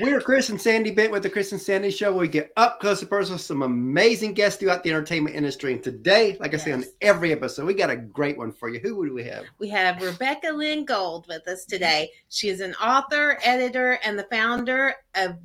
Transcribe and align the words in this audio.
We're 0.00 0.20
Chris 0.20 0.48
and 0.48 0.60
Sandy 0.60 0.90
Bent 0.92 1.10
with 1.10 1.24
the 1.24 1.30
Chris 1.30 1.52
and 1.52 1.60
Sandy 1.60 1.90
Show. 1.90 2.12
We 2.12 2.28
get 2.28 2.52
up 2.56 2.80
close 2.80 3.00
and 3.00 3.10
personal 3.10 3.34
with 3.34 3.42
some 3.42 3.62
amazing 3.62 4.32
guests 4.32 4.58
throughout 4.58 4.84
the 4.84 4.90
entertainment 4.90 5.34
industry. 5.34 5.72
And 5.72 5.82
today, 5.82 6.36
like 6.38 6.52
yes. 6.52 6.62
I 6.62 6.64
say 6.64 6.72
on 6.72 6.84
every 7.00 7.32
episode, 7.32 7.66
we 7.66 7.74
got 7.74 7.90
a 7.90 7.96
great 7.96 8.38
one 8.38 8.52
for 8.52 8.68
you. 8.68 8.78
Who 8.78 9.04
do 9.04 9.12
we 9.12 9.24
have? 9.24 9.44
We 9.58 9.68
have 9.70 10.00
Rebecca 10.00 10.50
Lynn 10.52 10.84
Gold 10.84 11.26
with 11.28 11.46
us 11.48 11.64
today. 11.64 12.10
She 12.28 12.48
is 12.48 12.60
an 12.60 12.74
author, 12.74 13.38
editor, 13.42 13.98
and 14.04 14.18
the 14.18 14.26
founder 14.30 14.94
of 15.14 15.36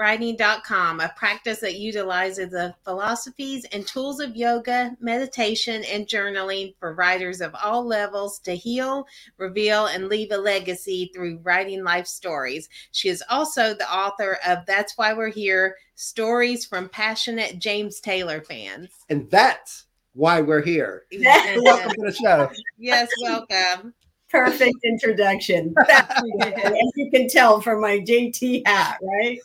yogicwriting.com, 0.00 1.00
a 1.00 1.12
practice 1.16 1.60
that 1.60 1.78
utilizes 1.78 2.50
the 2.50 2.74
philosophies 2.84 3.64
and 3.72 3.86
tools 3.86 4.20
of 4.20 4.36
yoga, 4.36 4.96
meditation, 5.00 5.84
and 5.84 6.06
journaling 6.06 6.74
for 6.78 6.94
writers 6.94 7.40
of 7.40 7.54
all 7.62 7.84
levels 7.84 8.38
to 8.40 8.54
heal, 8.54 9.06
reveal, 9.36 9.86
and 9.86 10.08
leave 10.08 10.32
a 10.32 10.36
legacy 10.36 11.10
through 11.14 11.38
writing 11.42 11.84
life 11.84 12.06
stories. 12.06 12.68
She 12.92 13.08
is 13.08 13.22
also 13.28 13.74
the 13.74 13.92
author 13.92 14.38
of 14.46 14.64
That's 14.66 14.96
Why 14.96 15.12
We're 15.12 15.28
Here 15.28 15.76
Stories 15.94 16.64
from 16.64 16.88
Passionate 16.88 17.58
James 17.58 18.00
Taylor 18.00 18.40
Fans. 18.40 18.90
And 19.08 19.30
that's 19.30 19.86
why 20.14 20.40
we're 20.40 20.62
here. 20.62 21.04
welcome 21.12 21.90
to 21.90 22.02
the 22.02 22.12
show. 22.12 22.50
Yes, 22.78 23.08
welcome. 23.22 23.94
Perfect 24.30 24.76
introduction. 24.84 25.74
As 25.90 26.92
you 26.94 27.10
can 27.10 27.28
tell 27.28 27.60
from 27.60 27.80
my 27.80 27.98
JT 27.98 28.66
hat, 28.66 28.98
right? 29.02 29.38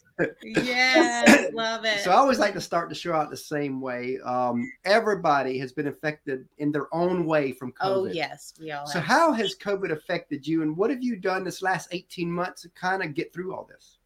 Yes, 0.43 1.51
love 1.53 1.85
it. 1.85 2.01
So 2.01 2.11
I 2.11 2.15
always 2.15 2.39
like 2.39 2.53
to 2.53 2.61
start 2.61 2.89
the 2.89 2.95
show 2.95 3.13
out 3.13 3.29
the 3.29 3.37
same 3.37 3.81
way. 3.81 4.19
Um, 4.23 4.63
everybody 4.85 5.57
has 5.57 5.71
been 5.71 5.87
affected 5.87 6.47
in 6.59 6.71
their 6.71 6.93
own 6.93 7.25
way 7.25 7.51
from 7.51 7.73
oh, 7.81 8.03
COVID. 8.03 8.09
Oh, 8.09 8.13
yes, 8.13 8.53
we 8.59 8.71
all. 8.71 8.85
So 8.85 8.99
have. 8.99 9.07
how 9.07 9.33
has 9.33 9.55
COVID 9.55 9.91
affected 9.91 10.45
you, 10.47 10.61
and 10.61 10.77
what 10.77 10.89
have 10.91 11.03
you 11.03 11.15
done 11.15 11.43
this 11.43 11.61
last 11.61 11.89
eighteen 11.91 12.31
months 12.31 12.61
to 12.61 12.69
kind 12.69 13.03
of 13.03 13.13
get 13.13 13.33
through 13.33 13.55
all 13.55 13.67
this? 13.69 13.97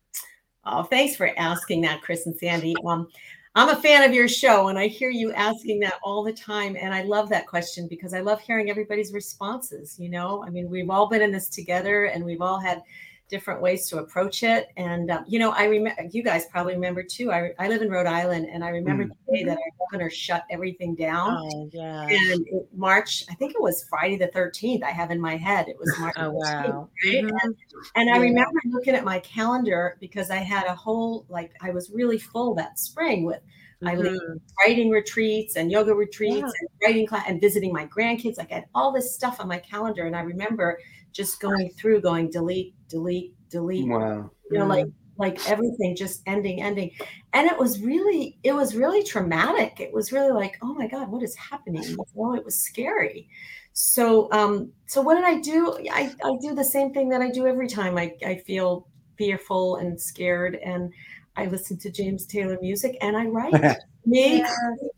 Oh, 0.66 0.84
thanks 0.84 1.16
for 1.16 1.32
asking 1.38 1.82
that, 1.82 2.02
Chris 2.02 2.26
and 2.26 2.36
Sandy. 2.38 2.76
Um, 2.86 3.08
I'm 3.56 3.70
a 3.70 3.82
fan 3.82 4.08
of 4.08 4.14
your 4.14 4.28
show 4.28 4.68
and 4.68 4.78
I 4.78 4.88
hear 4.88 5.10
you 5.10 5.34
asking 5.34 5.80
that 5.80 5.96
all 6.04 6.24
the 6.24 6.34
time. 6.34 6.78
And 6.80 6.94
I 6.94 7.02
love 7.02 7.30
that 7.30 7.48
question 7.48 7.88
because 7.88 8.14
I 8.14 8.20
love 8.20 8.40
hearing 8.40 8.70
everybody's 8.70 9.12
responses. 9.12 9.98
You 10.00 10.10
know, 10.10 10.44
I 10.46 10.50
mean, 10.50 10.70
we've 10.70 10.90
all 10.90 11.08
been 11.08 11.22
in 11.22 11.32
this 11.32 11.50
together 11.50 12.06
and 12.06 12.24
we've 12.24 12.42
all 12.42 12.60
had 12.60 12.84
different 13.30 13.62
ways 13.62 13.88
to 13.90 14.00
approach 14.00 14.44
it. 14.44 14.68
And, 14.76 15.12
um, 15.12 15.24
you 15.28 15.40
know, 15.40 15.52
I 15.52 15.66
remember, 15.66 16.04
you 16.12 16.24
guys 16.24 16.46
probably 16.48 16.74
remember 16.74 17.04
too. 17.04 17.32
I, 17.32 17.52
I 17.60 17.68
live 17.68 17.82
in 17.82 17.90
Rhode 17.90 18.08
Island 18.08 18.48
and 18.52 18.64
I 18.64 18.70
remember 18.70 19.06
mm. 19.06 19.12
the 19.28 19.38
day 19.38 19.44
that 19.44 19.58
our 19.58 19.88
governor 19.92 20.10
shut 20.10 20.46
everything 20.50 20.96
down. 20.96 21.38
Oh, 21.38 21.70
yeah. 21.72 22.08
And 22.08 22.46
March, 22.76 23.24
I 23.30 23.36
think 23.36 23.54
it 23.54 23.62
was 23.62 23.86
Friday 23.90 24.18
the 24.18 24.28
13th, 24.28 24.84
I 24.84 24.92
have 24.92 25.12
in 25.12 25.22
my 25.22 25.38
head. 25.38 25.68
It 25.70 25.78
was 25.80 25.94
March. 26.00 26.16
oh, 26.18 26.32
wow. 26.32 26.90
Right? 27.06 27.24
Mm-hmm. 27.24 27.36
And, 27.44 27.56
and 27.96 28.10
I 28.10 28.18
remember 28.18 28.60
looking 28.66 28.96
at 28.96 29.04
my 29.04 29.20
calendar 29.20 29.98
because 30.00 30.32
I 30.32 30.38
had 30.38 30.66
a 30.66 30.76
whole, 30.76 31.26
like, 31.30 31.54
I 31.62 31.70
was 31.70 31.92
really 31.92 32.18
full 32.18 32.56
that 32.56 32.80
spring 32.80 33.26
with 33.26 33.42
I 33.86 33.96
mm-hmm. 33.96 34.38
writing 34.62 34.90
retreats 34.90 35.56
and 35.56 35.72
yoga 35.72 35.96
retreats 35.96 36.36
yeah. 36.36 36.44
and 36.44 36.70
writing 36.84 37.08
class 37.08 37.26
and 37.30 37.40
visiting 37.40 37.72
my 37.72 37.86
grandkids. 37.86 38.38
Like 38.38 38.52
I 38.52 38.56
had 38.56 38.66
all 38.76 38.92
this 38.92 39.16
stuff 39.16 39.40
on 39.40 39.48
my 39.48 39.58
calendar. 39.58 40.06
And 40.06 40.16
I 40.16 40.22
remember 40.22 40.80
just 41.14 41.40
going 41.40 41.70
through, 41.78 42.02
going 42.02 42.30
delete, 42.30 42.76
delete, 42.90 43.36
delete. 43.50 43.88
Wow. 43.88 44.32
You 44.52 44.60
know, 44.60 44.66
like 44.66 44.88
like 45.20 45.50
everything 45.50 45.96
just 45.98 46.22
ending, 46.26 46.62
ending. 46.62 46.92
And 47.34 47.46
it 47.46 47.58
was 47.58 47.82
really, 47.82 48.40
it 48.42 48.54
was 48.54 48.74
really 48.74 49.04
traumatic. 49.04 49.82
It 49.82 49.94
was 49.94 50.14
really 50.14 50.32
like, 50.32 50.58
oh 50.62 50.74
my 50.74 50.88
God, 50.88 51.10
what 51.10 51.22
is 51.22 51.36
happening? 51.36 51.84
Well, 52.14 52.36
it 52.36 52.46
was 52.46 52.62
scary. 52.62 53.30
So 53.74 54.32
um, 54.32 54.72
so 54.88 55.02
what 55.02 55.16
did 55.16 55.26
I 55.26 55.40
do? 55.40 55.78
I, 55.92 56.14
I 56.24 56.38
do 56.42 56.56
the 56.56 56.64
same 56.64 56.94
thing 56.94 57.10
that 57.10 57.22
I 57.22 57.30
do 57.30 57.48
every 57.48 57.68
time 57.68 57.98
I, 57.98 58.16
I 58.26 58.38
feel 58.48 58.88
fearful 59.18 59.76
and 59.76 60.00
scared. 60.00 60.56
And 60.56 60.92
I 61.36 61.46
listen 61.46 61.78
to 61.80 61.92
James 61.92 62.26
Taylor 62.26 62.58
music 62.62 62.98
and 63.02 63.16
I 63.16 63.26
write. 63.26 63.78
Me, 64.06 64.44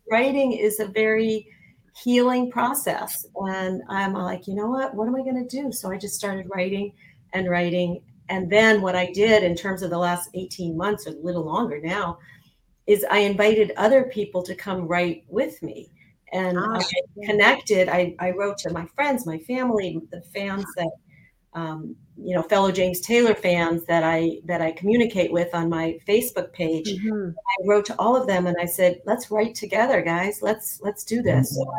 writing 0.10 0.54
is 0.54 0.80
a 0.80 0.86
very 0.86 1.48
healing 2.04 2.52
process. 2.52 3.26
And 3.36 3.82
I'm 3.90 4.14
like, 4.14 4.48
you 4.48 4.54
know 4.54 4.70
what? 4.70 4.94
What 4.94 5.08
am 5.08 5.16
I 5.16 5.22
going 5.22 5.48
to 5.48 5.62
do? 5.62 5.72
So 5.72 5.92
I 5.92 5.98
just 5.98 6.16
started 6.16 6.48
writing 6.54 6.94
and 7.34 7.50
writing. 7.50 8.02
And 8.30 8.50
then 8.50 8.82
what 8.82 8.96
I 8.96 9.12
did 9.12 9.44
in 9.44 9.56
terms 9.56 9.82
of 9.82 9.90
the 9.90 9.98
last 9.98 10.30
18 10.34 10.78
months 10.78 11.08
or 11.08 11.12
a 11.12 11.20
little 11.20 11.44
longer 11.44 11.80
now 11.82 12.20
is 12.88 13.06
I 13.10 13.20
invited 13.20 13.74
other 13.78 14.04
people 14.04 14.42
to 14.44 14.56
come 14.56 14.88
write 14.88 15.24
with 15.28 15.62
me. 15.62 15.92
And 16.34 16.58
oh, 16.58 16.76
I 16.76 17.26
connected. 17.26 17.90
I, 17.90 18.16
I 18.20 18.32
wrote 18.32 18.58
to 18.60 18.72
my 18.72 18.86
friends, 18.96 19.26
my 19.26 19.38
family, 19.40 20.00
the 20.12 20.22
fans 20.22 20.66
that 20.78 20.92
um, 21.54 21.96
you 22.18 22.36
know 22.36 22.44
fellow 22.44 22.72
James 22.72 23.02
Taylor 23.02 23.36
fans 23.36 23.84
that 23.86 24.04
I 24.04 24.40
that 24.46 24.62
I 24.62 24.72
communicate 24.72 25.32
with 25.32 25.54
on 25.54 25.70
my 25.70 26.00
Facebook 26.08 26.54
page. 26.54 26.88
Mm-hmm. 26.88 27.32
I 27.32 27.68
wrote 27.68 27.86
to 27.88 27.96
all 28.00 28.16
of 28.16 28.28
them 28.28 28.48
and 28.48 28.56
I 28.60 28.66
said, 28.66 29.02
"Let's 29.06 29.32
write 29.32 29.56
together, 29.56 30.02
guys. 30.02 30.42
Let's 30.42 30.80
let's 30.82 31.04
do 31.04 31.22
this." 31.22 31.58
Mm-hmm. 31.58 31.64
So 31.64 31.74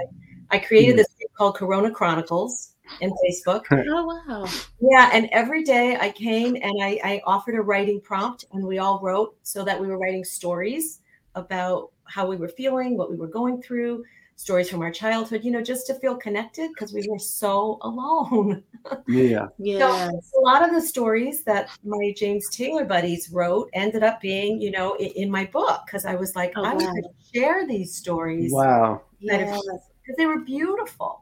I, 0.51 0.57
I 0.57 0.59
created 0.59 0.99
this 0.99 1.09
group 1.19 1.33
called 1.35 1.57
Corona 1.57 1.91
Chronicles 1.91 2.72
in 3.01 3.13
Facebook. 3.25 3.65
Oh 3.95 4.23
wow! 4.27 4.47
Yeah, 4.81 5.11
and 5.13 5.29
every 5.33 5.65
day 5.65 5.97
I 6.01 6.11
came 6.11 6.57
and 6.57 6.73
I, 6.83 7.01
I 7.05 7.23
offered 7.25 7.55
a 7.55 7.63
writing 7.63 8.01
prompt, 8.01 8.47
and 8.53 8.67
we 8.67 8.79
all 8.79 9.01
wrote 9.01 9.37
so 9.43 9.65
that 9.65 9.81
we 9.81 9.87
were 9.87 9.99
writing 9.99 10.25
stories 10.25 11.01
about 11.35 11.91
how 12.05 12.27
we 12.27 12.37
were 12.37 12.49
feeling, 12.49 12.97
what 12.97 13.11
we 13.11 13.17
were 13.17 13.29
going 13.29 13.63
through, 13.63 14.05
stories 14.37 14.69
from 14.69 14.83
our 14.83 14.91
childhood, 14.91 15.45
you 15.45 15.51
know, 15.51 15.63
just 15.63 15.87
to 15.87 15.95
feel 15.95 16.17
connected 16.17 16.71
because 16.75 16.93
we 16.93 17.07
were 17.09 17.19
so 17.19 17.79
alone. 17.83 18.63
Yeah. 19.07 19.47
Yeah. 19.59 20.11
So 20.11 20.41
a 20.41 20.45
lot 20.45 20.65
of 20.65 20.75
the 20.75 20.81
stories 20.81 21.45
that 21.45 21.71
my 21.85 22.13
James 22.17 22.49
Taylor 22.51 22.85
buddies 22.85 23.31
wrote 23.31 23.71
ended 23.75 24.03
up 24.03 24.21
being, 24.21 24.61
you 24.61 24.73
know, 24.73 24.95
in, 24.95 25.07
in 25.11 25.31
my 25.31 25.45
book 25.47 25.83
because 25.87 26.05
I 26.05 26.17
was 26.17 26.35
like, 26.35 26.53
oh, 26.57 26.65
I 26.65 26.75
wow. 26.75 26.81
want 26.81 27.05
to 27.05 27.39
share 27.39 27.67
these 27.67 27.95
stories. 27.95 28.51
Wow. 28.53 29.03
Because 29.21 30.17
they 30.17 30.27
were 30.27 30.41
beautiful. 30.41 31.22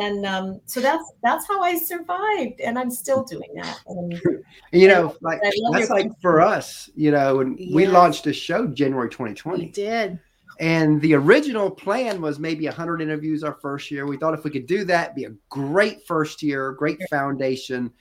And 0.00 0.26
um, 0.26 0.60
so 0.66 0.80
that's 0.80 1.12
that's 1.22 1.48
how 1.48 1.62
I 1.62 1.76
survived, 1.76 2.60
and 2.60 2.78
I'm 2.78 2.90
still 2.90 3.24
doing 3.24 3.50
that. 3.54 3.80
And, 3.86 4.20
you 4.72 4.86
know, 4.86 5.16
like 5.22 5.40
that's 5.72 5.90
like 5.90 6.10
for 6.20 6.40
us, 6.40 6.90
you 6.94 7.10
know, 7.10 7.36
when 7.36 7.56
yes. 7.58 7.74
we 7.74 7.86
launched 7.86 8.26
a 8.26 8.32
show 8.32 8.66
January 8.66 9.08
2020. 9.08 9.58
We 9.58 9.70
did 9.70 10.20
and 10.58 11.00
the 11.00 11.14
original 11.14 11.70
plan 11.70 12.20
was 12.20 12.38
maybe 12.38 12.64
100 12.66 13.00
interviews 13.00 13.44
our 13.44 13.54
first 13.54 13.90
year. 13.90 14.06
We 14.06 14.16
thought 14.16 14.34
if 14.34 14.42
we 14.42 14.50
could 14.50 14.66
do 14.66 14.84
that, 14.84 15.14
be 15.14 15.24
a 15.24 15.34
great 15.48 16.04
first 16.06 16.42
year, 16.42 16.72
great 16.72 16.98
foundation. 17.08 17.92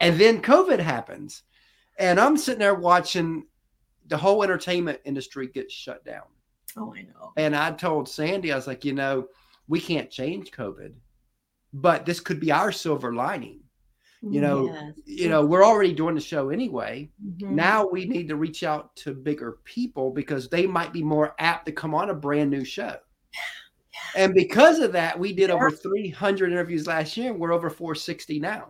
And 0.00 0.18
then 0.18 0.42
COVID 0.42 0.80
happens. 0.80 1.42
And 1.98 2.18
I'm 2.18 2.36
sitting 2.36 2.58
there 2.58 2.74
watching 2.74 3.46
the 4.08 4.16
whole 4.16 4.42
entertainment 4.42 5.00
industry 5.04 5.46
get 5.46 5.70
shut 5.70 6.04
down. 6.04 6.24
Oh, 6.76 6.92
I 6.92 7.02
know. 7.02 7.32
And 7.36 7.54
I 7.54 7.70
told 7.70 8.08
Sandy, 8.08 8.52
I 8.52 8.56
was 8.56 8.66
like, 8.66 8.84
you 8.84 8.92
know, 8.92 9.28
we 9.68 9.80
can't 9.80 10.10
change 10.10 10.50
COVID, 10.50 10.92
but 11.72 12.06
this 12.06 12.20
could 12.20 12.40
be 12.40 12.52
our 12.52 12.72
silver 12.72 13.14
lining 13.14 13.60
you 14.30 14.40
know 14.40 14.66
yes. 14.66 14.92
you 15.04 15.28
know 15.28 15.44
we're 15.44 15.64
already 15.64 15.92
doing 15.92 16.14
the 16.14 16.20
show 16.20 16.50
anyway 16.50 17.08
mm-hmm. 17.24 17.54
now 17.54 17.86
we 17.86 18.06
need 18.06 18.28
to 18.28 18.36
reach 18.36 18.62
out 18.62 18.94
to 18.96 19.12
bigger 19.12 19.58
people 19.64 20.10
because 20.10 20.48
they 20.48 20.66
might 20.66 20.92
be 20.92 21.02
more 21.02 21.34
apt 21.38 21.66
to 21.66 21.72
come 21.72 21.94
on 21.94 22.10
a 22.10 22.14
brand 22.14 22.50
new 22.50 22.64
show 22.64 22.96
and 24.16 24.34
because 24.34 24.78
of 24.78 24.92
that 24.92 25.18
we 25.18 25.32
did 25.32 25.50
yeah. 25.50 25.54
over 25.54 25.70
300 25.70 26.50
interviews 26.50 26.86
last 26.86 27.16
year 27.16 27.32
and 27.32 27.40
we're 27.40 27.52
over 27.52 27.68
460 27.68 28.40
now 28.40 28.68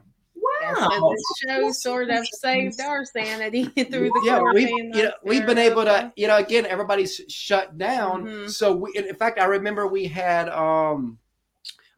wow 0.64 0.88
so 0.90 1.14
the 1.14 1.34
show 1.46 1.72
sort 1.72 2.10
of 2.10 2.26
saved 2.26 2.80
our 2.80 3.04
sanity 3.04 3.64
through 3.90 4.08
the 4.08 4.22
yeah 4.24 4.40
we've, 4.52 4.68
you 4.68 5.04
know, 5.04 5.12
we've 5.24 5.46
been 5.46 5.58
able 5.58 5.84
to 5.84 6.12
you 6.16 6.26
know 6.26 6.36
again 6.36 6.66
everybody's 6.66 7.20
shut 7.28 7.76
down 7.78 8.24
mm-hmm. 8.24 8.48
so 8.48 8.74
we, 8.74 8.90
in 8.96 9.14
fact 9.14 9.38
i 9.38 9.44
remember 9.44 9.86
we 9.86 10.06
had 10.06 10.48
um 10.48 11.18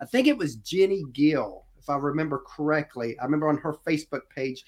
i 0.01 0.05
think 0.05 0.27
it 0.27 0.37
was 0.37 0.57
jenny 0.57 1.05
gill 1.13 1.67
if 1.87 1.91
I 1.91 1.97
remember 1.99 2.43
correctly. 2.45 3.17
I 3.21 3.25
remember 3.25 3.49
on 3.49 3.59
her 3.59 3.75
Facebook 3.87 4.23
page, 4.35 4.65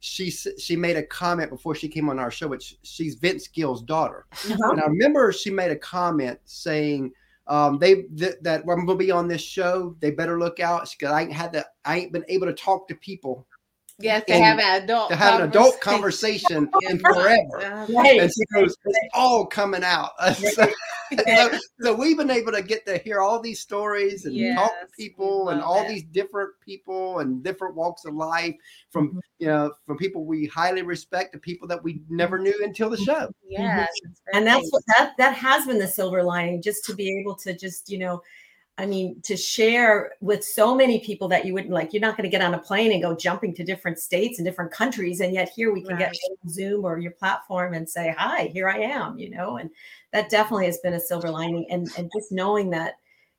she 0.00 0.30
she 0.30 0.76
made 0.76 0.96
a 0.96 1.02
comment 1.02 1.50
before 1.50 1.74
she 1.74 1.88
came 1.88 2.08
on 2.08 2.18
our 2.18 2.30
show, 2.30 2.46
which 2.46 2.76
she's 2.82 3.16
Vince 3.16 3.48
Gill's 3.48 3.82
daughter, 3.82 4.26
uh-huh. 4.30 4.70
and 4.70 4.80
I 4.80 4.86
remember 4.86 5.32
she 5.32 5.50
made 5.50 5.72
a 5.72 5.76
comment 5.76 6.38
saying 6.44 7.12
um, 7.48 7.78
they 7.78 8.02
th- 8.16 8.36
that 8.42 8.62
I'm 8.68 8.86
gonna 8.86 8.96
be 8.96 9.10
on 9.10 9.28
this 9.28 9.42
show. 9.42 9.96
They 10.00 10.10
better 10.10 10.38
look 10.38 10.60
out 10.60 10.88
because 10.98 11.12
I 11.12 11.22
ain't 11.22 11.32
had 11.32 11.52
the 11.52 11.66
I 11.84 11.98
ain't 11.98 12.12
been 12.12 12.24
able 12.28 12.46
to 12.46 12.52
talk 12.52 12.88
to 12.88 12.94
people 12.96 13.46
Yes, 14.00 14.24
to 14.26 14.34
have 14.34 14.60
an 14.60 14.82
adult 14.82 15.10
to 15.10 15.16
have 15.16 15.40
an 15.40 15.48
adult 15.48 15.80
conversation 15.80 16.70
in 16.88 17.00
forever. 17.00 17.86
Right. 17.88 18.20
And 18.20 18.30
she 18.30 18.44
goes, 18.54 18.76
it's 18.84 18.98
all 19.12 19.44
coming 19.44 19.82
out. 19.82 20.10
so, 20.34 20.68
so, 21.26 21.58
so, 21.80 21.94
we've 21.94 22.16
been 22.16 22.30
able 22.30 22.52
to 22.52 22.62
get 22.62 22.84
to 22.86 22.98
hear 22.98 23.20
all 23.20 23.40
these 23.40 23.60
stories 23.60 24.24
and 24.24 24.34
yes, 24.34 24.56
talk 24.56 24.72
to 24.80 24.86
people 24.96 25.50
and 25.50 25.60
all 25.60 25.86
these 25.86 26.02
different 26.04 26.50
people 26.60 27.20
and 27.20 27.42
different 27.42 27.74
walks 27.74 28.04
of 28.04 28.14
life 28.14 28.54
from 28.90 29.08
mm-hmm. 29.08 29.18
you 29.38 29.46
know 29.46 29.72
from 29.86 29.96
people 29.96 30.24
we 30.24 30.46
highly 30.46 30.82
respect 30.82 31.32
to 31.32 31.38
people 31.38 31.68
that 31.68 31.82
we 31.82 32.02
never 32.08 32.38
knew 32.38 32.54
until 32.62 32.90
the 32.90 32.96
show. 32.96 33.30
Yes, 33.48 33.88
mm-hmm. 34.04 34.36
and 34.36 34.46
that's 34.46 34.68
what 34.70 34.82
that 34.96 35.12
that 35.18 35.34
has 35.34 35.66
been 35.66 35.78
the 35.78 35.88
silver 35.88 36.22
lining, 36.22 36.62
just 36.62 36.84
to 36.86 36.94
be 36.94 37.20
able 37.20 37.34
to 37.36 37.56
just 37.56 37.90
you 37.90 37.98
know 37.98 38.22
I 38.78 38.86
mean, 38.86 39.20
to 39.22 39.36
share 39.36 40.12
with 40.20 40.44
so 40.44 40.72
many 40.72 41.00
people 41.00 41.26
that 41.28 41.44
you 41.44 41.52
wouldn't 41.52 41.74
like, 41.74 41.92
you're 41.92 42.00
not 42.00 42.16
going 42.16 42.30
to 42.30 42.30
get 42.30 42.42
on 42.42 42.54
a 42.54 42.58
plane 42.58 42.92
and 42.92 43.02
go 43.02 43.14
jumping 43.14 43.52
to 43.56 43.64
different 43.64 43.98
states 43.98 44.38
and 44.38 44.46
different 44.46 44.70
countries. 44.70 45.18
And 45.18 45.34
yet 45.34 45.48
here 45.48 45.72
we 45.72 45.82
can 45.82 45.96
right. 45.96 46.12
get 46.12 46.48
Zoom 46.48 46.84
or 46.84 46.96
your 46.98 47.10
platform 47.10 47.74
and 47.74 47.88
say, 47.88 48.14
hi, 48.16 48.50
here 48.52 48.68
I 48.68 48.78
am, 48.78 49.18
you 49.18 49.30
know, 49.30 49.56
and 49.56 49.68
that 50.12 50.30
definitely 50.30 50.66
has 50.66 50.78
been 50.78 50.94
a 50.94 51.00
silver 51.00 51.28
lining. 51.28 51.66
And, 51.70 51.88
and 51.98 52.08
just 52.16 52.30
knowing 52.30 52.70
that 52.70 52.98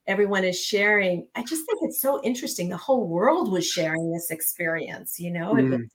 everyone 0.09 0.43
is 0.43 0.59
sharing, 0.59 1.27
I 1.35 1.43
just 1.43 1.65
think 1.67 1.79
it's 1.83 2.01
so 2.01 2.19
interesting. 2.23 2.67
The 2.67 2.75
whole 2.75 3.07
world 3.07 3.51
was 3.51 3.65
sharing 3.65 4.11
this 4.11 4.31
experience, 4.31 5.19
you 5.19 5.29
know, 5.29 5.53
mm. 5.53 5.87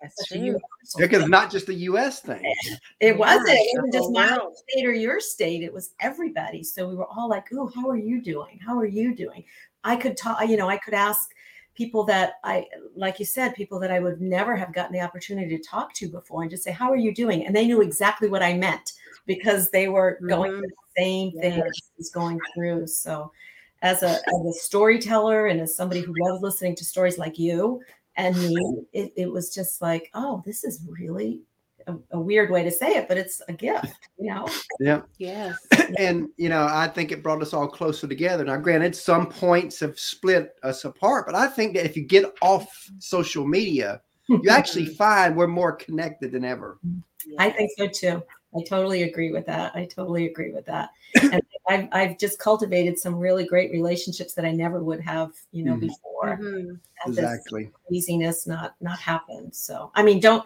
because 0.96 1.28
not 1.28 1.50
just 1.50 1.66
the 1.66 1.74
US 1.74 2.20
thing. 2.20 2.40
It 3.00 3.18
wasn't, 3.18 3.48
it 3.50 3.76
wasn't 3.76 3.92
just 3.92 4.10
my 4.12 4.38
state 4.68 4.86
or 4.86 4.92
your 4.92 5.20
state, 5.20 5.62
it 5.62 5.72
was 5.72 5.94
everybody. 6.00 6.62
So 6.62 6.88
we 6.88 6.94
were 6.94 7.08
all 7.08 7.28
like, 7.28 7.46
oh, 7.52 7.70
how 7.74 7.90
are 7.90 7.98
you 7.98 8.22
doing? 8.22 8.58
How 8.64 8.78
are 8.78 8.86
you 8.86 9.14
doing? 9.14 9.44
I 9.82 9.96
could 9.96 10.16
talk, 10.16 10.48
you 10.48 10.56
know, 10.56 10.68
I 10.68 10.78
could 10.78 10.94
ask 10.94 11.28
people 11.74 12.04
that 12.04 12.34
I, 12.44 12.66
like 12.94 13.18
you 13.18 13.26
said, 13.26 13.54
people 13.54 13.80
that 13.80 13.90
I 13.90 13.98
would 13.98 14.20
never 14.20 14.54
have 14.54 14.72
gotten 14.72 14.92
the 14.92 15.00
opportunity 15.00 15.58
to 15.58 15.62
talk 15.62 15.92
to 15.94 16.08
before 16.08 16.42
and 16.42 16.50
just 16.50 16.62
say, 16.62 16.70
How 16.70 16.90
are 16.90 16.96
you 16.96 17.12
doing? 17.12 17.44
And 17.44 17.54
they 17.54 17.66
knew 17.66 17.82
exactly 17.82 18.28
what 18.28 18.42
I 18.42 18.54
meant 18.54 18.92
because 19.26 19.70
they 19.70 19.88
were 19.88 20.18
going 20.28 20.52
mm-hmm. 20.52 20.60
through 20.60 20.68
the 20.68 21.02
same 21.02 21.32
thing 21.32 21.58
yes. 21.58 21.66
I 21.66 21.92
was 21.98 22.10
going 22.10 22.38
through. 22.54 22.86
So, 22.86 23.32
as 23.84 24.02
a, 24.02 24.08
as 24.08 24.46
a 24.48 24.52
storyteller 24.54 25.46
and 25.46 25.60
as 25.60 25.76
somebody 25.76 26.00
who 26.00 26.14
loves 26.18 26.42
listening 26.42 26.74
to 26.74 26.84
stories 26.84 27.18
like 27.18 27.38
you 27.38 27.82
and 28.16 28.34
me, 28.36 28.56
it, 28.94 29.12
it 29.14 29.30
was 29.30 29.54
just 29.54 29.82
like, 29.82 30.10
oh, 30.14 30.42
this 30.46 30.64
is 30.64 30.80
really 30.88 31.42
a, 31.86 31.94
a, 32.12 32.18
weird 32.18 32.50
way 32.50 32.64
to 32.64 32.70
say 32.70 32.94
it, 32.94 33.08
but 33.08 33.18
it's 33.18 33.42
a 33.46 33.52
gift, 33.52 33.94
you 34.18 34.32
know? 34.32 34.48
Yeah. 34.80 35.02
Yes. 35.18 35.56
And, 35.98 36.30
you 36.38 36.48
know, 36.48 36.66
I 36.68 36.88
think 36.88 37.12
it 37.12 37.22
brought 37.22 37.42
us 37.42 37.52
all 37.52 37.68
closer 37.68 38.08
together. 38.08 38.42
Now, 38.42 38.56
granted, 38.56 38.96
some 38.96 39.26
points 39.26 39.78
have 39.80 39.98
split 39.98 40.54
us 40.62 40.84
apart, 40.86 41.26
but 41.26 41.34
I 41.34 41.46
think 41.46 41.74
that 41.74 41.84
if 41.84 41.94
you 41.94 42.04
get 42.04 42.24
off 42.40 42.66
social 42.98 43.46
media, 43.46 44.00
you 44.28 44.48
actually 44.48 44.86
find 44.96 45.36
we're 45.36 45.46
more 45.46 45.72
connected 45.72 46.32
than 46.32 46.44
ever. 46.44 46.78
I 47.38 47.50
think 47.50 47.70
so 47.76 47.86
too. 47.86 48.22
I 48.56 48.62
totally 48.62 49.02
agree 49.02 49.32
with 49.32 49.46
that. 49.46 49.74
I 49.74 49.86
totally 49.86 50.26
agree 50.26 50.52
with 50.52 50.66
that. 50.66 50.90
And 51.66 51.88
I've, 51.92 52.10
I've 52.10 52.18
just 52.18 52.38
cultivated 52.38 52.98
some 52.98 53.14
really 53.14 53.46
great 53.46 53.72
relationships 53.72 54.34
that 54.34 54.44
I 54.44 54.52
never 54.52 54.82
would 54.82 55.00
have, 55.00 55.30
you 55.50 55.64
know, 55.64 55.72
mm-hmm. 55.72 55.86
before. 55.86 56.38
Mm-hmm. 56.38 56.74
Exactly. 57.06 57.70
Craziness 57.88 58.46
not 58.46 58.74
not 58.82 58.98
happened. 58.98 59.54
So 59.54 59.90
I 59.94 60.02
mean, 60.02 60.20
don't. 60.20 60.44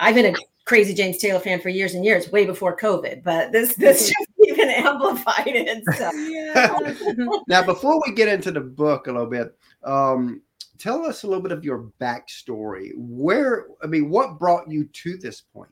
I've 0.00 0.16
been 0.16 0.34
a 0.34 0.38
crazy 0.64 0.94
James 0.94 1.18
Taylor 1.18 1.40
fan 1.40 1.60
for 1.60 1.70
years 1.70 1.94
and 1.94 2.04
years, 2.04 2.30
way 2.30 2.44
before 2.44 2.76
COVID. 2.76 3.22
But 3.22 3.52
this 3.52 3.74
this 3.76 4.08
just 4.08 4.30
even 4.40 4.68
amplified 4.68 5.46
it. 5.46 5.84
So. 5.96 7.42
now, 7.48 7.62
before 7.62 8.00
we 8.06 8.12
get 8.12 8.28
into 8.28 8.50
the 8.50 8.60
book 8.60 9.06
a 9.06 9.12
little 9.12 9.26
bit, 9.26 9.56
um, 9.84 10.42
tell 10.78 11.04
us 11.04 11.22
a 11.22 11.26
little 11.26 11.42
bit 11.42 11.52
of 11.52 11.64
your 11.64 11.90
backstory. 12.00 12.92
Where 12.96 13.66
I 13.82 13.86
mean, 13.86 14.10
what 14.10 14.38
brought 14.38 14.70
you 14.70 14.84
to 14.84 15.16
this 15.16 15.40
point? 15.40 15.70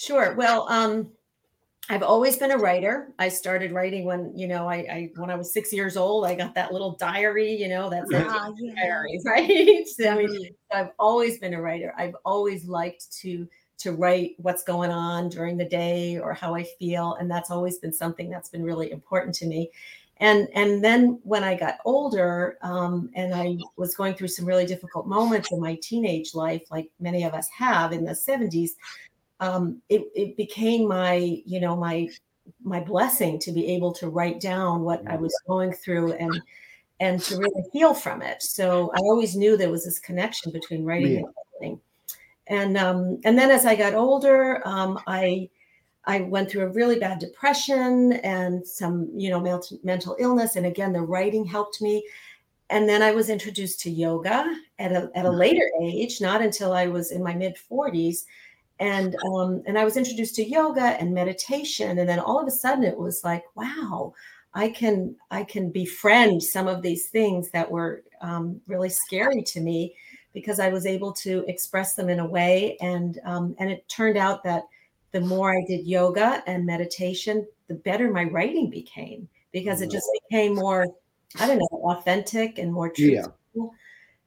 Sure. 0.00 0.34
Well, 0.34 0.66
um, 0.70 1.10
I've 1.90 2.02
always 2.02 2.38
been 2.38 2.52
a 2.52 2.56
writer. 2.56 3.12
I 3.18 3.28
started 3.28 3.70
writing 3.70 4.06
when, 4.06 4.32
you 4.34 4.48
know, 4.48 4.66
I, 4.66 4.76
I 4.76 5.10
when 5.16 5.28
I 5.28 5.34
was 5.34 5.52
six 5.52 5.74
years 5.74 5.98
old, 5.98 6.24
I 6.24 6.34
got 6.34 6.54
that 6.54 6.72
little 6.72 6.92
diary, 6.92 7.52
you 7.54 7.68
know, 7.68 7.90
that's 7.90 8.08
ah, 8.14 8.50
yeah. 8.58 8.74
diary, 8.82 9.20
right? 9.26 9.86
so, 9.98 10.08
I 10.08 10.16
mean. 10.16 10.54
I've 10.72 10.92
always 10.98 11.38
been 11.38 11.52
a 11.52 11.60
writer. 11.60 11.92
I've 11.98 12.16
always 12.24 12.64
liked 12.64 13.12
to 13.18 13.46
to 13.78 13.92
write 13.92 14.36
what's 14.38 14.62
going 14.62 14.90
on 14.90 15.28
during 15.28 15.58
the 15.58 15.66
day 15.66 16.18
or 16.18 16.32
how 16.32 16.54
I 16.54 16.64
feel, 16.78 17.14
and 17.14 17.30
that's 17.30 17.50
always 17.50 17.76
been 17.78 17.92
something 17.92 18.30
that's 18.30 18.48
been 18.48 18.62
really 18.62 18.92
important 18.92 19.34
to 19.36 19.46
me. 19.46 19.70
And 20.16 20.48
and 20.54 20.82
then 20.82 21.18
when 21.24 21.44
I 21.44 21.56
got 21.56 21.78
older, 21.84 22.56
um, 22.62 23.10
and 23.14 23.34
I 23.34 23.56
was 23.76 23.94
going 23.94 24.14
through 24.14 24.28
some 24.28 24.46
really 24.46 24.66
difficult 24.66 25.06
moments 25.06 25.52
in 25.52 25.60
my 25.60 25.78
teenage 25.82 26.34
life, 26.34 26.62
like 26.70 26.90
many 27.00 27.24
of 27.24 27.34
us 27.34 27.48
have 27.50 27.92
in 27.92 28.04
the 28.04 28.12
70s, 28.12 28.70
um, 29.40 29.80
it, 29.88 30.04
it 30.14 30.36
became 30.36 30.86
my, 30.86 31.42
you 31.44 31.60
know, 31.60 31.76
my 31.76 32.08
my 32.62 32.80
blessing 32.80 33.38
to 33.38 33.52
be 33.52 33.66
able 33.68 33.92
to 33.92 34.08
write 34.08 34.40
down 34.40 34.82
what 34.82 35.06
I 35.08 35.16
was 35.16 35.34
going 35.46 35.72
through 35.72 36.12
and 36.14 36.40
and 37.00 37.20
to 37.22 37.38
really 37.38 37.64
heal 37.72 37.94
from 37.94 38.20
it. 38.20 38.42
So 38.42 38.92
I 38.94 38.98
always 38.98 39.34
knew 39.34 39.56
there 39.56 39.70
was 39.70 39.84
this 39.84 39.98
connection 39.98 40.52
between 40.52 40.84
writing 40.84 41.12
yeah. 41.12 41.18
and 41.18 41.34
healing. 41.58 41.80
And 42.48 42.76
um, 42.76 43.20
and 43.24 43.38
then 43.38 43.50
as 43.50 43.64
I 43.64 43.74
got 43.74 43.94
older, 43.94 44.66
um, 44.66 44.98
I 45.06 45.48
I 46.04 46.20
went 46.22 46.50
through 46.50 46.64
a 46.64 46.68
really 46.68 46.98
bad 46.98 47.18
depression 47.18 48.14
and 48.14 48.66
some 48.66 49.10
you 49.14 49.30
know 49.30 49.40
mental, 49.40 49.78
mental 49.82 50.16
illness. 50.18 50.56
And 50.56 50.66
again, 50.66 50.92
the 50.92 51.00
writing 51.00 51.46
helped 51.46 51.80
me. 51.80 52.04
And 52.68 52.88
then 52.88 53.02
I 53.02 53.10
was 53.12 53.30
introduced 53.30 53.80
to 53.80 53.90
yoga 53.90 54.54
at 54.78 54.92
a 54.92 55.10
at 55.14 55.24
a 55.24 55.30
mm. 55.30 55.38
later 55.38 55.70
age, 55.82 56.20
not 56.20 56.42
until 56.42 56.72
I 56.72 56.86
was 56.88 57.10
in 57.10 57.22
my 57.22 57.34
mid 57.34 57.56
40s 57.70 58.24
and 58.80 59.14
um, 59.26 59.62
and 59.66 59.78
I 59.78 59.84
was 59.84 59.96
introduced 59.96 60.34
to 60.36 60.48
yoga 60.48 60.98
and 61.00 61.12
meditation, 61.12 61.98
and 61.98 62.08
then 62.08 62.18
all 62.18 62.40
of 62.40 62.48
a 62.48 62.50
sudden 62.50 62.82
it 62.82 62.96
was 62.96 63.22
like, 63.22 63.44
wow, 63.54 64.14
I 64.54 64.70
can 64.70 65.14
I 65.30 65.44
can 65.44 65.70
befriend 65.70 66.42
some 66.42 66.66
of 66.66 66.82
these 66.82 67.08
things 67.08 67.50
that 67.50 67.70
were 67.70 68.02
um, 68.22 68.60
really 68.66 68.88
scary 68.88 69.42
to 69.42 69.60
me 69.60 69.94
because 70.32 70.60
I 70.60 70.70
was 70.70 70.86
able 70.86 71.12
to 71.12 71.44
express 71.46 71.94
them 71.94 72.08
in 72.08 72.20
a 72.20 72.26
way, 72.26 72.78
and 72.80 73.20
um, 73.24 73.54
and 73.58 73.70
it 73.70 73.88
turned 73.88 74.16
out 74.16 74.42
that 74.44 74.64
the 75.12 75.20
more 75.20 75.52
I 75.52 75.62
did 75.66 75.86
yoga 75.86 76.42
and 76.46 76.64
meditation, 76.64 77.46
the 77.68 77.74
better 77.74 78.10
my 78.10 78.24
writing 78.24 78.70
became 78.70 79.28
because 79.52 79.82
it 79.82 79.90
just 79.90 80.06
became 80.30 80.54
more 80.54 80.86
I 81.38 81.46
don't 81.46 81.58
know 81.58 81.80
authentic 81.90 82.58
and 82.58 82.72
more 82.72 82.90
truthful. 82.90 83.36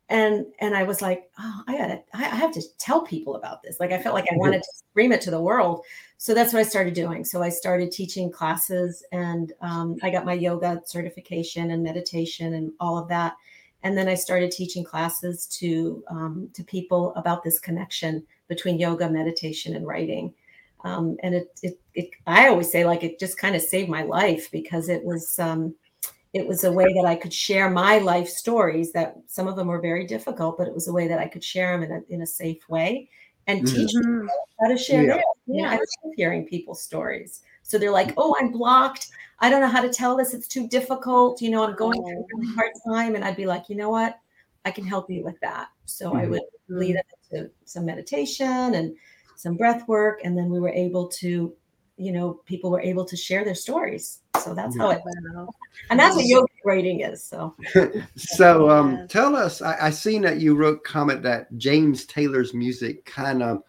And 0.10 0.46
and 0.60 0.76
i 0.76 0.84
was 0.84 1.02
like 1.02 1.30
oh 1.40 1.62
i 1.68 1.78
gotta 1.78 2.02
i 2.14 2.24
have 2.24 2.52
to 2.54 2.62
tell 2.78 3.02
people 3.02 3.36
about 3.36 3.64
this. 3.64 3.80
Like 3.80 3.92
i 3.92 4.02
felt 4.02 4.16
like 4.16 4.28
i 4.32 4.36
wanted 4.36 4.62
to 4.62 4.70
scream 4.90 5.12
it 5.12 5.22
to 5.22 5.32
the 5.32 5.42
world. 5.42 5.86
So 6.18 6.34
that's 6.34 6.54
what 6.54 6.60
i 6.60 6.64
started 6.64 6.94
doing. 6.94 7.24
So 7.24 7.42
i 7.42 7.50
started 7.50 7.92
teaching 7.92 8.32
classes 8.32 9.04
and 9.12 9.54
um, 9.62 9.98
i 10.04 10.10
got 10.10 10.26
my 10.26 10.34
yoga 10.34 10.82
certification 10.86 11.72
and 11.72 11.82
meditation 11.82 12.54
and 12.56 12.72
all 12.80 12.98
of 12.98 13.08
that. 13.10 13.36
And 13.84 13.98
then 13.98 14.08
i 14.10 14.16
started 14.16 14.52
teaching 14.52 14.84
classes 14.84 15.48
to 15.60 16.04
um, 16.10 16.50
to 16.54 16.64
people 16.64 17.14
about 17.16 17.44
this 17.44 17.60
connection 17.60 18.24
between 18.50 18.80
yoga 18.80 19.10
meditation 19.10 19.76
and 19.76 19.88
writing. 19.88 20.34
Um, 20.84 21.16
and 21.24 21.34
it, 21.34 21.60
it, 21.64 21.80
it 21.94 22.10
i 22.28 22.50
always 22.50 22.70
say 22.70 22.84
like 22.84 23.04
it 23.04 23.18
just 23.20 23.38
kind 23.38 23.56
of 23.56 23.62
saved 23.62 23.90
my 23.90 24.04
life 24.04 24.52
because 24.52 24.90
it 24.90 25.02
was 25.02 25.40
um, 25.40 25.74
it 26.33 26.47
was 26.47 26.63
a 26.63 26.71
way 26.71 26.91
that 26.94 27.06
I 27.06 27.15
could 27.15 27.33
share 27.33 27.69
my 27.69 28.00
life 28.00 28.27
stories 28.27 28.91
that 28.94 29.18
some 29.27 29.47
of 29.47 29.56
them 29.56 29.68
were 29.68 29.80
very 29.80 30.06
difficult, 30.06 30.57
but 30.57 30.68
it 30.68 30.74
was 30.74 30.88
a 30.88 30.94
way 30.94 31.07
that 31.07 31.19
I 31.19 31.27
could 31.27 31.44
share 31.44 31.77
them 31.77 31.83
in 31.83 31.91
a, 31.91 32.13
in 32.13 32.21
a 32.24 32.27
safe 32.27 32.68
way 32.68 33.09
and 33.47 33.63
mm-hmm. 33.63 33.75
teach 33.75 33.94
them 33.94 34.30
how 34.59 34.68
to 34.68 34.77
share 34.77 35.03
yeah. 35.03 35.21
Yeah. 35.45 35.69
I 35.69 35.75
love 35.75 36.13
hearing 36.16 36.45
people's 36.45 36.81
stories. 36.81 37.42
So 37.61 37.78
they're 37.78 37.92
like, 37.92 38.13
oh, 38.18 38.35
I'm 38.40 38.52
blocked. 38.52 39.09
I 39.40 39.49
don't 39.49 39.61
know 39.61 39.68
how 39.68 39.81
to 39.81 39.90
tell 39.90 40.18
this. 40.18 40.33
It's 40.33 40.47
too 40.47 40.68
difficult. 40.68 41.42
You 41.42 41.52
know, 41.52 41.63
I'm 41.63 41.75
going 41.75 42.02
through 42.02 42.19
a 42.19 42.25
really 42.35 42.56
hard 42.56 42.71
time. 42.87 43.16
And 43.16 43.23
I'd 43.23 43.37
be 43.37 43.45
like, 43.45 43.69
you 43.69 43.75
know 43.75 43.90
what? 43.90 44.18
I 44.66 44.71
can 44.71 44.85
help 44.85 45.09
you 45.11 45.23
with 45.23 45.40
that. 45.42 45.68
So 45.85 46.09
mm-hmm. 46.09 46.18
I 46.18 46.25
would 46.28 46.42
lead 46.68 46.95
them 46.95 47.04
to 47.31 47.52
some 47.66 47.85
meditation 47.85 48.73
and 48.73 48.95
some 49.35 49.56
breath 49.56 49.87
work. 49.87 50.21
And 50.23 50.37
then 50.37 50.49
we 50.49 50.59
were 50.59 50.69
able 50.69 51.07
to 51.09 51.54
you 51.97 52.11
know 52.11 52.42
people 52.45 52.71
were 52.71 52.81
able 52.81 53.06
to 53.06 53.16
share 53.16 53.45
their 53.45 53.56
stories 53.56 54.19
so 54.42 54.54
that's 54.54 54.78
how 54.78 54.90
it 54.90 55.02
went 55.06 55.49
and 55.90 55.99
that's 55.99 56.16
what 56.16 56.25
yogic 56.25 56.47
writing 56.66 57.02
is 57.02 57.23
so. 57.23 57.56
So 58.16 58.69
um 58.69 59.07
tell 59.07 59.35
us 59.35 59.61
I, 59.61 59.87
I 59.87 59.90
seen 59.90 60.21
that 60.23 60.40
you 60.40 60.56
wrote 60.56 60.83
comment 60.83 61.21
that 61.23 61.56
james 61.57 62.06
taylor's 62.06 62.54
music 62.54 63.06
kind 63.06 63.44
of 63.44 63.63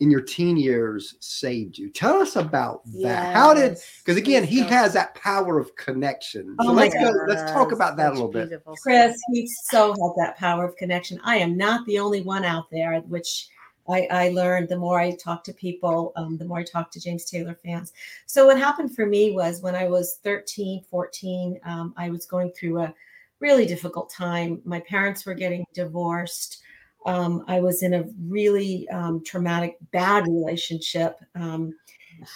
in 0.00 0.10
your 0.10 0.20
teen 0.20 0.56
years 0.56 1.14
saved 1.20 1.78
you. 1.78 1.88
Tell 1.88 2.20
us 2.20 2.36
about 2.36 2.84
that. 2.86 2.92
Yes. 2.98 3.34
how 3.34 3.54
did 3.54 3.78
because 4.04 4.16
again 4.16 4.44
he 4.44 4.60
has 4.60 4.92
that 4.94 5.14
power 5.14 5.58
of 5.58 5.74
connection. 5.76 6.56
So 6.60 6.68
oh 6.68 6.72
let's 6.72 6.94
go 6.94 7.10
let's 7.28 7.50
talk 7.52 7.72
about 7.72 7.96
that 7.96 8.10
a 8.10 8.12
little 8.12 8.28
bit. 8.28 8.50
chris 8.82 9.16
he 9.32 9.48
so 9.64 9.88
has 9.88 10.12
that 10.18 10.36
power 10.36 10.64
of 10.64 10.76
connection. 10.76 11.20
I 11.24 11.36
am 11.36 11.56
not 11.56 11.86
the 11.86 11.98
only 11.98 12.22
one 12.22 12.44
out 12.44 12.64
there 12.70 13.00
which 13.02 13.48
I, 13.88 14.08
I 14.10 14.28
learned 14.30 14.68
the 14.68 14.78
more 14.78 14.98
I 14.98 15.14
talked 15.16 15.46
to 15.46 15.52
people, 15.52 16.12
um, 16.16 16.38
the 16.38 16.44
more 16.44 16.58
I 16.58 16.64
talked 16.64 16.92
to 16.94 17.00
James 17.00 17.24
Taylor 17.24 17.58
fans. 17.64 17.92
So, 18.26 18.46
what 18.46 18.58
happened 18.58 18.94
for 18.94 19.06
me 19.06 19.32
was 19.32 19.62
when 19.62 19.74
I 19.74 19.88
was 19.88 20.18
13, 20.22 20.84
14, 20.90 21.60
um, 21.64 21.94
I 21.96 22.10
was 22.10 22.26
going 22.26 22.52
through 22.52 22.82
a 22.82 22.94
really 23.40 23.66
difficult 23.66 24.10
time. 24.10 24.62
My 24.64 24.80
parents 24.80 25.26
were 25.26 25.34
getting 25.34 25.64
divorced. 25.74 26.62
Um, 27.06 27.44
I 27.48 27.60
was 27.60 27.82
in 27.82 27.94
a 27.94 28.04
really 28.26 28.88
um, 28.88 29.22
traumatic, 29.24 29.76
bad 29.92 30.24
relationship. 30.24 31.18
Um, 31.34 31.74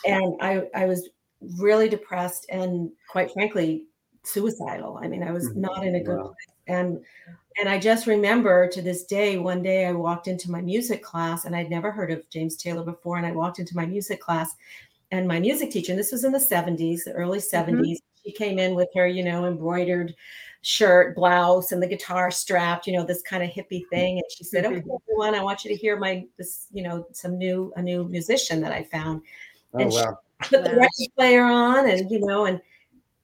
and 0.04 0.34
I, 0.42 0.64
I 0.74 0.84
was 0.84 1.08
really 1.58 1.88
depressed 1.88 2.46
and, 2.50 2.90
quite 3.08 3.30
frankly, 3.32 3.84
suicidal. 4.24 4.98
I 5.02 5.08
mean, 5.08 5.22
I 5.22 5.32
was 5.32 5.48
mm-hmm. 5.48 5.62
not 5.62 5.86
in 5.86 5.94
a 5.94 6.02
good 6.02 6.18
wow. 6.18 6.24
place. 6.24 6.56
And 6.66 7.00
and 7.58 7.68
I 7.68 7.78
just 7.78 8.06
remember 8.06 8.68
to 8.68 8.82
this 8.82 9.04
day, 9.04 9.38
one 9.38 9.62
day 9.62 9.86
I 9.86 9.92
walked 9.92 10.28
into 10.28 10.50
my 10.50 10.60
music 10.60 11.02
class 11.02 11.44
and 11.44 11.56
I'd 11.56 11.70
never 11.70 11.90
heard 11.90 12.10
of 12.10 12.28
James 12.30 12.56
Taylor 12.56 12.84
before. 12.84 13.16
And 13.16 13.26
I 13.26 13.32
walked 13.32 13.58
into 13.58 13.76
my 13.76 13.86
music 13.86 14.20
class 14.20 14.54
and 15.10 15.26
my 15.26 15.40
music 15.40 15.70
teacher, 15.70 15.92
and 15.92 15.98
this 15.98 16.12
was 16.12 16.24
in 16.24 16.32
the 16.32 16.38
70s, 16.38 17.04
the 17.04 17.12
early 17.12 17.38
70s, 17.38 17.70
mm-hmm. 17.70 17.92
she 18.24 18.32
came 18.32 18.58
in 18.58 18.74
with 18.74 18.88
her, 18.94 19.06
you 19.06 19.24
know, 19.24 19.46
embroidered 19.46 20.14
shirt, 20.62 21.16
blouse, 21.16 21.72
and 21.72 21.82
the 21.82 21.86
guitar 21.86 22.30
strapped, 22.30 22.86
you 22.86 22.92
know, 22.92 23.04
this 23.04 23.22
kind 23.22 23.42
of 23.42 23.50
hippie 23.50 23.88
thing. 23.88 24.18
And 24.18 24.24
she 24.30 24.44
said, 24.44 24.66
"Okay, 24.66 24.76
everyone, 24.76 25.34
I 25.34 25.42
want 25.42 25.64
you 25.64 25.70
to 25.70 25.76
hear 25.76 25.96
my 25.96 26.26
this, 26.36 26.66
you 26.72 26.82
know, 26.82 27.06
some 27.12 27.38
new 27.38 27.72
a 27.76 27.82
new 27.82 28.04
musician 28.04 28.60
that 28.60 28.72
I 28.72 28.84
found." 28.84 29.22
Oh 29.74 29.78
and 29.78 29.90
wow. 29.90 30.18
she 30.42 30.56
put 30.56 30.64
the 30.64 30.76
record 30.76 31.14
player 31.16 31.44
on, 31.44 31.88
and 31.88 32.10
you 32.10 32.20
know, 32.20 32.46
and 32.46 32.60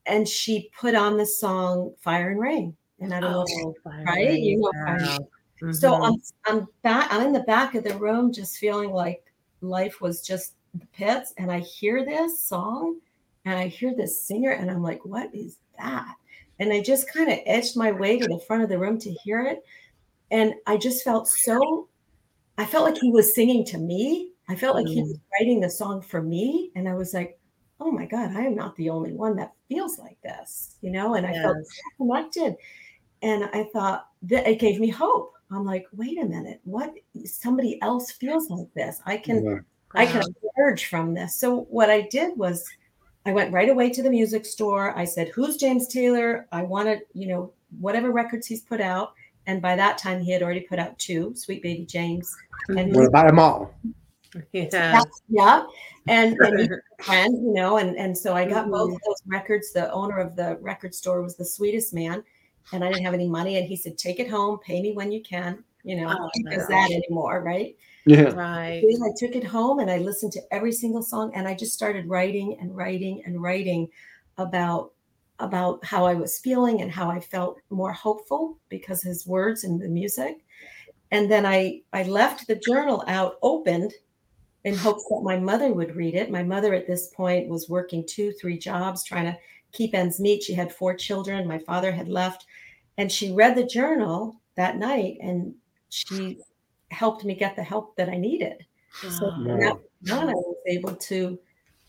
and 0.06 0.26
she 0.28 0.70
put 0.78 0.94
on 0.94 1.16
the 1.16 1.26
song 1.26 1.92
"Fire 2.00 2.30
and 2.30 2.40
Rain." 2.40 2.76
And 3.00 3.12
I 3.12 3.20
don't 3.20 3.32
know, 3.32 3.74
Oh, 3.86 3.90
right? 4.04 4.38
You 4.38 4.58
know, 4.58 4.70
Fire 4.72 4.96
and 4.96 5.06
wow. 5.62 5.72
so. 5.72 5.92
Mm-hmm. 5.92 6.04
I'm 6.04 6.22
I'm 6.46 6.66
back. 6.82 7.12
I'm 7.12 7.26
in 7.26 7.32
the 7.32 7.40
back 7.40 7.74
of 7.74 7.84
the 7.84 7.96
room, 7.98 8.32
just 8.32 8.58
feeling 8.58 8.90
like 8.90 9.24
life 9.60 10.00
was 10.00 10.20
just 10.22 10.54
the 10.74 10.86
pits. 10.86 11.32
And 11.38 11.50
I 11.50 11.60
hear 11.60 12.04
this 12.04 12.42
song, 12.42 13.00
and 13.44 13.58
I 13.58 13.66
hear 13.68 13.94
this 13.94 14.22
singer, 14.22 14.50
and 14.50 14.70
I'm 14.70 14.82
like, 14.82 15.04
"What 15.04 15.34
is 15.34 15.58
that?" 15.78 16.14
And 16.60 16.72
I 16.72 16.80
just 16.80 17.12
kind 17.12 17.30
of 17.30 17.38
edged 17.46 17.76
my 17.76 17.90
way 17.92 18.18
to 18.18 18.28
the 18.28 18.40
front 18.46 18.62
of 18.62 18.68
the 18.68 18.78
room 18.78 18.98
to 19.00 19.10
hear 19.10 19.42
it, 19.42 19.64
and 20.30 20.54
I 20.66 20.76
just 20.76 21.04
felt 21.04 21.28
so. 21.28 21.88
I 22.56 22.64
felt 22.64 22.84
like 22.84 22.98
he 22.98 23.10
was 23.10 23.34
singing 23.34 23.64
to 23.66 23.78
me. 23.78 24.30
I 24.48 24.54
felt 24.54 24.76
like 24.76 24.86
he 24.86 25.00
mm. 25.00 25.08
was 25.08 25.18
writing 25.32 25.60
the 25.60 25.70
song 25.70 26.00
for 26.00 26.22
me, 26.22 26.70
and 26.76 26.88
I 26.88 26.94
was 26.94 27.12
like, 27.12 27.38
"Oh 27.80 27.90
my 27.90 28.06
God, 28.06 28.36
I 28.36 28.42
am 28.42 28.54
not 28.54 28.76
the 28.76 28.90
only 28.90 29.12
one 29.12 29.36
that 29.36 29.52
feels 29.68 29.98
like 29.98 30.20
this," 30.22 30.76
you 30.80 30.90
know. 30.90 31.14
And 31.14 31.26
I 31.26 31.32
felt 31.32 31.56
Yes. 31.58 31.66
so 31.66 32.04
connected 32.04 32.56
and 33.24 33.44
I 33.52 33.64
thought 33.72 34.08
that 34.22 34.46
it 34.46 34.58
gave 34.60 34.78
me 34.78 34.88
hope. 34.88 35.32
I'm 35.50 35.64
like, 35.64 35.86
wait 35.92 36.18
a 36.20 36.24
minute, 36.24 36.60
what? 36.64 36.92
Somebody 37.24 37.80
else 37.82 38.10
feels 38.12 38.50
like 38.50 38.72
this. 38.74 39.00
I 39.06 39.16
can, 39.16 39.44
Yeah. 39.44 39.58
I 39.94 40.06
can 40.06 40.22
emerge 40.56 40.86
from 40.86 41.14
this. 41.14 41.34
So 41.36 41.62
what 41.70 41.90
I 41.90 42.02
did 42.02 42.36
was, 42.36 42.64
I 43.26 43.32
went 43.32 43.52
right 43.52 43.68
away 43.70 43.90
to 43.90 44.02
the 44.02 44.10
music 44.10 44.44
store. 44.44 44.96
I 44.98 45.04
said, 45.06 45.28
"Who's 45.28 45.56
James 45.56 45.86
Taylor? 45.88 46.46
I 46.52 46.62
wanted, 46.62 47.00
you 47.14 47.26
know, 47.28 47.52
whatever 47.80 48.10
records 48.10 48.46
he's 48.46 48.60
put 48.62 48.80
out." 48.80 49.14
And 49.46 49.62
by 49.62 49.76
that 49.76 49.96
time, 49.98 50.20
he 50.20 50.30
had 50.32 50.42
already 50.42 50.60
put 50.60 50.78
out 50.78 50.98
two, 50.98 51.34
"Sweet 51.34 51.62
Baby 51.62 51.86
James," 51.86 52.34
and 52.68 52.94
What 52.94 53.06
about 53.06 53.26
them 53.28 53.38
all? 53.38 53.74
Yeah. 54.52 55.00
yeah, 55.28 55.64
and, 56.08 56.36
and 56.40 56.68
friend, 57.00 57.32
you 57.46 57.52
know, 57.54 57.76
and 57.78 57.96
and 57.96 58.16
so 58.18 58.34
I 58.34 58.44
got 58.44 58.68
both 58.70 58.90
Mhm. 58.90 58.96
of 58.96 59.00
those 59.06 59.22
records. 59.26 59.72
The 59.72 59.92
owner 59.92 60.18
of 60.18 60.34
the 60.36 60.58
record 60.60 60.94
store 60.94 61.22
was 61.22 61.36
the 61.36 61.44
sweetest 61.44 61.94
man, 61.94 62.24
and 62.72 62.84
I 62.84 62.88
didn't 62.88 63.04
have 63.04 63.14
any 63.14 63.28
money, 63.28 63.56
and 63.58 63.66
he 63.66 63.76
said, 63.76 63.98
"Take 63.98 64.20
it 64.20 64.28
home, 64.28 64.58
pay 64.58 64.80
me 64.82 64.92
when 64.92 65.12
you 65.12 65.22
can." 65.22 65.64
You 65.82 65.96
know, 65.96 66.08
Oh, 66.08 66.30
who 66.34 66.50
does 66.50 66.66
that 66.68 66.90
anymore, 66.90 67.42
right? 67.42 67.76
Yeah. 68.06 68.30
Right. 68.34 68.82
And 68.82 69.04
I 69.04 69.12
took 69.18 69.36
it 69.36 69.44
home 69.44 69.78
and 69.78 69.90
I 69.90 69.98
listened 69.98 70.32
to 70.32 70.42
every 70.50 70.72
single 70.72 71.02
song, 71.02 71.32
and 71.34 71.46
I 71.46 71.54
just 71.54 71.74
started 71.74 72.08
writing 72.08 72.58
and 72.60 72.74
writing 72.76 73.22
and 73.26 73.42
writing 73.42 73.88
about 74.38 74.92
about 75.40 75.84
how 75.84 76.06
I 76.06 76.14
was 76.14 76.38
feeling 76.38 76.80
and 76.80 76.90
how 76.90 77.10
I 77.10 77.20
felt 77.20 77.58
more 77.70 77.92
hopeful 77.92 78.58
because 78.68 79.02
his 79.02 79.26
words 79.26 79.64
and 79.64 79.80
the 79.80 79.88
music. 79.88 80.44
And 81.10 81.30
then 81.30 81.44
I 81.46 81.82
I 81.92 82.04
left 82.04 82.46
the 82.46 82.56
journal 82.56 83.04
out 83.06 83.38
opened 83.42 83.92
in 84.64 84.74
hopes 84.74 85.04
that 85.10 85.22
my 85.22 85.38
mother 85.38 85.72
would 85.72 85.94
read 85.94 86.14
it. 86.14 86.30
My 86.30 86.42
mother 86.42 86.72
at 86.74 86.86
this 86.86 87.08
point 87.08 87.48
was 87.48 87.68
working 87.68 88.04
two, 88.06 88.32
three 88.32 88.58
jobs, 88.58 89.04
trying 89.04 89.26
to 89.26 89.38
keep 89.74 89.94
ends 89.94 90.18
meet. 90.20 90.42
She 90.42 90.54
had 90.54 90.72
four 90.72 90.94
children. 90.94 91.46
My 91.46 91.58
father 91.58 91.92
had 91.92 92.08
left. 92.08 92.46
And 92.96 93.10
she 93.10 93.32
read 93.32 93.56
the 93.56 93.66
journal 93.66 94.40
that 94.56 94.78
night 94.78 95.18
and 95.20 95.54
she 95.90 96.38
helped 96.90 97.24
me 97.24 97.34
get 97.34 97.56
the 97.56 97.62
help 97.62 97.96
that 97.96 98.08
I 98.08 98.16
needed. 98.16 98.64
So 99.00 99.26
Wow. 99.36 99.56
that 99.58 100.12
on, 100.12 100.28
I 100.28 100.32
was 100.32 100.56
able 100.66 100.94
to, 100.94 101.38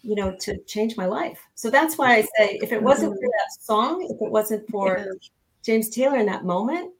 you 0.01 0.15
know, 0.15 0.35
to 0.41 0.57
change 0.63 0.97
my 0.97 1.05
life. 1.05 1.39
So 1.53 1.69
that's 1.69 1.97
why 1.97 2.15
I 2.15 2.21
say 2.21 2.59
if 2.61 2.71
it 2.71 2.81
wasn't 2.81 3.13
for 3.13 3.27
that 3.27 3.63
song, 3.63 4.01
if 4.09 4.19
it 4.21 4.31
wasn't 4.31 4.67
for 4.69 4.97
Yes. 4.97 5.29
James 5.63 5.89
Taylor 5.89 6.17
in 6.17 6.25
that 6.25 6.43
moment, 6.43 6.91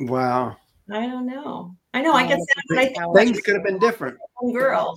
Wow. 0.00 0.56
I 0.92 1.06
don't 1.06 1.26
know. 1.26 1.74
I 1.94 2.02
know 2.02 2.12
I 2.12 2.24
Oh, 2.24 2.28
get 2.28 2.38
sad 2.40 2.62
when 2.66 2.78
I 2.78 2.86
think 2.86 2.98
Things 3.16 3.40
could 3.40 3.54
have 3.54 3.64
been 3.64 3.78
different. 3.78 4.18
young 4.42 4.52
girl. 4.52 4.94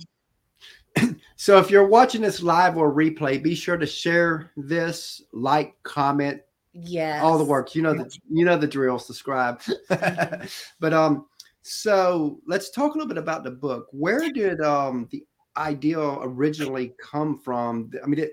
So 1.40 1.56
if 1.58 1.70
you're 1.70 1.86
watching 1.86 2.20
this 2.20 2.42
live 2.42 2.76
or 2.76 2.92
replay, 2.92 3.40
be 3.40 3.54
sure 3.54 3.76
to 3.76 3.86
share 3.86 4.50
this, 4.56 5.22
like, 5.32 5.80
comment, 5.84 6.40
yeah, 6.72 7.20
all 7.22 7.38
the 7.38 7.44
work. 7.44 7.76
You 7.76 7.82
know 7.82 7.94
the 7.94 8.10
you 8.28 8.44
know 8.44 8.56
the 8.56 8.66
drill. 8.66 8.98
Subscribe. 8.98 9.60
but 9.88 10.92
um, 10.92 11.26
so 11.62 12.40
let's 12.44 12.70
talk 12.70 12.94
a 12.94 12.98
little 12.98 13.08
bit 13.08 13.18
about 13.18 13.44
the 13.44 13.52
book. 13.52 13.86
Where 13.92 14.32
did 14.32 14.60
um 14.62 15.06
the 15.12 15.24
idea 15.56 16.00
originally 16.00 16.94
come 17.00 17.38
from? 17.38 17.92
I 18.02 18.08
mean, 18.08 18.18
it 18.18 18.32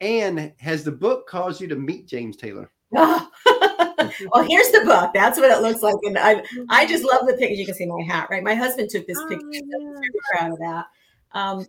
and 0.00 0.52
has 0.60 0.84
the 0.84 0.92
book 0.92 1.26
caused 1.26 1.60
you 1.60 1.66
to 1.66 1.76
meet 1.76 2.06
James 2.06 2.36
Taylor? 2.36 2.70
well, 2.92 3.28
here's 4.48 4.70
the 4.70 4.82
book. 4.84 5.10
That's 5.12 5.38
what 5.38 5.50
it 5.50 5.62
looks 5.62 5.82
like, 5.82 5.96
and 6.04 6.16
I 6.16 6.44
I 6.68 6.86
just 6.86 7.02
love 7.02 7.26
the 7.26 7.34
picture. 7.34 7.54
You 7.54 7.66
can 7.66 7.74
see 7.74 7.86
my 7.86 8.04
hat, 8.04 8.28
right? 8.30 8.44
My 8.44 8.54
husband 8.54 8.88
took 8.88 9.04
this 9.08 9.18
Oh, 9.18 9.26
picture. 9.26 9.46
yeah. 9.50 9.60
Very 9.80 10.10
proud 10.32 10.52
of 10.52 10.58
that. 10.58 10.86
Um, 11.32 11.66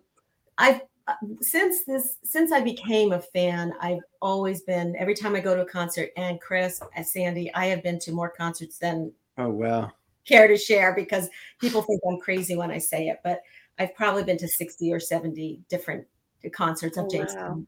I've 0.57 0.81
uh, 1.07 1.13
since 1.39 1.85
this 1.85 2.17
since 2.23 2.51
I 2.51 2.61
became 2.61 3.13
a 3.13 3.19
fan, 3.21 3.73
I've 3.79 4.01
always 4.21 4.61
been 4.61 4.95
every 4.97 5.15
time 5.15 5.35
I 5.35 5.39
go 5.39 5.55
to 5.55 5.61
a 5.61 5.65
concert. 5.65 6.09
And 6.17 6.39
Chris, 6.41 6.81
and 6.95 7.05
Sandy, 7.07 7.53
I 7.53 7.67
have 7.67 7.81
been 7.81 7.99
to 7.99 8.11
more 8.11 8.29
concerts 8.29 8.77
than 8.77 9.11
Oh 9.37 9.49
wow. 9.49 9.91
care 10.25 10.47
to 10.47 10.57
share 10.57 10.93
because 10.93 11.29
people 11.61 11.81
think 11.81 12.01
I'm 12.09 12.19
crazy 12.19 12.55
when 12.57 12.71
I 12.71 12.77
say 12.79 13.07
it, 13.07 13.19
but 13.23 13.41
I've 13.79 13.95
probably 13.95 14.23
been 14.23 14.37
to 14.39 14.47
60 14.47 14.91
or 14.91 14.99
70 14.99 15.61
different 15.69 16.05
concerts 16.51 16.97
of 16.97 17.05
Oh, 17.05 17.09
James. 17.09 17.33
wow. 17.37 17.63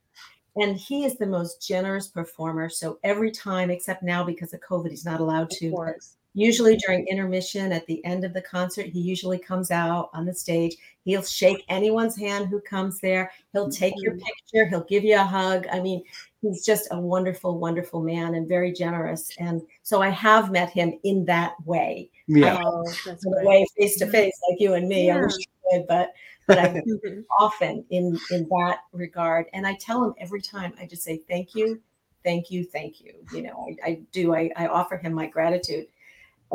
And 0.55 0.75
he 0.75 1.05
is 1.05 1.17
the 1.17 1.27
most 1.27 1.65
generous 1.65 2.08
performer. 2.08 2.67
So 2.69 3.00
every 3.03 3.31
time, 3.31 3.69
except 3.69 4.03
now 4.03 4.24
because 4.24 4.53
of 4.53 4.60
COVID, 4.62 4.89
he's 4.89 5.05
not 5.05 5.22
allowed 5.22 5.51
Of 5.51 5.60
to. 5.60 5.72
course. 5.72 6.15
Usually 6.36 6.78
during 6.78 7.08
intermission 7.08 7.72
at 7.72 7.86
the 7.88 8.04
end 8.06 8.24
of 8.24 8.34
the 8.34 8.42
concert, 8.42 8.86
he 8.86 9.00
usually 9.00 9.40
comes 9.40 9.72
out 9.72 10.10
on 10.14 10.26
the 10.26 10.34
stage. 10.34 10.76
He'll 11.04 11.24
shake 11.24 11.66
anyone's 11.70 12.16
hand 12.16 12.48
who 12.48 12.62
comes 12.62 13.00
there. 13.00 13.32
He'll 13.52 13.70
take 13.70 13.96
your 13.98 14.14
Mhm. 14.14 14.22
picture. 14.24 14.66
He'll 14.68 14.84
give 14.84 15.04
you 15.04 15.16
a 15.16 15.24
hug. 15.24 15.66
I 15.72 15.80
mean, 15.80 16.04
he's 16.42 16.64
just 16.64 16.88
a 16.92 17.00
wonderful, 17.00 17.58
wonderful 17.58 18.02
man 18.02 18.36
and 18.36 18.48
very 18.48 18.72
generous. 18.72 19.32
And 19.40 19.62
so 19.82 20.02
I 20.02 20.10
have 20.10 20.52
met 20.52 20.70
him 20.70 21.00
in 21.04 21.26
that 21.26 21.56
way 21.66 22.10
Yeah. 22.28 22.62
Oh, 22.64 22.84
that's 23.06 23.26
in 23.26 23.32
way 23.44 23.66
face 23.76 23.98
to 23.98 24.06
face 24.08 24.40
like 24.50 24.60
you 24.62 24.76
and 24.76 24.88
me. 24.88 25.10
I 25.10 25.20
wish 25.20 25.34
I 25.34 25.78
could, 25.78 25.88
but 25.88 26.14
but 26.46 26.60
I 26.60 26.68
Mhm. 26.86 27.26
often 27.40 27.84
in 27.90 28.20
in 28.32 28.48
that 28.50 28.82
regard. 28.94 29.48
And 29.54 29.66
I 29.66 29.74
tell 29.76 30.04
him 30.04 30.14
every 30.20 30.42
time 30.42 30.74
I 30.80 30.86
just 30.86 31.04
say 31.04 31.18
thank 31.28 31.56
you, 31.56 31.82
thank 32.24 32.52
you, 32.52 32.64
thank 32.66 33.02
you. 33.02 33.14
You 33.34 33.42
know, 33.44 33.68
I, 33.84 33.90
I 33.90 34.02
do. 34.12 34.36
I, 34.36 34.52
I 34.56 34.68
offer 34.68 34.96
him 34.98 35.14
my 35.14 35.26
gratitude, 35.26 35.88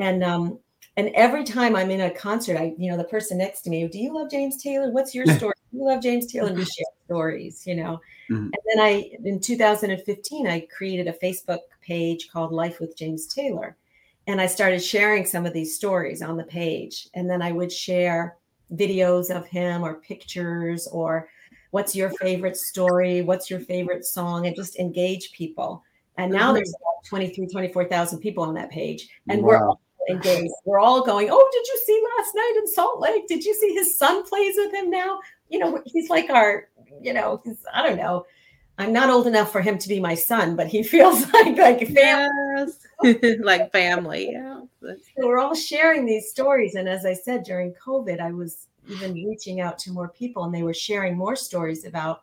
and 0.00 0.22
um 0.22 0.58
and 0.96 1.10
every 1.14 1.42
time 1.44 1.74
I'm 1.74 1.90
in 1.90 2.02
a 2.02 2.10
concert, 2.10 2.56
I 2.56 2.74
you 2.78 2.90
know 2.90 2.96
the 2.96 3.04
person 3.04 3.38
next 3.38 3.62
to 3.62 3.70
me, 3.70 3.86
do 3.88 3.98
you 3.98 4.14
love 4.14 4.30
James 4.30 4.62
Taylor? 4.62 4.90
What's 4.90 5.14
your 5.14 5.26
story? 5.26 5.54
Do 5.72 5.78
you 5.78 5.84
love 5.84 6.02
James 6.02 6.30
Taylor? 6.30 6.48
And 6.48 6.56
we 6.58 6.64
share 6.64 6.86
stories. 7.06 7.66
You 7.66 7.76
know. 7.76 8.00
Mhm. 8.30 8.50
And 8.52 8.62
then 8.72 8.80
I 8.80 9.10
in 9.24 9.40
2015 9.40 10.46
I 10.46 10.60
created 10.76 11.08
a 11.08 11.12
Facebook 11.12 11.60
page 11.82 12.28
called 12.30 12.52
Life 12.52 12.80
with 12.80 12.96
James 12.96 13.26
Taylor. 13.26 13.76
And 14.26 14.40
I 14.40 14.46
started 14.46 14.82
sharing 14.82 15.26
some 15.26 15.44
of 15.44 15.52
these 15.52 15.74
stories 15.74 16.22
on 16.22 16.36
the 16.36 16.44
page. 16.44 17.08
And 17.14 17.28
then 17.28 17.42
I 17.42 17.52
would 17.52 17.70
share 17.70 18.36
videos 18.74 19.34
of 19.34 19.46
him 19.46 19.82
or 19.82 19.94
pictures 19.94 20.86
or 20.86 21.28
what's 21.72 21.94
your 21.94 22.10
favorite 22.20 22.56
story? 22.56 23.20
What's 23.20 23.50
your 23.50 23.60
favorite 23.60 24.04
song? 24.04 24.46
And 24.46 24.56
just 24.56 24.78
engage 24.78 25.32
people. 25.32 25.82
And 26.16 26.32
now 26.32 26.50
Mhm. 26.52 26.54
there's 26.56 26.70
about 26.70 27.04
23, 27.06 27.46
24,000 27.48 28.18
people 28.20 28.44
on 28.44 28.54
that 28.54 28.70
page. 28.70 29.08
And 29.28 29.42
we're 29.42 29.56
all 29.58 29.80
engaged. 30.08 30.52
We're 30.64 30.80
all 30.80 31.02
going, 31.02 31.28
Oh, 31.30 31.48
did 31.52 31.66
you 31.66 31.78
see 31.84 32.02
last 32.16 32.34
night 32.34 32.54
in 32.58 32.66
Salt 32.68 33.00
Lake? 33.00 33.26
Did 33.26 33.44
you 33.44 33.54
see 33.54 33.72
his 33.74 33.98
son 33.98 34.24
plays 34.24 34.54
with 34.56 34.72
him 34.72 34.90
now? 34.90 35.18
You 35.48 35.58
know, 35.58 35.82
he's 35.86 36.10
like 36.10 36.30
our, 36.30 36.68
you 37.00 37.12
know, 37.12 37.40
he's, 37.44 37.64
I 37.72 37.86
don't 37.86 37.96
know. 37.98 38.26
I'm 38.76 38.92
not 38.92 39.08
old 39.08 39.26
enough 39.28 39.52
for 39.52 39.60
him 39.60 39.78
to 39.78 39.88
be 39.88 40.00
my 40.00 40.14
son, 40.16 40.56
but 40.56 40.66
he 40.66 40.82
feels 40.94 41.32
like 41.32 41.56
like 41.56 41.88
family. 41.88 42.76
Yes. 43.02 43.38
like 43.40 43.72
family. 43.72 44.30
Yeah. 44.32 44.62
So 44.82 44.96
we're 45.26 45.38
all 45.38 45.54
sharing 45.54 46.04
these 46.06 46.30
stories. 46.30 46.74
And 46.74 46.88
as 46.88 47.06
I 47.06 47.14
said, 47.14 47.42
during 47.44 47.72
COVID, 47.74 48.20
I 48.20 48.32
was 48.32 48.66
even 48.88 49.14
reaching 49.14 49.60
out 49.60 49.78
to 49.80 49.92
more 49.92 50.08
people 50.08 50.44
and 50.44 50.54
they 50.54 50.62
were 50.62 50.74
sharing 50.74 51.16
more 51.16 51.36
stories 51.36 51.84
about 51.86 52.22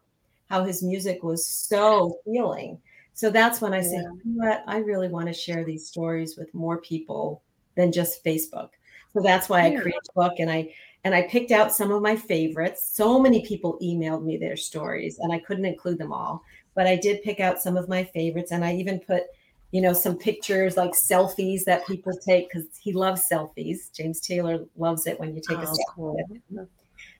how 0.50 0.63
his 0.63 0.83
music 0.83 1.24
was 1.24 1.45
so 1.45 2.19
healing. 2.25 2.79
So 3.13 3.29
that's 3.29 3.61
when 3.61 3.73
I 3.73 3.81
said, 3.81 4.03
Yeah. 4.03 4.11
you 4.23 4.31
know 4.33 4.47
what, 4.47 4.63
I 4.67 4.77
really 4.79 5.07
want 5.07 5.27
to 5.27 5.33
share 5.33 5.63
these 5.63 5.87
stories 5.87 6.37
with 6.37 6.53
more 6.53 6.77
people 6.77 7.41
than 7.75 7.91
just 7.91 8.23
Facebook. 8.23 8.69
So 9.13 9.21
that's 9.21 9.49
why 9.49 9.65
I 9.65 9.71
created 9.71 10.01
a 10.09 10.19
book 10.19 10.39
and 10.39 10.49
I 10.49 10.73
and 11.03 11.15
I 11.15 11.23
picked 11.23 11.51
out 11.51 11.73
some 11.73 11.91
of 11.91 12.01
my 12.01 12.15
favorites. 12.15 12.83
So 12.93 13.19
many 13.19 13.43
people 13.45 13.77
emailed 13.81 14.23
me 14.23 14.37
their 14.37 14.55
stories 14.55 15.17
and 15.19 15.33
I 15.33 15.39
couldn't 15.39 15.65
include 15.65 15.97
them 15.97 16.13
all, 16.13 16.43
but 16.75 16.85
I 16.87 16.95
did 16.95 17.23
pick 17.23 17.39
out 17.39 17.61
some 17.61 17.75
of 17.75 17.89
my 17.89 18.03
favorites 18.03 18.51
and 18.51 18.63
I 18.63 18.75
even 18.75 18.99
put 18.99 19.23
you 19.71 19.79
know, 19.81 19.93
some 19.93 20.17
pictures 20.17 20.75
like 20.75 20.91
selfies 20.91 21.63
that 21.63 21.87
people 21.87 22.11
take 22.25 22.49
because 22.51 22.67
he 22.77 22.91
loves 22.91 23.27
selfies. 23.31 23.91
James 23.95 24.19
Taylor 24.19 24.65
loves 24.75 25.07
it 25.07 25.17
when 25.19 25.33
you 25.33 25.41
take 25.41 25.57
a 25.59 25.61
Oh, 25.61 25.71
selfie. 25.71 25.95
cool. 25.95 26.67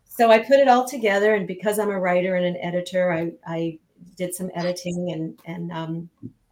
So 0.04 0.30
I 0.30 0.40
put 0.40 0.60
it 0.60 0.68
all 0.68 0.86
together, 0.86 1.36
and 1.36 1.48
because 1.48 1.80
I'm 1.80 1.90
a 1.90 1.98
writer 2.00 2.36
and 2.36 2.46
an 2.46 2.58
editor, 2.58 3.14
I, 3.14 3.32
I 3.48 3.80
did 4.16 4.34
some 4.34 4.52
editing 4.56 5.12
and 5.12 5.40
and 5.46 5.72
um, 5.72 6.10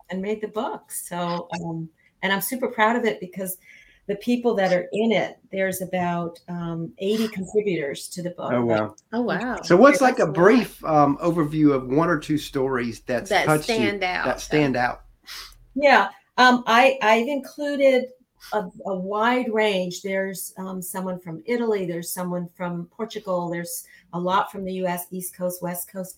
and 0.10 0.22
made 0.22 0.42
the 0.42 0.48
book. 0.48 0.92
So 0.92 1.48
um, 1.62 1.90
and 2.22 2.34
I'm 2.34 2.42
super 2.42 2.68
proud 2.68 2.96
of 2.96 3.06
it 3.06 3.20
because 3.20 3.58
the 4.08 4.16
people 4.16 4.56
that 4.56 4.74
are 4.74 4.90
in 4.92 5.12
it, 5.12 5.38
there's 5.52 5.84
about 5.84 6.40
um, 6.48 6.92
80 6.98 7.28
contributors 7.28 8.08
to 8.10 8.24
the 8.24 8.32
book. 8.32 8.52
Oh 8.52 8.66
wow! 8.66 8.96
Oh 9.14 9.22
wow! 9.22 9.60
So 9.64 9.78
what's 9.78 10.02
like 10.02 10.18
a 10.18 10.28
brief 10.28 10.84
um, 10.84 11.18
overview 11.18 11.74
of 11.74 11.88
one 11.88 12.10
or 12.10 12.18
two 12.18 12.40
stories 12.40 13.02
that's 13.02 13.30
that 13.30 13.46
touched 13.46 13.66
stand 13.66 14.02
you, 14.02 14.08
out? 14.08 14.26
that 14.26 14.42
stand 14.42 14.76
out? 14.76 15.04
Yeah, 15.76 16.10
um, 16.38 16.64
I 16.66 16.98
I've 17.04 17.28
included 17.28 18.08
a, 18.52 18.64
a 18.86 18.96
wide 18.96 19.54
range. 19.54 20.02
There's 20.02 20.54
um, 20.58 20.82
someone 20.82 21.20
from 21.20 21.44
Italy. 21.46 21.86
There's 21.86 22.12
someone 22.12 22.50
from 22.56 22.88
Portugal. 22.88 23.50
There's 23.50 23.86
a 24.14 24.20
lot 24.20 24.52
from 24.52 24.66
the 24.66 24.74
U.S. 24.74 25.06
East 25.12 25.36
Coast, 25.36 25.62
West 25.62 25.92
Coast. 25.92 26.18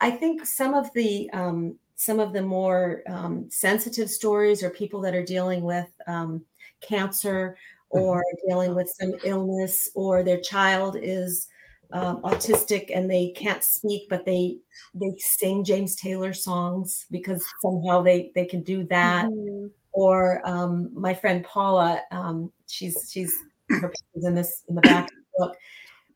I 0.00 0.10
think 0.10 0.46
some 0.46 0.74
of 0.74 0.92
the 0.94 1.30
um, 1.32 1.76
some 1.96 2.20
of 2.20 2.32
the 2.32 2.42
more 2.42 3.02
um, 3.08 3.46
sensitive 3.50 4.10
stories 4.10 4.62
or 4.62 4.70
people 4.70 5.00
that 5.02 5.14
are 5.14 5.24
dealing 5.24 5.62
with 5.62 5.88
um, 6.06 6.42
cancer 6.80 7.56
or 7.90 8.22
dealing 8.48 8.74
with 8.74 8.88
some 8.98 9.12
illness 9.24 9.90
or 9.94 10.22
their 10.22 10.40
child 10.40 10.96
is 11.00 11.48
um, 11.92 12.22
autistic 12.22 12.90
and 12.94 13.10
they 13.10 13.30
can't 13.36 13.64
speak 13.64 14.08
but 14.08 14.24
they 14.24 14.56
they 14.94 15.12
sing 15.18 15.64
james 15.64 15.96
taylor 15.96 16.32
songs 16.32 17.06
because 17.10 17.44
somehow 17.60 18.00
they 18.00 18.30
they 18.36 18.44
can 18.46 18.62
do 18.62 18.84
that. 18.84 19.26
Mhm. 19.26 19.70
or 19.92 20.40
um, 20.48 20.90
my 20.94 21.12
friend 21.12 21.44
paula 21.44 22.00
um, 22.12 22.52
she's 22.68 23.10
she's 23.12 23.34
her 23.68 23.92
in 24.22 24.34
this 24.34 24.62
in 24.68 24.74
the 24.76 24.80
back 24.82 25.04
of 25.04 25.16
the 25.16 25.46
book 25.46 25.56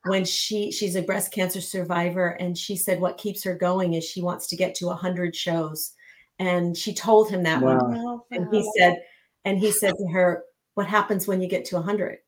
when 0.06 0.24
she 0.24 0.70
she's 0.70 0.96
a 0.96 1.02
breast 1.02 1.32
cancer 1.32 1.60
survivor 1.60 2.28
and 2.28 2.56
she 2.56 2.76
said 2.76 3.00
what 3.00 3.18
keeps 3.18 3.42
her 3.42 3.54
going 3.54 3.94
is 3.94 4.04
she 4.04 4.22
wants 4.22 4.46
to 4.48 4.56
get 4.56 4.74
to 4.76 4.86
100 4.86 5.34
shows. 5.34 5.92
And 6.38 6.76
she 6.76 6.92
told 6.92 7.30
him 7.30 7.42
that 7.44 7.62
one 7.62 7.78
Wow. 7.78 7.92
Oh, 7.96 8.26
and 8.30 8.48
he 8.52 8.68
said 8.76 8.98
and 9.44 9.58
he 9.58 9.70
said 9.70 9.94
to 9.96 10.06
her 10.08 10.44
what 10.74 10.86
happens 10.86 11.26
when 11.26 11.40
you 11.40 11.48
get 11.48 11.64
to 11.66 11.76
100 11.76 12.18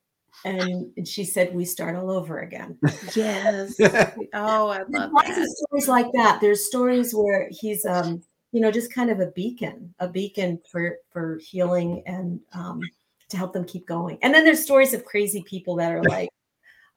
and, 0.44 0.92
and 0.96 1.08
she 1.08 1.24
said 1.24 1.54
we 1.54 1.64
start 1.64 1.96
all 1.96 2.10
over 2.10 2.40
again. 2.40 2.78
Yes. 3.14 3.74
Oh, 4.34 4.68
I 4.68 4.82
love 4.88 5.12
lots 5.12 5.30
of 5.30 5.44
stories 5.44 5.88
like 5.88 6.06
that. 6.14 6.40
There's 6.40 6.66
stories 6.66 7.14
where 7.14 7.48
he's 7.50 7.84
um 7.84 8.22
you 8.52 8.60
know 8.60 8.70
just 8.70 8.92
kind 8.92 9.10
of 9.10 9.20
a 9.20 9.26
beacon 9.28 9.94
a 9.98 10.08
beacon 10.08 10.60
for 10.70 10.98
for 11.10 11.38
healing 11.42 12.02
and 12.06 12.40
um 12.52 12.80
to 13.28 13.36
help 13.36 13.52
them 13.52 13.64
keep 13.64 13.86
going. 13.86 14.18
And 14.22 14.34
then 14.34 14.44
there's 14.44 14.62
stories 14.62 14.94
of 14.94 15.04
crazy 15.04 15.42
people 15.42 15.76
that 15.76 15.92
are 15.92 16.02
like 16.08 16.28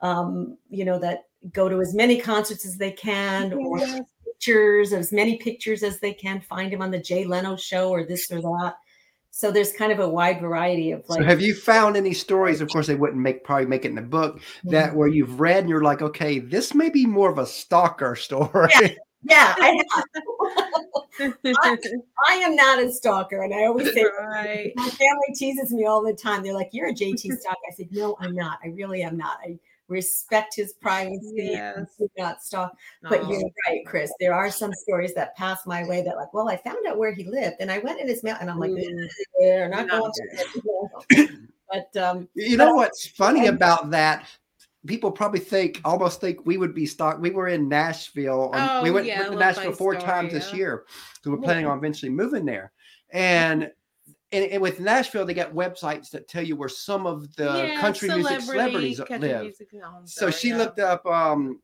um 0.01 0.57
you 0.69 0.85
know 0.85 0.99
that 0.99 1.25
go 1.53 1.69
to 1.69 1.79
as 1.81 1.93
many 1.93 2.19
concerts 2.19 2.65
as 2.65 2.77
they 2.77 2.91
can 2.91 3.53
or 3.53 3.79
Yes. 3.79 4.01
pictures 4.25 4.93
as 4.93 5.11
many 5.11 5.37
pictures 5.37 5.83
as 5.83 5.99
they 5.99 6.13
can 6.13 6.41
find 6.41 6.73
him 6.73 6.81
on 6.81 6.91
the 6.91 6.99
jay 6.99 7.25
leno 7.25 7.55
show 7.55 7.89
or 7.89 8.03
this 8.03 8.31
or 8.31 8.41
that 8.41 8.75
so 9.31 9.51
there's 9.51 9.71
kind 9.71 9.91
of 9.91 9.99
a 9.99 10.09
wide 10.09 10.41
variety 10.41 10.91
of 10.91 11.07
like 11.07 11.19
so 11.19 11.25
have 11.25 11.39
you 11.39 11.53
found 11.53 11.95
any 11.95 12.13
stories? 12.13 12.61
Of 12.61 12.69
course, 12.69 12.87
they 12.87 12.95
wouldn't 12.95 13.21
make 13.21 13.43
probably 13.43 13.67
make 13.67 13.85
it 13.85 13.89
in 13.89 13.95
the 13.95 14.01
book 14.01 14.41
that 14.65 14.95
where 14.95 15.07
you've 15.07 15.39
read 15.39 15.59
and 15.59 15.69
you're 15.69 15.83
like, 15.83 16.01
okay, 16.01 16.39
this 16.39 16.73
may 16.73 16.89
be 16.89 17.05
more 17.05 17.29
of 17.29 17.37
a 17.37 17.45
stalker 17.45 18.15
story. 18.15 18.97
yeah 19.23 19.53
I, 19.59 19.77
I 22.29 22.33
am 22.35 22.55
not 22.55 22.81
a 22.81 22.91
stalker 22.91 23.43
and 23.43 23.53
i 23.53 23.65
always 23.65 23.93
say 23.93 24.03
right. 24.03 24.71
My 24.75 24.89
family 24.89 25.35
teases 25.35 25.71
me 25.71 25.85
all 25.85 26.01
the 26.03 26.13
time. 26.13 26.41
They're 26.41 26.53
like, 26.53 26.69
"You're 26.71 26.87
a 26.89 26.93
JT 26.93 27.17
stalker." 27.39 27.57
I 27.69 27.75
said, 27.75 27.89
"No, 27.91 28.15
I'm 28.19 28.33
not. 28.33 28.59
I 28.63 28.69
really 28.69 29.03
am 29.03 29.17
not. 29.17 29.37
I 29.43 29.59
respect 29.89 30.55
his 30.55 30.73
privacy 30.73 31.53
and 31.55 31.87
Yes. 31.87 31.95
do 31.97 32.09
not 32.17 32.41
stalk." 32.43 32.73
But 33.03 33.21
Oh, 33.23 33.31
you're 33.31 33.41
right, 33.67 33.85
Chris. 33.85 34.11
There 34.19 34.33
are 34.33 34.49
some 34.51 34.73
stories 34.73 35.13
that 35.15 35.35
pass 35.35 35.65
my 35.65 35.83
way 35.87 36.01
that, 36.03 36.15
like, 36.15 36.33
well, 36.33 36.47
I 36.49 36.57
found 36.57 36.85
out 36.87 36.97
where 36.97 37.11
he 37.13 37.23
lived, 37.25 37.57
and 37.59 37.71
I 37.71 37.79
went 37.79 37.99
in 37.99 38.07
his 38.07 38.23
mail, 38.23 38.37
and 38.39 38.49
I'm 38.49 38.59
like, 38.59 38.71
Mm. 38.71 39.09
"They're 39.39 39.69
not 39.69 39.87
Not 39.87 39.99
going." 39.99 40.11
there." 41.09 41.27
But 41.71 41.95
um, 41.97 42.27
You 42.33 42.57
know 42.57 42.73
what's 42.73 43.05
funny 43.07 43.45
and- 43.45 43.55
about 43.55 43.91
that? 43.91 44.25
People 44.87 45.11
probably 45.11 45.39
think 45.41 45.81
almost 45.85 46.19
think 46.21 46.45
we 46.45 46.57
would 46.57 46.73
be 46.73 46.85
stalked. 46.87 47.19
We 47.19 47.29
were 47.31 47.49
in 47.49 47.67
Nashville. 47.67 48.49
and 48.55 48.81
we 48.81 48.89
Oh, 48.89 48.93
went, 48.93 49.05
yeah, 49.05 49.19
went 49.19 49.33
to 49.33 49.37
Nashville 49.37 49.73
four 49.73 49.93
story, 49.93 50.05
times 50.09 50.31
this 50.33 50.51
year 50.53 50.85
because 51.15 51.31
we're 51.37 51.43
planning 51.43 51.65
on 51.67 51.77
eventually 51.77 52.09
moving 52.11 52.45
there. 52.45 52.71
And, 53.11 53.71
and, 54.31 54.45
and 54.45 54.61
with 54.61 54.79
Nashville, 54.79 55.25
they 55.25 55.33
got 55.33 55.53
websites 55.53 56.09
that 56.11 56.27
tell 56.27 56.43
you 56.43 56.55
where 56.55 56.69
some 56.69 57.05
of 57.07 57.35
the 57.35 57.45
Yeah, 57.45 57.81
country 57.81 58.09
music 58.09 58.41
celebrities 58.41 58.99
country 58.99 59.17
live. 59.29 59.41
music- 59.43 59.67
oh, 59.75 59.97
I'm 59.99 60.07
So 60.07 60.21
sorry, 60.21 60.31
she 60.33 60.49
yeah. 60.49 60.57
looked 60.57 60.79
up 60.79 61.05
um, 61.05 61.59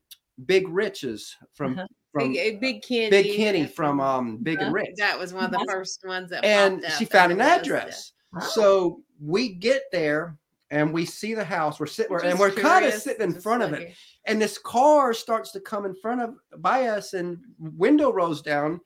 Big 0.46 0.68
Riches 0.68 1.36
from 1.54 1.74
Uh-huh. 1.78 1.86
from 2.12 2.32
Big, 2.32 2.60
Big 2.60 2.82
Kenny. 2.82 3.10
Big 3.10 3.36
Kenny 3.36 3.60
yeah, 3.60 3.66
from 3.66 4.00
um, 4.00 4.38
Big 4.38 4.58
and 4.60 4.70
Uh, 4.70 4.72
Rich. 4.72 4.94
That 4.96 5.18
was 5.18 5.32
one 5.32 5.44
of 5.44 5.50
the 5.50 5.58
That's- 5.58 5.74
first 5.74 6.04
ones 6.06 6.30
that 6.30 6.44
and 6.44 6.82
popped 6.82 6.94
she 6.98 7.04
found 7.04 7.32
an 7.32 7.40
address. 7.40 8.12
wow. 8.32 8.40
So 8.40 9.02
we 9.20 9.50
get 9.54 9.82
there 9.92 10.36
and 10.70 10.92
we 10.92 11.04
see 11.04 11.32
the 11.34 11.44
house. 11.44 11.78
We're 11.78 11.86
sitting, 11.86 12.16
and 12.24 12.38
we're 12.38 12.50
kind 12.50 12.84
of 12.84 12.92
sitting 12.94 13.22
in 13.22 13.32
just 13.34 13.42
front 13.44 13.62
of 13.62 13.72
it. 13.72 13.78
looking. 13.80 13.94
And 14.26 14.42
this 14.42 14.58
car 14.58 15.14
starts 15.14 15.52
to 15.52 15.60
come 15.60 15.86
in 15.86 15.94
front 15.94 16.20
of 16.20 16.34
by 16.60 16.88
us, 16.88 17.14
and 17.14 17.38
window 17.60 18.10
rolls 18.12 18.42
down. 18.42 18.80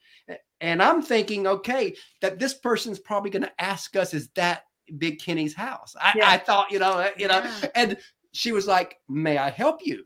And 0.60 0.82
I'm 0.82 1.00
thinking, 1.02 1.46
okay, 1.46 1.94
that 2.20 2.38
this 2.38 2.54
person's 2.54 2.98
probably 2.98 3.30
going 3.30 3.42
to 3.44 3.60
ask 3.62 3.96
us, 3.96 4.12
"Is 4.14 4.28
that 4.34 4.64
Big 4.98 5.20
Kenny's 5.20 5.54
house?" 5.54 5.94
I, 6.00 6.12
Yeah. 6.16 6.28
I 6.30 6.38
thought, 6.38 6.70
you 6.70 6.78
know, 6.78 7.08
you 7.16 7.28
know. 7.28 7.38
Yeah. 7.42 7.68
And 7.74 7.96
she 8.32 8.52
was 8.52 8.66
like, 8.66 8.96
"May 9.08 9.38
I 9.38 9.50
help 9.50 9.80
you?" 9.84 10.04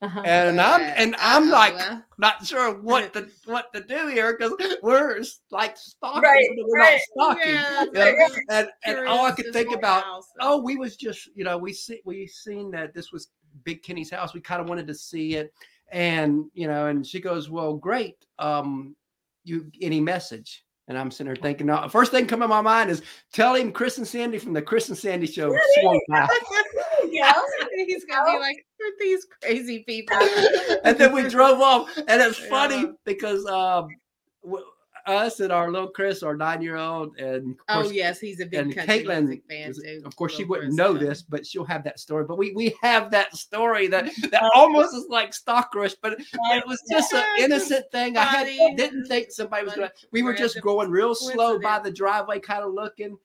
uh-huh. 0.00 0.22
And 0.24 0.60
I'm 0.60 0.80
and 0.80 1.16
I'm 1.18 1.44
Uh-oh, 1.48 1.50
like 1.50 1.74
not 2.18 2.46
sure 2.46 2.72
what 2.80 3.12
to 3.14 3.26
what 3.46 3.72
to 3.74 3.80
do 3.82 4.06
here 4.06 4.36
because 4.38 4.52
we're 4.82 5.20
like 5.50 5.76
stalking, 5.76 6.22
Right, 6.22 6.46
we're 6.56 6.78
right. 6.78 7.00
not 7.16 7.34
stalking. 7.36 7.54
yeah, 7.54 7.82
you 7.82 7.92
know? 7.92 8.06
it's 8.06 8.36
like 8.36 8.44
and 8.86 8.96
and 8.98 9.08
all 9.08 9.26
I 9.26 9.32
could 9.32 9.52
think 9.52 9.74
about, 9.74 10.04
how, 10.04 10.20
so- 10.20 10.28
oh, 10.40 10.58
we 10.62 10.76
was 10.76 10.96
just, 10.96 11.28
you 11.34 11.42
know, 11.42 11.58
we 11.58 11.72
see 11.72 12.00
we 12.04 12.28
seen 12.28 12.70
that 12.70 12.94
this 12.94 13.10
was 13.10 13.30
Big 13.64 13.82
Kenny's 13.82 14.10
house. 14.10 14.32
We 14.32 14.40
kind 14.40 14.60
of 14.62 14.68
wanted 14.68 14.86
to 14.86 14.94
see 14.94 15.34
it, 15.34 15.52
and 15.90 16.44
you 16.54 16.68
know, 16.68 16.86
and 16.86 17.04
she 17.04 17.18
goes, 17.20 17.50
well, 17.50 17.74
great. 17.74 18.24
Um, 18.38 18.94
you 19.48 19.70
any 19.80 20.00
message? 20.00 20.64
And 20.88 20.96
I'm 20.96 21.10
sitting 21.10 21.26
there 21.26 21.36
thinking, 21.36 21.66
now, 21.66 21.86
first 21.88 22.12
thing 22.12 22.26
coming 22.26 22.44
in 22.44 22.48
my 22.50 22.62
mind 22.62 22.88
is 22.88 23.02
tell 23.32 23.54
him 23.54 23.72
Chris 23.72 23.98
and 23.98 24.08
Sandy 24.08 24.38
from 24.38 24.54
the 24.54 24.62
Chris 24.62 24.88
and 24.88 24.96
Sandy 24.96 25.26
show. 25.26 25.54
swung 25.80 26.00
by." 26.08 26.26
yeah. 27.10 27.34
He's 27.76 28.04
gonna 28.06 28.32
be 28.32 28.38
like, 28.40 28.64
"Who 28.78 28.86
are 28.86 28.90
these 28.98 29.26
crazy 29.42 29.84
people?" 29.86 30.16
and 30.84 30.96
then 30.96 31.12
we 31.12 31.22
drove 31.28 31.60
off, 31.60 31.94
and 31.96 32.22
it's 32.22 32.38
funny 32.38 32.76
Yeah. 32.82 32.92
because 33.04 33.44
um, 33.46 33.88
us 35.08 35.40
and 35.40 35.50
our 35.52 35.70
little 35.70 35.88
Chris, 35.88 36.22
our 36.22 36.36
nine-year-old, 36.36 37.18
and 37.18 37.56
of 37.68 37.86
Oh 37.86 37.90
yes, 37.90 38.20
he's 38.20 38.40
a 38.40 38.46
big 38.46 38.60
and 38.60 38.74
country 38.74 39.04
Caitlin, 39.04 39.24
music 39.24 39.42
fan 39.48 39.72
too. 39.72 40.02
of 40.04 40.14
course, 40.16 40.34
she 40.34 40.44
wouldn't 40.44 40.68
Chris, 40.68 40.76
know 40.76 40.92
yeah. 40.94 41.08
this, 41.08 41.22
but 41.22 41.46
she'll 41.46 41.64
have 41.64 41.84
that 41.84 41.98
story. 41.98 42.24
But 42.24 42.38
we 42.38 42.52
we 42.52 42.76
have 42.82 43.10
that 43.10 43.36
story 43.36 43.86
that 43.88 44.10
that 44.30 44.50
almost 44.54 44.94
is 44.94 45.06
like 45.08 45.32
stalkerish, 45.32 45.96
but 46.02 46.20
it 46.20 46.66
was 46.66 46.82
just 46.90 47.12
an 47.12 47.24
innocent 47.38 47.90
thing. 47.90 48.16
I 48.16 48.24
had 48.24 48.46
didn't 48.76 49.06
think 49.06 49.30
somebody 49.30 49.64
was 49.64 49.74
gonna. 49.74 49.92
We 50.12 50.22
were 50.22 50.34
just 50.34 50.56
random 50.56 50.74
going 50.74 50.90
real 50.90 51.14
slow 51.14 51.58
by 51.58 51.78
the 51.78 51.90
driveway, 51.90 52.40
kind 52.40 52.62
of 52.62 52.72
looking, 52.72 53.16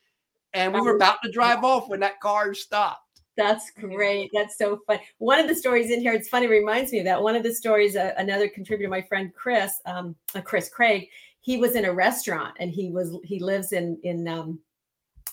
and 0.54 0.74
we 0.74 0.82
were 0.82 0.96
about 0.96 1.22
to 1.24 1.32
drive 1.32 1.64
off 1.64 1.90
when 1.90 2.00
that 2.00 2.20
car 2.20 2.54
stopped. 2.54 3.00
That's 3.36 3.72
great. 3.72 4.30
That's 4.34 4.58
so 4.58 4.80
fun. 4.86 5.00
One 5.18 5.40
of 5.40 5.48
the 5.48 5.56
stories 5.56 5.90
in 5.90 6.02
here, 6.02 6.14
it's 6.14 6.30
funny, 6.30 6.48
reminds 6.48 6.92
me 6.92 7.00
of 7.00 7.06
that. 7.06 7.22
One 7.22 7.36
of 7.36 7.44
the 7.44 7.54
stories, 7.54 7.96
uh, 7.96 8.14
another 8.18 8.48
contributor, 8.48 8.90
my 8.90 9.02
friend 9.02 9.34
Chris, 9.34 9.82
um, 9.86 10.16
uh, 10.36 10.42
Chris 10.42 10.70
Craig, 10.70 11.10
he 11.44 11.58
was 11.58 11.76
in 11.76 11.86
a 11.86 11.94
restaurant 11.94 12.56
and 12.60 12.72
he 12.72 12.90
was 12.90 13.16
he 13.24 13.38
lives 13.40 13.72
in 13.74 14.00
in 14.04 14.28
um, 14.28 14.60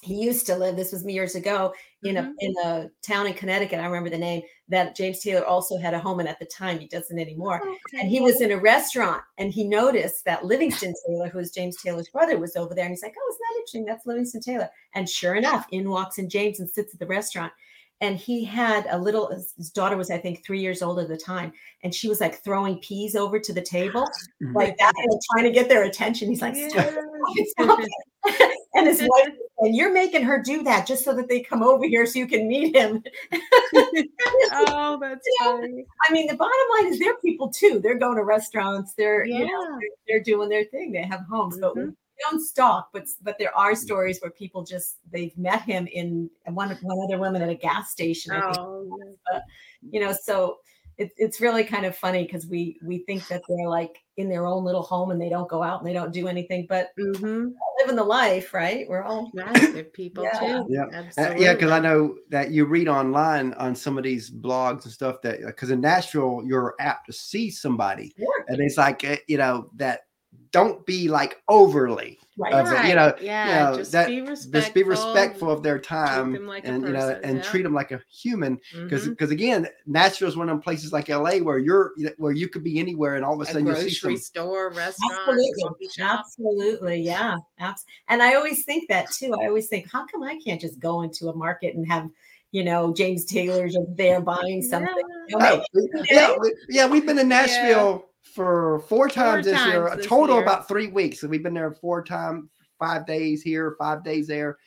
he 0.02 0.14
used 0.14 0.46
to 0.46 0.56
live. 0.56 0.76
This 0.76 0.92
was 0.92 1.04
years 1.04 1.34
ago 1.34 1.74
in 2.04 2.16
Mhm. 2.16 2.32
a 2.40 2.44
in 2.44 2.54
a 2.64 2.90
town 3.02 3.26
in 3.26 3.34
Connecticut. 3.34 3.78
I 3.80 3.86
remember 3.86 4.08
the 4.10 4.18
name 4.18 4.42
that 4.68 4.96
James 4.96 5.20
Taylor 5.20 5.44
also 5.44 5.76
had 5.78 5.94
a 5.94 5.98
home 6.00 6.20
in 6.20 6.26
at 6.26 6.38
the 6.38 6.46
time. 6.46 6.78
He 6.78 6.88
doesn't 6.88 7.18
anymore. 7.18 7.60
And 7.98 8.08
he 8.08 8.20
was 8.20 8.40
in 8.40 8.50
a 8.52 8.56
restaurant 8.58 9.22
and 9.38 9.52
he 9.52 9.64
noticed 9.64 10.24
that 10.24 10.44
Livingston 10.44 10.94
Taylor, 11.06 11.28
who 11.28 11.38
was 11.38 11.52
James 11.52 11.76
Taylor's 11.82 12.08
brother, 12.08 12.38
was 12.38 12.56
over 12.56 12.74
there. 12.74 12.84
And 12.86 12.92
he's 12.92 13.02
like, 13.02 13.14
Oh, 13.18 13.28
isn't 13.30 13.40
that 13.40 13.54
interesting? 13.58 13.84
That's 13.84 14.06
Livingston 14.06 14.40
Taylor. 14.40 14.68
And 14.94 15.08
sure 15.08 15.34
enough, 15.34 15.66
in 15.70 15.90
walks 15.90 16.18
in 16.18 16.28
James 16.30 16.60
and 16.60 16.70
sits 16.70 16.94
at 16.94 17.00
the 17.00 17.06
restaurant. 17.06 17.52
And 18.00 18.16
he 18.16 18.44
had 18.44 18.86
a 18.90 18.98
little, 18.98 19.28
his 19.28 19.70
daughter 19.70 19.96
was, 19.96 20.10
I 20.10 20.18
think, 20.18 20.44
three 20.44 20.60
years 20.60 20.80
old 20.80 20.98
at 20.98 21.08
the 21.08 21.16
time. 21.18 21.52
And 21.82 21.94
she 21.94 22.08
was 22.08 22.20
like 22.20 22.42
throwing 22.42 22.78
peas 22.78 23.14
over 23.14 23.38
to 23.38 23.52
the 23.52 23.60
table, 23.60 24.08
like 24.54 24.76
that, 24.78 24.94
and 24.96 25.20
trying 25.32 25.44
to 25.44 25.50
get 25.50 25.68
their 25.68 25.84
attention. 25.84 26.28
He's 26.28 26.40
like, 26.42 26.56
"Stop 26.56 26.86
it, 27.36 27.48
stop 27.50 27.78
it." 27.80 27.90
and 28.74 28.86
his 28.86 29.00
wife, 29.08 29.34
and 29.58 29.74
you're 29.76 29.92
making 29.92 30.22
her 30.22 30.42
do 30.42 30.62
that 30.62 30.86
just 30.86 31.04
so 31.04 31.14
that 31.14 31.28
they 31.28 31.40
come 31.40 31.62
over 31.62 31.86
here 31.86 32.06
so 32.06 32.18
you 32.18 32.26
can 32.26 32.48
meet 32.48 32.74
him. 32.74 33.02
oh, 34.52 34.98
that's 35.00 35.28
funny. 35.42 35.84
I 36.08 36.12
mean, 36.12 36.26
the 36.26 36.36
bottom 36.36 36.54
line 36.78 36.92
is 36.92 36.98
they're 36.98 37.16
people 37.18 37.50
too. 37.50 37.80
They're 37.82 37.98
going 37.98 38.16
to 38.16 38.24
restaurants. 38.24 38.94
They're 38.94 39.24
you 39.24 39.46
know 39.46 39.78
they're, 39.78 39.90
they're 40.08 40.22
doing 40.22 40.48
their 40.48 40.64
thing. 40.64 40.92
They 40.92 41.02
have 41.02 41.20
homes, 41.30 41.58
but 41.58 41.76
we 41.76 41.82
Mhm. 41.82 41.94
Don't 42.28 42.40
stalk. 42.40 42.90
But 42.92 43.06
but 43.22 43.36
there 43.38 43.56
are 43.56 43.74
stories 43.74 44.20
where 44.20 44.30
people 44.30 44.64
just 44.64 44.98
they've 45.12 45.36
met 45.38 45.62
him 45.62 45.86
in 45.86 46.30
one 46.46 46.76
one 46.82 46.98
other 47.04 47.18
woman 47.18 47.42
at 47.42 47.48
a 47.48 47.54
gas 47.54 47.90
station. 47.90 48.32
I 48.32 48.40
think, 48.40 48.58
Oh, 48.58 48.98
you 49.90 50.00
know, 50.00 50.12
so 50.12 50.58
it, 50.98 51.12
it's 51.16 51.40
really 51.40 51.64
kind 51.64 51.86
of 51.86 51.96
funny 51.96 52.24
because 52.24 52.46
we 52.46 52.78
we 52.82 52.98
think 52.98 53.26
that 53.28 53.42
they're 53.48 53.68
like 53.68 53.96
in 54.18 54.28
their 54.28 54.46
own 54.46 54.64
little 54.64 54.82
home 54.82 55.10
and 55.10 55.20
they 55.20 55.30
don't 55.30 55.48
go 55.48 55.62
out 55.62 55.80
and 55.80 55.88
they 55.88 55.94
don't 55.94 56.12
do 56.12 56.28
anything, 56.28 56.66
but 56.68 56.90
Mm-hmm. 56.98 57.48
living 57.78 57.96
the 57.96 58.04
life, 58.04 58.52
right? 58.52 58.86
We're 58.86 59.02
all 59.02 59.30
They're 59.72 59.84
people 59.84 60.24
Yeah. 60.24 60.38
too. 60.38 60.66
Yeah. 60.68 61.02
Uh, 61.16 61.34
yeah, 61.38 61.54
because 61.54 61.70
I 61.70 61.78
know 61.78 62.16
that 62.28 62.50
you 62.50 62.66
read 62.66 62.88
online 62.88 63.54
on 63.54 63.74
some 63.74 63.96
of 63.96 64.04
these 64.04 64.30
blogs 64.30 64.84
and 64.84 64.92
stuff 64.92 65.22
that 65.22 65.40
because 65.46 65.70
in 65.70 65.80
Nashville 65.80 66.42
you're 66.44 66.74
apt 66.80 67.06
to 67.06 67.12
see 67.14 67.50
somebody, 67.50 68.14
and 68.48 68.60
it's 68.60 68.76
like 68.76 69.02
uh, 69.04 69.16
you 69.26 69.38
know 69.38 69.70
that 69.76 70.00
don't 70.52 70.84
be 70.86 71.08
like 71.08 71.42
overly 71.48 72.18
right. 72.36 72.52
of 72.54 72.72
it, 72.72 72.88
you 72.88 72.94
know, 72.94 73.14
yeah, 73.20 73.70
know, 73.70 73.76
just 73.76 73.92
that- 73.92 74.08
be 74.08 74.20
respectful. 74.20 74.60
just 74.60 74.74
be 74.74 74.82
respectful 74.82 75.50
of 75.50 75.62
their 75.62 75.78
time 75.78 76.46
like 76.46 76.64
a 76.64 76.68
and 76.68 76.82
you 76.84 76.92
know 76.92 77.20
and 77.22 77.36
yeah. 77.36 77.42
treat 77.42 77.62
them 77.62 77.74
like 77.74 77.90
a 77.92 78.00
human 78.10 78.58
because 78.82 79.06
Mhm. 79.06 79.10
because 79.10 79.30
again 79.30 79.68
Nashville 79.86 80.28
is 80.28 80.36
one 80.36 80.48
of 80.48 80.54
them 80.54 80.62
places 80.62 80.92
like 80.92 81.08
LA 81.08 81.38
where 81.38 81.58
you're 81.58 81.92
where 82.18 82.32
you 82.32 82.48
could 82.48 82.64
be 82.64 82.78
anywhere 82.78 83.14
and 83.16 83.24
all 83.24 83.34
of 83.34 83.40
a 83.40 83.42
a 83.42 83.46
sudden 83.46 83.66
you 83.66 83.74
see 83.74 83.80
grocery 83.82 84.16
some 84.16 84.22
store, 84.22 84.70
restaurant, 84.70 85.12
Absolutely. 85.28 85.88
Absolutely. 86.00 87.00
Yeah. 87.02 87.36
Abs- 87.58 87.84
and 88.08 88.22
I 88.22 88.34
always 88.34 88.64
think 88.64 88.88
that 88.88 89.10
too. 89.12 89.34
I 89.40 89.46
always 89.46 89.68
think, 89.68 89.90
how 89.90 90.06
come 90.06 90.22
I 90.22 90.38
can't 90.44 90.60
just 90.60 90.78
go 90.78 91.02
into 91.02 91.28
a 91.28 91.36
market 91.36 91.74
and 91.74 91.86
have, 91.90 92.08
you 92.52 92.64
know, 92.64 92.92
James 92.92 93.24
Taylor's 93.24 93.74
just 93.74 93.96
there 93.96 94.20
buying 94.20 94.62
something? 94.62 94.94
Yeah. 95.28 95.36
Okay. 95.36 95.62
Uh, 95.98 96.02
yeah, 96.10 96.34
we, 96.40 96.54
yeah, 96.68 96.86
we've 96.88 97.06
been 97.06 97.18
in 97.18 97.28
Nashville 97.28 98.06
for 98.34 98.80
four 98.88 99.08
times 99.08 99.44
this 99.46 99.64
year, 99.66 99.88
times 99.88 100.04
a 100.04 100.08
total 100.08 100.36
year. 100.36 100.42
about 100.44 100.68
three 100.68 100.88
weeks. 100.88 101.20
So 101.20 101.28
we've 101.28 101.42
been 101.42 101.54
there 101.54 101.72
four 101.72 102.02
times, 102.04 102.48
five 102.78 103.06
days 103.06 103.42
here, 103.42 103.74
five 103.78 104.02
days 104.04 104.26
there, 104.26 104.58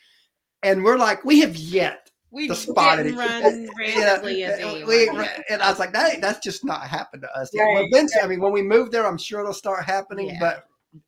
and 0.62 0.82
we're 0.84 0.98
like, 0.98 1.24
we 1.24 1.40
have 1.40 1.56
yet 1.56 2.10
We 2.30 2.48
to 2.48 2.54
spot 2.54 2.98
it. 3.00 3.14
run 3.14 3.68
randomly 3.78 4.44
uh, 4.44 4.50
anyone. 4.56 4.86
we- 4.88 5.08
and 5.50 5.62
I 5.62 5.70
was 5.70 5.78
like, 5.78 5.92
that 5.92 6.20
that's 6.20 6.40
just 6.40 6.64
not 6.64 6.82
happened 6.88 7.22
to 7.22 7.38
us. 7.38 7.50
Right, 7.56 7.74
Well, 7.74 7.86
eventually, 7.90 8.22
I 8.22 8.26
mean, 8.26 8.40
when 8.40 8.52
we 8.52 8.62
move 8.62 8.90
there, 8.90 9.06
I'm 9.06 9.18
sure 9.18 9.40
it'll 9.40 9.52
start 9.52 9.84
happening. 9.84 10.28
Yeah. 10.28 10.38
But 10.40 10.64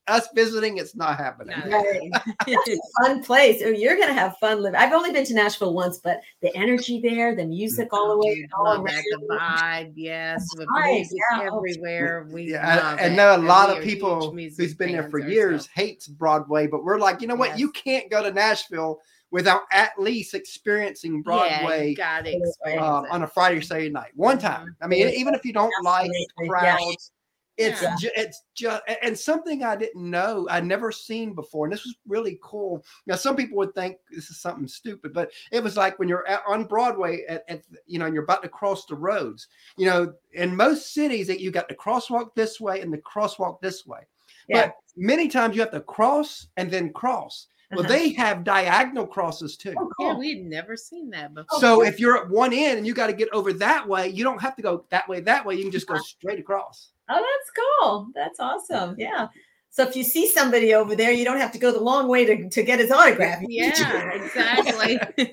us 0.09 0.29
visiting, 0.35 0.79
it's 0.79 0.95
not 0.97 1.17
happening. 1.17 1.57
Right. 1.71 2.11
It's 2.47 2.69
a 2.69 3.03
fun 3.05 3.23
place. 3.25 3.61
Oh, 3.65 3.69
you're 3.71 3.97
gonna 3.99 4.13
have 4.13 4.37
fun 4.39 4.63
living. 4.63 4.79
I've 4.79 4.93
only 4.93 5.13
been 5.13 5.25
to 5.27 5.35
Nashville 5.35 5.75
once, 5.75 5.99
but 5.99 6.21
the 6.43 6.55
energy 6.57 7.01
there, 7.01 7.35
the 7.35 7.45
music 7.45 7.89
all 7.93 8.09
the 8.09 8.19
way, 8.27 8.35
Dude, 8.37 8.51
all 8.57 8.65
love 8.65 8.85
around. 8.85 9.03
the 9.11 9.27
vibe, 9.31 9.93
yes, 9.97 10.47
with 10.57 10.69
Vibes, 10.69 10.93
music 10.95 11.19
yeah. 11.33 11.49
Oh, 11.51 11.57
everywhere. 11.59 12.29
We 12.31 12.53
Yeah, 12.53 12.77
love 12.77 12.99
I, 13.01 13.07
I 13.07 13.09
know 13.09 13.37
a 13.37 13.39
lot 13.39 13.71
we 13.71 13.79
of 13.79 13.85
people 13.85 14.31
who's 14.33 14.75
been 14.75 14.93
there 14.93 15.03
fans 15.03 15.11
for 15.11 15.19
ourselves. 15.21 15.35
years 15.35 15.67
hates 15.67 16.07
Broadway, 16.07 16.67
but 16.69 16.85
we're 16.85 16.99
like, 16.99 17.21
you 17.21 17.27
know 17.29 17.35
what? 17.35 17.51
Yes. 17.51 17.59
You 17.61 17.71
can't 17.73 18.09
go 18.11 18.23
to 18.23 18.31
Nashville 18.33 19.01
without 19.33 19.63
at 19.73 19.91
least 19.99 20.35
experiencing 20.35 21.21
Broadway 21.23 21.91
you 21.91 21.97
gotta 21.97 22.31
uh, 22.31 22.39
experience 22.39 22.83
um, 22.87 23.05
it. 23.07 23.11
on 23.11 23.23
a 23.25 23.27
Friday 23.27 23.59
or 23.59 23.63
Saturday 23.63 23.91
night, 23.91 24.13
one 24.15 24.39
time. 24.39 24.77
I 24.81 24.87
mean, 24.87 25.01
Yeah. 25.01 25.15
even 25.15 25.35
if 25.35 25.45
you 25.45 25.53
don't 25.53 25.73
like 25.83 26.11
Absolutely, 26.11 26.49
crowds, 26.49 27.11
it's 27.59 27.81
Yeah. 27.83 27.97
ju- 27.99 28.11
it's 28.17 28.43
just 28.55 28.83
and 29.03 29.19
something 29.19 29.65
I 29.65 29.77
didn't 29.77 30.11
know, 30.11 30.47
I'd 30.51 30.65
never 30.67 30.93
seen 30.93 31.35
before, 31.35 31.67
and 31.67 31.73
this 31.73 31.85
was 31.85 31.95
really 32.07 32.39
cool. 32.43 32.85
Now, 33.07 33.17
some 33.17 33.37
people 33.37 33.57
would 33.59 33.75
think 33.75 33.99
this 34.11 34.31
is 34.31 34.41
something 34.41 34.69
stupid, 34.69 35.13
but 35.13 35.31
it 35.53 35.63
was 35.63 35.77
like 35.77 35.99
when 35.99 36.09
you're 36.09 36.27
at, 36.29 36.43
on 36.47 36.65
Broadway, 36.65 37.25
at, 37.29 37.45
at 37.49 37.63
you 37.87 37.99
know, 37.99 38.07
and 38.07 38.15
you're 38.15 38.25
about 38.25 38.43
to 38.43 38.49
cross 38.49 38.85
the 38.87 38.95
roads. 38.95 39.49
You 39.77 39.87
know, 39.87 40.15
in 40.33 40.55
most 40.55 40.93
cities, 40.93 41.27
that 41.29 41.41
you 41.41 41.51
got 41.51 41.69
the 41.69 41.75
crosswalk 41.75 42.35
this 42.35 42.61
way 42.61 42.81
and 42.81 42.93
the 42.93 42.99
crosswalk 42.99 43.61
this 43.61 43.87
way, 43.87 44.01
Yeah. 44.49 44.67
but 44.67 44.77
many 44.97 45.29
times 45.29 45.55
you 45.57 45.63
have 45.63 45.71
to 45.73 45.81
cross 45.81 46.49
and 46.57 46.71
then 46.71 46.93
cross. 46.93 47.47
Well, 47.73 47.81
Uh-huh. 47.81 47.89
they 47.89 48.13
have 48.13 48.45
diagonal 48.45 49.09
crosses 49.09 49.57
too. 49.57 49.75
Oh, 49.77 49.91
Yeah, 49.99 50.15
we'd 50.15 50.45
never 50.47 50.77
seen 50.77 51.11
that 51.11 51.35
before. 51.35 51.59
So 51.59 51.83
if 51.83 51.99
you're 51.99 52.17
at 52.17 52.31
one 52.31 52.53
end 52.53 52.79
and 52.79 52.87
you 52.87 52.95
got 52.95 53.09
to 53.09 53.13
get 53.13 53.29
over 53.33 53.53
that 53.55 53.89
way, 53.89 54.07
you 54.09 54.23
don't 54.23 54.41
have 54.41 54.55
to 54.57 54.63
go 54.63 54.85
that 54.91 55.09
way, 55.09 55.19
that 55.21 55.45
way. 55.45 55.57
You 55.57 55.63
can 55.65 55.73
just 55.73 55.89
go 55.89 55.97
straight 55.99 56.39
across. 56.39 56.93
Oh, 57.09 57.25
that's 57.25 57.81
cool. 57.81 58.09
That's 58.15 58.41
awesome. 58.41 58.97
Yeah. 58.99 59.29
So 59.71 59.83
if 59.87 59.95
you 59.95 60.05
see 60.05 60.27
somebody 60.27 60.73
over 60.73 60.97
there, 60.97 61.13
you 61.13 61.23
don't 61.23 61.37
have 61.37 61.53
to 61.53 61.59
go 61.59 61.71
the 61.71 61.81
long 61.81 62.09
way 62.09 62.25
to, 62.25 62.49
to 62.49 62.63
get 62.63 62.79
his 62.79 62.91
autograph. 62.91 63.43
Yeah, 63.49 64.11
exactly. 64.15 64.93
you 65.19 65.27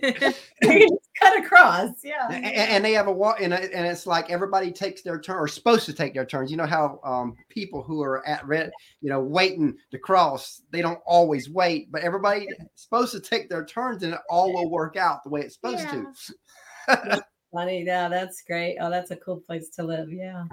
can 0.61 0.79
just 0.81 1.09
cut 1.17 1.39
across. 1.39 1.91
Yeah. 2.03 2.27
A- 2.29 2.33
a- 2.33 2.69
And, 2.73 2.83
they 2.83 2.91
have 2.91 3.07
a 3.07 3.11
walk, 3.11 3.39
and, 3.39 3.53
and 3.53 3.87
it's 3.87 4.05
like 4.05 4.29
everybody 4.29 4.69
takes 4.69 5.01
their 5.01 5.17
turn 5.21 5.37
or 5.37 5.47
supposed 5.47 5.85
to 5.85 5.93
take 5.93 6.13
their 6.13 6.25
turns. 6.25 6.51
You 6.51 6.57
know 6.57 6.65
how 6.65 6.99
um, 7.05 7.35
people 7.47 7.83
who 7.83 8.01
are 8.03 8.27
at 8.27 8.45
red, 8.45 8.71
you 8.99 9.09
know, 9.09 9.21
waiting 9.21 9.77
to 9.91 9.97
cross, 9.97 10.61
they 10.71 10.81
don't 10.81 10.99
always 11.05 11.49
wait, 11.49 11.89
but 11.89 12.01
everybody 12.01 12.49
supposed 12.75 13.13
to 13.13 13.21
take 13.21 13.49
their 13.49 13.63
turns, 13.65 14.03
and 14.03 14.13
it 14.13 14.19
all 14.29 14.51
will 14.53 14.69
work 14.69 14.97
out 14.97 15.23
the 15.23 15.29
way 15.29 15.39
it's 15.41 15.55
supposed 15.55 15.87
to. 15.87 17.23
Funny. 17.53 17.83
Yeah, 17.85 18.09
that's 18.09 18.43
great. 18.45 18.75
Oh, 18.81 18.89
that's 18.89 19.11
a 19.11 19.15
cool 19.15 19.37
place 19.39 19.69
to 19.77 19.83
live. 19.83 20.11
Yeah. 20.11 20.43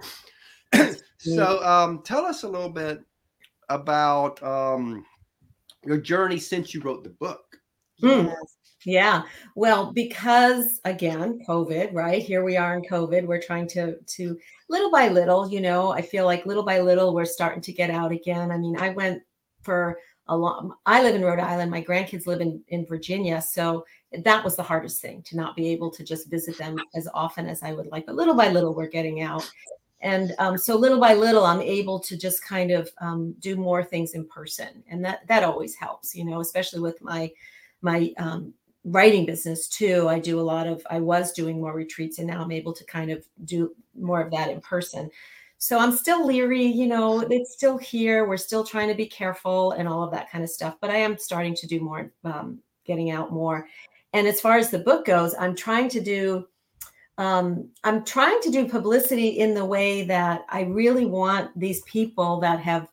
So, 1.21 1.63
um, 1.63 2.03
tell 2.03 2.25
us 2.25 2.45
a 2.45 2.49
little 2.49 2.71
bit 2.71 3.01
about 3.69 4.43
um, 4.43 5.05
your 5.85 5.99
journey 5.99 6.39
since 6.39 6.73
you 6.73 6.81
wrote 6.81 7.05
the 7.05 7.11
book. 7.11 7.45
Mm. 8.03 8.35
Yeah. 8.87 9.25
Well, 9.55 9.93
because 9.93 10.81
again, 10.87 11.41
COVID, 11.47 11.93
right? 11.93 12.23
Here 12.23 12.43
we 12.43 12.57
are 12.57 12.75
in 12.75 12.83
COVID. 12.83 13.27
We're 13.27 13.43
trying 13.43 13.69
to 13.69 13.99
to 13.99 14.39
little 14.71 14.91
by 14.91 15.09
little, 15.09 15.51
you 15.51 15.61
know, 15.61 15.93
I 15.93 16.01
feel 16.01 16.25
like 16.25 16.47
little 16.47 16.63
by 16.63 16.81
little 16.81 17.15
we're 17.15 17.27
starting 17.27 17.61
to 17.63 17.73
get 17.73 17.91
out 17.91 18.13
again. 18.13 18.51
I 18.51 18.57
mean, 18.57 18.79
I 18.79 18.91
went 18.91 19.23
for 19.63 19.99
a 20.29 20.37
long 20.37 20.73
I 20.87 21.03
live 21.03 21.15
in 21.15 21.23
Rhode 21.23 21.41
Island. 21.41 21.71
My 21.71 21.83
grandkids 21.83 22.27
live 22.27 22.41
in, 22.41 22.63
in 22.69 22.87
Virginia. 22.87 23.43
So 23.43 23.85
that 24.25 24.43
was 24.43 24.57
the 24.57 24.63
hardest 24.63 25.03
thing 25.03 25.23
to 25.25 25.37
not 25.37 25.57
be 25.57 25.69
able 25.69 25.91
to 25.91 26.03
just 26.03 26.31
visit 26.31 26.57
them 26.57 26.79
as 26.95 27.07
often 27.13 27.47
as 27.47 27.63
I 27.63 27.73
would 27.73 27.89
like. 27.89 28.07
But 28.07 28.15
little 28.15 28.35
by 28.35 28.49
little 28.49 28.75
we're 28.75 28.89
getting 28.89 29.21
out. 29.21 29.49
And 30.03 30.35
um, 30.39 30.57
so 30.57 30.77
little 30.77 30.99
by 30.99 31.15
little, 31.15 31.45
I'm 31.45 31.61
able 31.61 32.01
to 32.01 32.17
just 32.17 32.45
kind 32.45 32.71
of 32.71 32.91
um, 33.01 33.35
do 33.41 33.57
more 33.57 33.85
things 33.85 34.15
in 34.15 34.27
person, 34.27 34.83
and 34.89 35.05
that 35.05 35.27
that 35.29 35.45
always 35.45 35.75
helps, 35.75 36.15
you 36.15 36.25
know, 36.25 36.41
especially 36.41 36.81
with 36.81 37.03
my 37.03 37.31
my 37.83 38.13
um, 38.19 38.55
writing 38.85 39.27
business 39.27 39.69
too. 39.69 40.09
I 40.09 40.19
do 40.19 40.41
a 40.41 40.43
lot 40.43 40.67
of, 40.67 40.87
I 40.91 41.01
was 41.01 41.33
doing 41.33 41.61
more 41.61 41.75
retreats 41.75 42.19
and 42.19 42.27
now 42.27 42.43
I'm 42.43 42.53
able 42.53 42.73
to 42.73 42.85
kind 42.85 43.11
of 43.11 43.25
do 43.45 43.75
more 43.99 44.21
of 44.21 44.31
that 44.31 44.51
in 44.51 44.61
person. 44.61 45.11
So 45.59 45.79
I'm 45.79 45.93
still 45.93 46.27
leery, 46.27 46.65
you 46.65 46.87
know, 46.87 47.21
it's 47.21 47.53
still 47.53 47.77
here. 47.77 48.27
We're 48.27 48.39
still 48.39 48.65
trying 48.65 48.89
to 48.89 48.95
be 48.95 49.07
careful 49.07 49.73
and 49.73 49.87
all 49.87 50.03
of 50.03 50.11
that 50.13 50.31
kind 50.31 50.43
of 50.43 50.49
stuff. 50.49 50.77
But 50.81 50.91
I 50.91 50.97
am 50.97 51.19
starting 51.19 51.55
to 51.57 51.67
do 51.67 51.81
more, 51.81 52.11
um, 52.25 52.61
getting 52.87 53.11
out 53.11 53.31
more. 53.31 53.67
And 54.15 54.27
as 54.27 54.41
far 54.41 54.57
as 54.57 54.71
the 54.71 54.79
book 54.79 55.05
goes, 55.05 55.35
I'm 55.39 55.55
trying 55.55 55.91
to 55.91 56.01
do, 56.01 56.49
um, 57.21 57.69
I'm 57.85 58.03
trying 58.05 58.41
to 58.41 58.51
do 58.51 58.67
publicity 58.67 59.29
in 59.29 59.53
the 59.53 59.65
way 59.65 60.05
that 60.05 60.47
I 60.49 60.63
really 60.63 61.05
want 61.05 61.57
these 61.59 61.83
people 61.83 62.41
that 62.41 62.61
have 62.61 62.89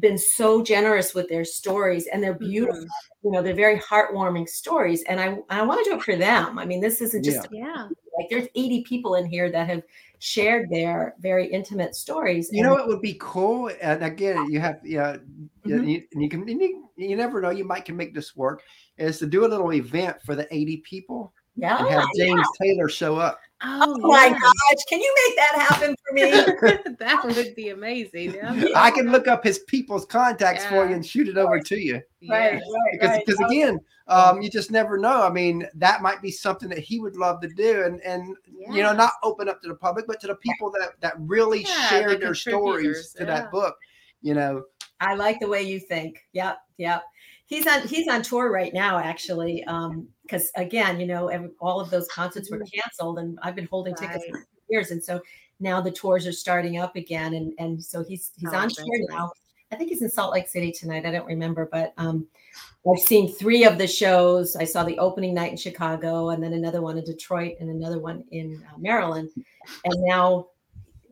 been 0.00 0.18
so 0.18 0.62
generous 0.62 1.14
with 1.14 1.28
their 1.28 1.44
stories 1.44 2.06
and 2.08 2.22
they're 2.22 2.34
beautiful 2.34 2.82
Mhm. 2.82 2.86
you 3.22 3.30
know 3.30 3.40
they're 3.40 3.54
very 3.54 3.78
heartwarming 3.78 4.46
stories 4.46 5.02
and 5.04 5.18
i 5.18 5.38
i 5.48 5.62
want 5.62 5.82
to 5.82 5.90
do 5.90 5.96
it 5.96 6.02
for 6.02 6.16
them 6.16 6.58
i 6.58 6.66
mean 6.66 6.82
this 6.82 7.00
isn't 7.00 7.24
just 7.24 7.48
Yeah. 7.50 7.88
like 8.18 8.28
there's 8.28 8.46
80 8.54 8.82
people 8.84 9.14
in 9.14 9.24
here 9.24 9.50
that 9.50 9.66
have 9.68 9.82
shared 10.18 10.68
their 10.68 11.14
very 11.18 11.46
intimate 11.50 11.94
stories 11.94 12.50
You 12.52 12.62
know 12.62 12.74
what 12.74 12.88
would 12.88 13.00
be 13.00 13.16
cool? 13.18 13.70
And 13.80 14.02
again, 14.04 14.50
you 14.52 14.60
have 14.60 14.80
yeah, 14.84 15.16
you, 15.64 15.76
Mhm. 15.76 15.88
you, 15.88 16.02
and 16.12 16.22
you 16.22 16.28
can 16.28 16.46
you, 16.46 16.88
you 16.96 17.16
never 17.16 17.40
know. 17.40 17.50
You 17.50 17.64
might 17.64 17.84
can 17.86 17.96
make 17.96 18.14
this 18.14 18.36
work. 18.36 18.60
Is 18.98 19.18
to 19.18 19.26
do 19.26 19.46
a 19.46 19.48
little 19.48 19.72
event 19.72 20.16
for 20.26 20.34
the 20.34 20.46
eighty 20.54 20.78
people 20.78 21.32
yeah 21.56 21.78
and 21.78 21.88
have 21.88 22.08
James 22.16 22.46
Taylor 22.60 22.88
show 22.88 23.16
up. 23.16 23.40
Oh, 23.62 23.96
oh 24.02 24.08
my 24.08 24.26
yeah. 24.26 24.38
gosh 24.38 24.84
can 24.88 25.00
you 25.00 25.14
make 25.26 25.36
that 25.36 25.66
happen 25.68 25.96
for 26.06 26.12
me 26.14 26.30
that 26.98 27.24
would 27.24 27.54
be 27.54 27.70
amazing. 27.70 28.34
Yeah. 28.34 28.66
I 28.76 28.90
can 28.90 29.10
look 29.10 29.28
up 29.28 29.42
his 29.42 29.60
people's 29.60 30.04
contacts 30.04 30.64
for 30.66 30.86
you 30.86 30.94
and 30.94 31.04
shoot 31.04 31.28
it 31.28 31.38
over 31.38 31.58
to 31.60 31.76
you. 31.78 31.94
right 32.28 32.54
Yes. 32.54 32.62
right 32.62 32.92
Because 32.92 33.08
right. 33.08 33.22
because 33.26 33.40
again, 33.50 33.80
um, 34.08 34.40
you 34.40 34.50
just 34.50 34.70
never 34.70 34.98
know. 34.98 35.22
I 35.22 35.30
mean, 35.30 35.66
that 35.74 36.02
might 36.02 36.22
be 36.22 36.30
something 36.30 36.68
that 36.68 36.78
he 36.78 37.00
would 37.00 37.16
love 37.16 37.40
to 37.40 37.48
do, 37.48 37.82
and 37.84 38.00
and 38.02 38.36
you 38.70 38.82
know, 38.82 38.92
not 38.92 39.12
open 39.22 39.48
up 39.48 39.60
to 39.62 39.68
the 39.68 39.74
public, 39.74 40.06
but 40.06 40.20
to 40.20 40.28
the 40.28 40.36
people 40.36 40.70
that 40.72 40.90
that 41.00 41.14
really 41.18 41.62
Yeah, 41.62 41.88
share 41.88 42.10
the 42.10 42.18
their 42.18 42.34
stories 42.34 42.62
contributors, 42.62 43.12
to 43.14 43.24
yeah. 43.24 43.26
that 43.26 43.50
book. 43.50 43.76
You 44.22 44.34
know, 44.34 44.62
I 45.00 45.14
like 45.14 45.40
the 45.40 45.48
way 45.48 45.62
you 45.62 45.80
think. 45.80 46.24
Yep, 46.32 46.58
yep. 46.78 47.02
He's 47.46 47.66
on 47.66 47.86
he's 47.86 48.08
on 48.08 48.22
tour 48.22 48.50
right 48.50 48.72
now, 48.72 48.98
actually. 48.98 49.64
Um, 49.64 50.08
because 50.26 50.50
again, 50.56 51.00
you 51.00 51.06
know, 51.06 51.28
every, 51.28 51.50
all 51.60 51.80
of 51.80 51.90
those 51.90 52.08
concerts 52.08 52.50
were 52.50 52.58
canceled, 52.58 53.18
and 53.18 53.38
I've 53.42 53.54
been 53.54 53.68
holding 53.70 53.94
tickets 53.94 54.24
for 54.28 54.46
years, 54.68 54.90
and 54.90 55.02
so 55.02 55.20
now 55.60 55.80
the 55.80 55.90
tours 55.90 56.26
are 56.26 56.32
starting 56.32 56.78
up 56.78 56.96
again, 56.96 57.34
and 57.34 57.52
and 57.58 57.82
so 57.82 58.04
he's 58.04 58.32
he's 58.36 58.50
Oh, 58.52 58.56
on 58.56 58.68
tour 58.68 58.86
now. 59.10 59.30
I 59.72 59.76
think 59.76 59.90
he's 59.90 60.02
in 60.02 60.10
Salt 60.10 60.32
Lake 60.32 60.48
City 60.48 60.70
tonight. 60.70 61.06
I 61.06 61.10
don't 61.10 61.26
remember, 61.26 61.68
but 61.70 61.92
um, 61.96 62.26
I've 62.88 63.00
seen 63.00 63.32
three 63.32 63.64
of 63.64 63.78
the 63.78 63.86
shows. 63.86 64.54
I 64.54 64.64
saw 64.64 64.84
the 64.84 64.98
opening 64.98 65.34
night 65.34 65.50
in 65.50 65.56
Chicago, 65.56 66.30
and 66.30 66.42
then 66.42 66.52
another 66.52 66.82
one 66.82 66.98
in 66.98 67.04
Detroit, 67.04 67.54
and 67.60 67.70
another 67.70 67.98
one 67.98 68.24
in 68.30 68.62
uh, 68.72 68.78
Maryland, 68.78 69.30
and 69.84 69.94
now 70.04 70.46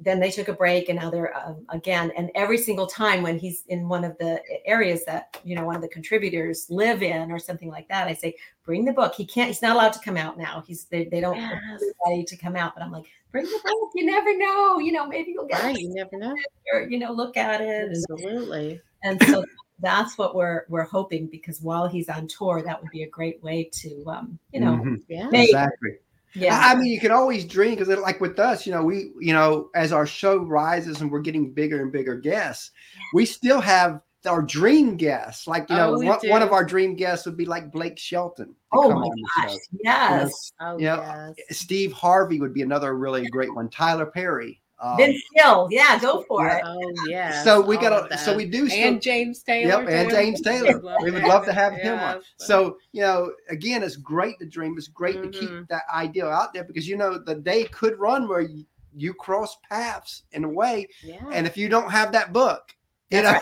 then 0.04 0.20
they 0.20 0.30
took 0.30 0.48
a 0.48 0.52
break 0.52 0.88
and 0.88 0.98
now 0.98 1.10
they're 1.10 1.36
um, 1.36 1.64
again 1.70 2.12
and 2.16 2.30
every 2.34 2.58
single 2.58 2.86
time 2.86 3.22
when 3.22 3.38
he's 3.38 3.64
in 3.68 3.88
one 3.88 4.04
of 4.04 4.16
the 4.18 4.40
areas 4.66 5.04
that 5.04 5.40
you 5.44 5.56
know 5.56 5.64
one 5.64 5.76
of 5.76 5.82
the 5.82 5.88
contributors 5.88 6.66
live 6.70 7.02
in 7.02 7.30
or 7.32 7.38
something 7.38 7.70
like 7.70 7.88
that 7.88 8.06
i 8.06 8.14
say 8.14 8.34
bring 8.64 8.84
the 8.84 8.92
book. 8.92 9.14
He 9.14 9.26
can't 9.26 9.48
he's 9.48 9.62
not 9.62 9.76
allowed 9.76 9.92
to 9.92 10.00
come 10.00 10.16
out 10.16 10.38
now. 10.38 10.64
He's 10.66 10.84
they, 10.84 11.04
they 11.04 11.20
don't 11.20 11.36
yes. 11.36 11.82
ready 12.06 12.24
to 12.24 12.36
come 12.36 12.56
out 12.56 12.74
but 12.74 12.82
i'm 12.82 12.90
like 12.90 13.06
bring 13.30 13.44
the 13.44 13.60
book 13.62 13.90
you 13.94 14.06
never 14.06 14.36
know 14.36 14.78
you 14.78 14.92
know 14.92 15.06
maybe 15.06 15.32
you'll 15.32 15.46
get 15.46 15.62
right, 15.62 15.76
you 15.76 15.92
never 15.94 16.16
know. 16.16 16.34
or 16.72 16.82
you 16.82 16.98
know 16.98 17.12
look 17.12 17.36
at 17.36 17.60
it 17.60 17.90
absolutely. 17.90 18.80
And, 19.02 19.20
and 19.20 19.30
so 19.30 19.44
that's 19.80 20.16
what 20.16 20.34
we're 20.34 20.64
we're 20.68 20.84
hoping 20.84 21.26
because 21.26 21.60
while 21.60 21.88
he's 21.88 22.08
on 22.08 22.28
tour 22.28 22.62
that 22.62 22.80
would 22.80 22.90
be 22.90 23.02
a 23.02 23.08
great 23.08 23.42
way 23.42 23.68
to 23.72 24.04
um 24.08 24.38
you 24.52 24.60
know 24.60 24.72
mm-hmm. 24.72 24.94
yeah. 25.08 25.28
exactly 25.32 25.96
yeah. 26.34 26.60
I 26.62 26.74
mean, 26.74 26.92
you 26.92 27.00
can 27.00 27.12
always 27.12 27.44
dream 27.44 27.76
because, 27.76 27.88
like 27.98 28.20
with 28.20 28.38
us, 28.38 28.66
you 28.66 28.72
know, 28.72 28.82
we, 28.82 29.12
you 29.20 29.32
know, 29.32 29.70
as 29.74 29.92
our 29.92 30.06
show 30.06 30.38
rises 30.38 31.00
and 31.00 31.10
we're 31.10 31.20
getting 31.20 31.52
bigger 31.52 31.80
and 31.82 31.92
bigger 31.92 32.16
guests, 32.16 32.70
we 33.12 33.24
still 33.24 33.60
have 33.60 34.00
our 34.26 34.42
dream 34.42 34.96
guests. 34.96 35.46
Like, 35.46 35.68
you 35.68 35.76
know, 35.76 35.94
oh, 35.94 36.04
one, 36.04 36.18
one, 36.24 36.42
of 36.42 36.52
our 36.52 36.64
dream 36.64 36.96
guests 36.96 37.26
would 37.26 37.36
be 37.36 37.44
like 37.44 37.72
Blake 37.72 37.98
Shelton. 37.98 38.54
Oh 38.72 38.90
my 38.90 39.08
gosh. 39.36 39.56
Yes. 39.82 40.52
You 40.60 40.66
know, 40.66 40.72
oh, 40.72 40.78
you 40.78 40.84
know, 40.86 41.34
yes. 41.36 41.58
Steve 41.58 41.92
Harvey 41.92 42.40
would 42.40 42.54
be 42.54 42.62
another 42.62 42.96
really 42.96 43.26
great 43.26 43.54
one. 43.54 43.68
Tyler 43.68 44.06
Perry. 44.06 44.60
Um, 44.84 44.98
Vince 44.98 45.22
Gill, 45.34 45.66
yeah, 45.70 45.98
go 45.98 46.22
for 46.28 46.46
yeah. 46.46 46.58
it. 46.58 46.62
Oh 46.66 46.92
yeah. 47.08 47.42
So 47.42 47.62
we 47.62 47.78
got 47.78 48.10
to. 48.10 48.18
So 48.18 48.36
we 48.36 48.44
do. 48.44 48.68
Still, 48.68 48.88
and 48.88 49.00
James 49.00 49.42
Taylor. 49.42 49.82
Yep, 49.82 49.88
and 49.88 50.10
James 50.10 50.40
Taylor. 50.42 50.78
we 51.02 51.10
would 51.10 51.22
love 51.22 51.46
to 51.46 51.54
have 51.54 51.72
him 51.72 51.98
on. 51.98 52.20
So 52.36 52.76
you 52.92 53.00
know, 53.00 53.32
again, 53.48 53.82
it's 53.82 53.96
great 53.96 54.38
to 54.40 54.44
dream. 54.44 54.74
It's 54.76 54.88
great 54.88 55.16
mm-hmm. 55.16 55.30
to 55.30 55.38
keep 55.38 55.48
mm-hmm. 55.48 55.62
that 55.70 55.84
ideal 55.92 56.28
out 56.28 56.52
there 56.52 56.64
because 56.64 56.86
you 56.86 56.98
know 56.98 57.16
the 57.16 57.36
day 57.36 57.64
could 57.64 57.98
run 57.98 58.28
where 58.28 58.42
you, 58.42 58.66
you 58.94 59.14
cross 59.14 59.56
paths 59.70 60.24
in 60.32 60.44
a 60.44 60.48
way, 60.48 60.86
yeah. 61.02 61.24
and 61.32 61.46
if 61.46 61.56
you 61.56 61.70
don't 61.70 61.90
have 61.90 62.12
that 62.12 62.34
book, 62.34 62.74
you 63.10 63.22
know, 63.22 63.38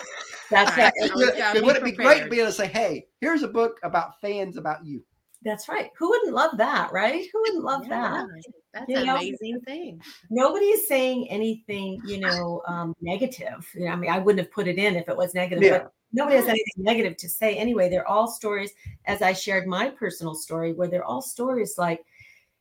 that's 0.48 0.76
right. 0.76 0.92
it 0.96 1.64
would 1.64 1.76
it 1.76 1.82
be 1.82 1.90
great 1.90 2.22
to 2.22 2.30
be 2.30 2.38
able 2.38 2.50
to 2.50 2.52
say, 2.52 2.68
"Hey, 2.68 3.06
here's 3.20 3.42
a 3.42 3.48
book 3.48 3.80
about 3.82 4.20
fans 4.20 4.56
about 4.56 4.86
you." 4.86 5.02
That's 5.44 5.68
right. 5.68 5.90
Who 5.98 6.08
wouldn't 6.10 6.34
love 6.34 6.56
that, 6.58 6.92
right? 6.92 7.26
Who 7.32 7.40
wouldn't 7.40 7.64
love 7.64 7.82
yeah. 7.86 7.88
that? 7.88 8.26
That's 8.72 8.88
you 8.88 8.96
an 8.96 9.06
know, 9.06 9.16
amazing 9.16 9.60
thing. 9.60 10.00
Nobody 10.30 10.66
is 10.66 10.88
saying 10.88 11.28
anything, 11.28 12.00
you 12.06 12.20
know, 12.20 12.62
um, 12.66 12.94
negative. 13.00 13.68
You 13.74 13.86
know, 13.86 13.92
I 13.92 13.96
mean, 13.96 14.10
I 14.10 14.18
wouldn't 14.18 14.44
have 14.44 14.52
put 14.52 14.68
it 14.68 14.78
in 14.78 14.96
if 14.96 15.08
it 15.08 15.16
was 15.16 15.34
negative, 15.34 15.62
yeah. 15.62 15.78
but 15.78 15.92
nobody 16.12 16.36
has 16.36 16.46
anything 16.46 16.74
negative 16.78 17.16
to 17.18 17.28
say 17.28 17.56
anyway. 17.56 17.88
They're 17.90 18.08
all 18.08 18.28
stories, 18.28 18.72
as 19.06 19.20
I 19.20 19.32
shared 19.32 19.66
my 19.66 19.90
personal 19.90 20.34
story, 20.34 20.72
where 20.72 20.88
they're 20.88 21.04
all 21.04 21.22
stories 21.22 21.74
like 21.76 22.04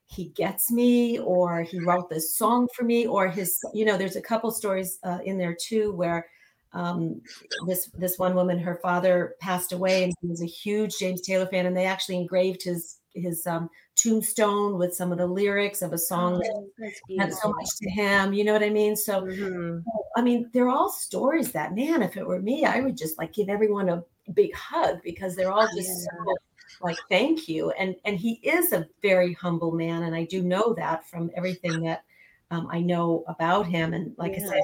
he 0.08 0.26
gets 0.30 0.72
me, 0.72 1.20
or 1.20 1.62
he 1.62 1.80
wrote 1.80 2.10
this 2.10 2.36
song 2.36 2.68
for 2.76 2.84
me, 2.84 3.08
or 3.08 3.30
his, 3.30 3.60
you 3.74 3.86
know, 3.86 3.96
there's 3.96 4.18
a 4.18 4.22
couple 4.22 4.52
stories 4.52 5.00
uh, 5.04 5.20
in 5.24 5.38
there 5.38 5.56
too 5.56 5.94
where 5.94 6.28
um, 6.74 7.22
this 7.68 7.90
this 7.98 8.18
one 8.18 8.36
woman, 8.36 8.60
her 8.60 8.80
father 8.82 9.36
passed 9.40 9.74
away, 9.74 10.04
and 10.04 10.14
he 10.22 10.28
was 10.28 10.42
a 10.42 10.46
huge 10.46 10.98
James 10.98 11.22
Taylor 11.22 11.48
fan, 11.48 11.66
and 11.66 11.76
they 11.76 11.86
actually 11.86 12.18
engraved 12.18 12.64
his 12.64 12.98
his 13.14 13.46
um, 13.46 13.70
tombstone 13.96 14.78
with 14.78 14.96
some 14.96 15.12
of 15.12 15.18
the 15.18 15.28
lyrics 15.28 15.82
of 15.82 15.92
a 15.92 15.98
song 15.98 16.42
oh, 16.44 16.68
that 16.78 16.94
meant 17.10 17.34
so 17.34 17.50
much 17.50 17.68
to 17.82 17.90
him. 17.90 18.34
You 18.34 18.44
know 18.44 18.54
what 18.54 18.64
I 18.64 18.70
mean? 18.70 18.96
So, 18.96 19.22
mm-hmm. 19.22 19.80
I 20.16 20.22
mean, 20.22 20.50
they're 20.54 20.70
all 20.70 20.90
stories 20.90 21.52
that, 21.52 21.76
man, 21.76 22.02
if 22.02 22.16
it 22.16 22.26
were 22.26 22.42
me, 22.42 22.66
I 22.66 22.80
would 22.80 22.98
just 22.98 23.18
like 23.18 23.34
give 23.34 23.50
everyone 23.50 23.90
a 23.90 24.04
big 24.34 24.56
hug 24.56 25.02
because 25.04 25.36
they're 25.36 25.52
all 25.52 25.68
just 25.76 25.90
yeah. 25.90 26.24
so, 26.26 26.36
like, 26.82 26.98
thank 27.10 27.50
you. 27.50 27.72
And 27.72 27.96
and 28.06 28.18
he 28.18 28.40
is 28.44 28.72
a 28.72 28.88
very 29.02 29.34
humble 29.34 29.72
man, 29.74 30.04
and 30.04 30.16
I 30.16 30.24
do 30.24 30.42
know 30.42 30.74
that 30.76 31.08
from 31.10 31.30
everything 31.36 31.82
that 31.82 32.04
um, 32.50 32.68
I 32.72 32.80
know 32.80 33.24
about 33.28 33.66
him. 33.68 33.94
And 33.94 34.14
like 34.18 34.38
yeah. 34.38 34.46
I 34.46 34.50
said, 34.50 34.62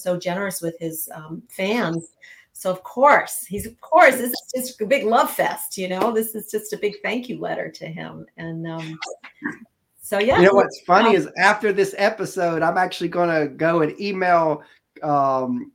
so 0.00 0.16
generous 0.16 0.60
with 0.60 0.76
his 0.78 1.08
um, 1.14 1.42
fans. 1.48 2.12
So 2.52 2.70
of 2.70 2.82
course, 2.82 3.46
he's 3.46 3.66
of 3.66 3.80
course 3.80 4.16
this 4.16 4.30
is 4.30 4.52
just 4.54 4.80
a 4.80 4.86
big 4.86 5.04
love 5.04 5.30
fest. 5.30 5.78
You 5.78 5.88
know, 5.88 6.12
this 6.12 6.34
is 6.34 6.50
just 6.50 6.72
a 6.72 6.76
big 6.76 6.96
thank 7.02 7.28
you 7.28 7.40
letter 7.40 7.70
to 7.70 7.86
him. 7.86 8.26
And 8.36 8.66
um, 8.66 8.98
so 10.00 10.18
yeah. 10.18 10.38
You 10.38 10.46
know 10.46 10.54
what's 10.54 10.80
funny 10.86 11.10
um, 11.10 11.14
is 11.16 11.28
after 11.38 11.72
this 11.72 11.94
episode, 11.96 12.62
I'm 12.62 12.76
actually 12.76 13.08
going 13.08 13.30
to 13.30 13.48
go 13.54 13.82
and 13.82 13.98
email 14.00 14.62
um, 15.02 15.72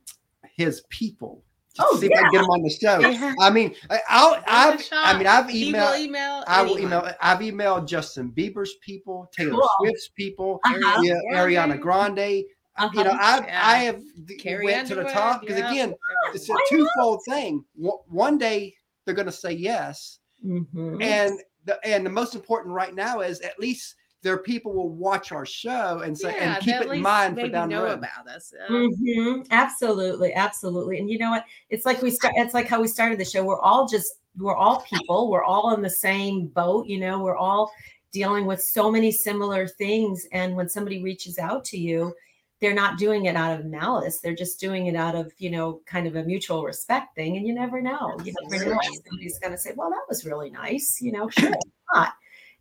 his 0.56 0.82
people. 0.90 1.42
Oh, 1.78 1.96
see 1.98 2.06
yeah. 2.06 2.12
if 2.12 2.18
I 2.18 2.22
can 2.22 2.32
get 2.32 2.40
him 2.42 2.50
on 2.50 2.62
the 2.62 2.70
show. 2.70 2.98
Yeah. 3.00 3.34
I 3.40 3.50
mean, 3.50 3.74
I'll, 4.08 4.42
I've, 4.46 4.82
I 4.92 5.16
mean, 5.18 5.26
I've 5.26 5.46
emailed, 5.46 5.98
email 5.98 6.44
I 6.46 6.62
will 6.62 6.78
email, 6.78 7.10
I've 7.20 7.40
emailed 7.40 7.86
Justin 7.86 8.30
Bieber's 8.30 8.74
people, 8.80 9.30
Taylor 9.36 9.52
cool. 9.52 9.68
Swift's 9.80 10.08
people, 10.08 10.60
uh-huh. 10.64 11.00
yeah, 11.02 11.20
Ariana 11.34 11.78
Grande, 11.78 12.44
uh-huh. 12.78 12.90
You 12.94 13.04
know, 13.04 13.16
I 13.18 13.46
yeah. 13.46 13.60
I 13.62 13.76
have 13.78 14.02
Carrie 14.38 14.66
went 14.66 14.88
to 14.88 14.94
the 14.94 15.04
top 15.04 15.40
because 15.40 15.58
yeah. 15.58 15.70
again, 15.70 15.94
it's 16.34 16.48
a 16.48 16.54
twofold 16.68 17.22
thing. 17.26 17.64
One 17.74 18.38
day 18.38 18.74
they're 19.04 19.14
going 19.14 19.26
to 19.26 19.32
say 19.32 19.52
yes, 19.52 20.18
mm-hmm. 20.44 21.00
and 21.00 21.40
the 21.64 21.84
and 21.86 22.04
the 22.04 22.10
most 22.10 22.34
important 22.34 22.74
right 22.74 22.94
now 22.94 23.20
is 23.20 23.40
at 23.40 23.58
least 23.58 23.94
their 24.22 24.38
people 24.38 24.74
will 24.74 24.90
watch 24.90 25.32
our 25.32 25.46
show 25.46 26.00
and 26.04 26.16
say 26.18 26.34
yeah, 26.36 26.54
and 26.54 26.64
keep 26.64 26.74
it 26.74 26.90
in 26.90 27.00
mind 27.00 27.38
for 27.38 27.48
down 27.48 27.68
know 27.68 27.82
the 27.82 27.86
road. 27.86 27.98
about 27.98 28.28
us. 28.28 28.52
Mm-hmm. 28.68 29.42
Absolutely, 29.50 30.34
absolutely. 30.34 30.98
And 30.98 31.08
you 31.08 31.18
know 31.18 31.30
what? 31.30 31.44
It's 31.70 31.86
like 31.86 32.02
we 32.02 32.10
start. 32.10 32.34
It's 32.36 32.52
like 32.52 32.68
how 32.68 32.80
we 32.80 32.88
started 32.88 33.18
the 33.18 33.24
show. 33.24 33.44
We're 33.44 33.60
all 33.60 33.88
just 33.88 34.18
we're 34.36 34.56
all 34.56 34.82
people. 34.82 35.30
We're 35.30 35.44
all 35.44 35.74
in 35.74 35.82
the 35.82 35.88
same 35.90 36.48
boat. 36.48 36.86
You 36.86 37.00
know, 37.00 37.20
we're 37.20 37.36
all 37.36 37.72
dealing 38.12 38.46
with 38.46 38.62
so 38.62 38.90
many 38.90 39.10
similar 39.12 39.66
things. 39.66 40.26
And 40.32 40.56
when 40.56 40.68
somebody 40.68 41.02
reaches 41.02 41.38
out 41.38 41.64
to 41.66 41.78
you 41.78 42.14
they're 42.60 42.74
not 42.74 42.98
doing 42.98 43.26
it 43.26 43.36
out 43.36 43.58
of 43.58 43.66
malice. 43.66 44.20
They're 44.20 44.34
just 44.34 44.58
doing 44.58 44.86
it 44.86 44.96
out 44.96 45.14
of, 45.14 45.32
you 45.38 45.50
know, 45.50 45.80
kind 45.86 46.06
of 46.06 46.16
a 46.16 46.24
mutual 46.24 46.64
respect 46.64 47.14
thing. 47.14 47.36
And 47.36 47.46
you 47.46 47.54
never 47.54 47.82
know. 47.82 48.16
You 48.24 48.32
never 48.48 48.64
know. 48.64 48.78
Somebody's 49.08 49.38
going 49.38 49.52
to 49.52 49.58
say, 49.58 49.72
well, 49.76 49.90
that 49.90 50.04
was 50.08 50.24
really 50.24 50.50
nice. 50.50 51.00
You 51.00 51.12
know, 51.12 51.28
sure, 51.28 51.52
not 51.92 52.14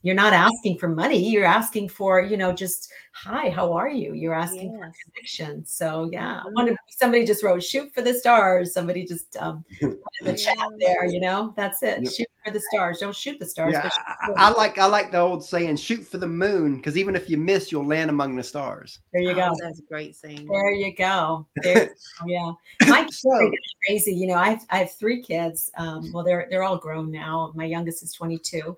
you're 0.06 0.15
not 0.15 0.34
asking 0.34 0.78
for 0.78 0.88
money 0.88 1.18
you're 1.18 1.44
asking 1.44 1.89
for 1.89 2.22
you 2.22 2.38
know 2.38 2.54
just 2.54 2.91
hi 3.15 3.50
how 3.50 3.72
are 3.72 3.89
you? 3.89 4.13
You're 4.13 4.34
asking 4.34 4.74
yes. 4.74 4.82
for 4.82 4.94
connection. 5.06 5.65
So 5.65 6.10
yeah 6.12 6.41
mm-hmm. 6.46 6.74
somebody 6.89 7.26
just 7.26 7.44
wrote 7.44 7.63
shoot 7.63 7.94
for 7.94 8.02
the 8.02 8.13
stars 8.13 8.74
somebody 8.74 9.06
just 9.06 9.38
um 9.38 9.63
in 9.82 9.98
the 10.22 10.34
chat 10.34 10.58
there 10.80 11.06
you 11.06 11.22
know? 11.22 11.54
That's 11.56 11.82
it 11.82 12.04
yep. 12.04 12.13
shoot 12.13 12.28
for 12.44 12.52
the 12.52 12.60
stars. 12.72 13.00
Don't 13.00 13.15
shoot 13.15 13.39
the 13.39 13.46
stars 13.46 13.74
yeah, 13.74 13.89
I, 14.38 14.50
I, 14.50 14.50
like 14.52 14.78
i 14.78 14.86
like 14.86 15.12
the 15.12 15.20
old 15.20 15.44
saying 15.44 15.78
shoot 15.78 16.06
for 16.06 16.18
the 16.18 16.28
moon 16.28 16.76
because 16.76 16.98
even 16.98 17.15
if 17.15 17.30
you 17.30 17.38
miss 17.38 17.72
you'll 17.72 17.88
land 17.88 18.10
among 18.10 18.36
the 18.36 18.44
stars. 18.44 19.00
There 19.13 19.22
you 19.22 19.34
go. 19.34 19.50
oh, 19.52 19.58
that's 19.62 19.80
a 19.80 19.84
great 19.84 20.15
saying. 20.15 20.48
There 20.48 20.72
you 20.72 20.94
go. 20.96 21.48
There, 21.63 21.96
yeah. 22.28 22.52
My 22.88 23.04
kids 23.04 23.26
are 23.26 23.52
crazy 23.88 24.13
you 24.13 24.28
know 24.28 24.36
i 24.36 24.50
have, 24.50 24.65
I 24.70 24.78
have 24.80 24.91
three 24.91 25.24
kids 25.24 25.72
um 25.78 26.12
well 26.13 26.24
they're 26.24 26.48
they're 26.50 26.63
all 26.63 26.78
grown 26.78 27.12
now. 27.12 27.54
My 27.56 27.65
youngest 27.65 28.04
is 28.04 28.12
22 28.13 28.76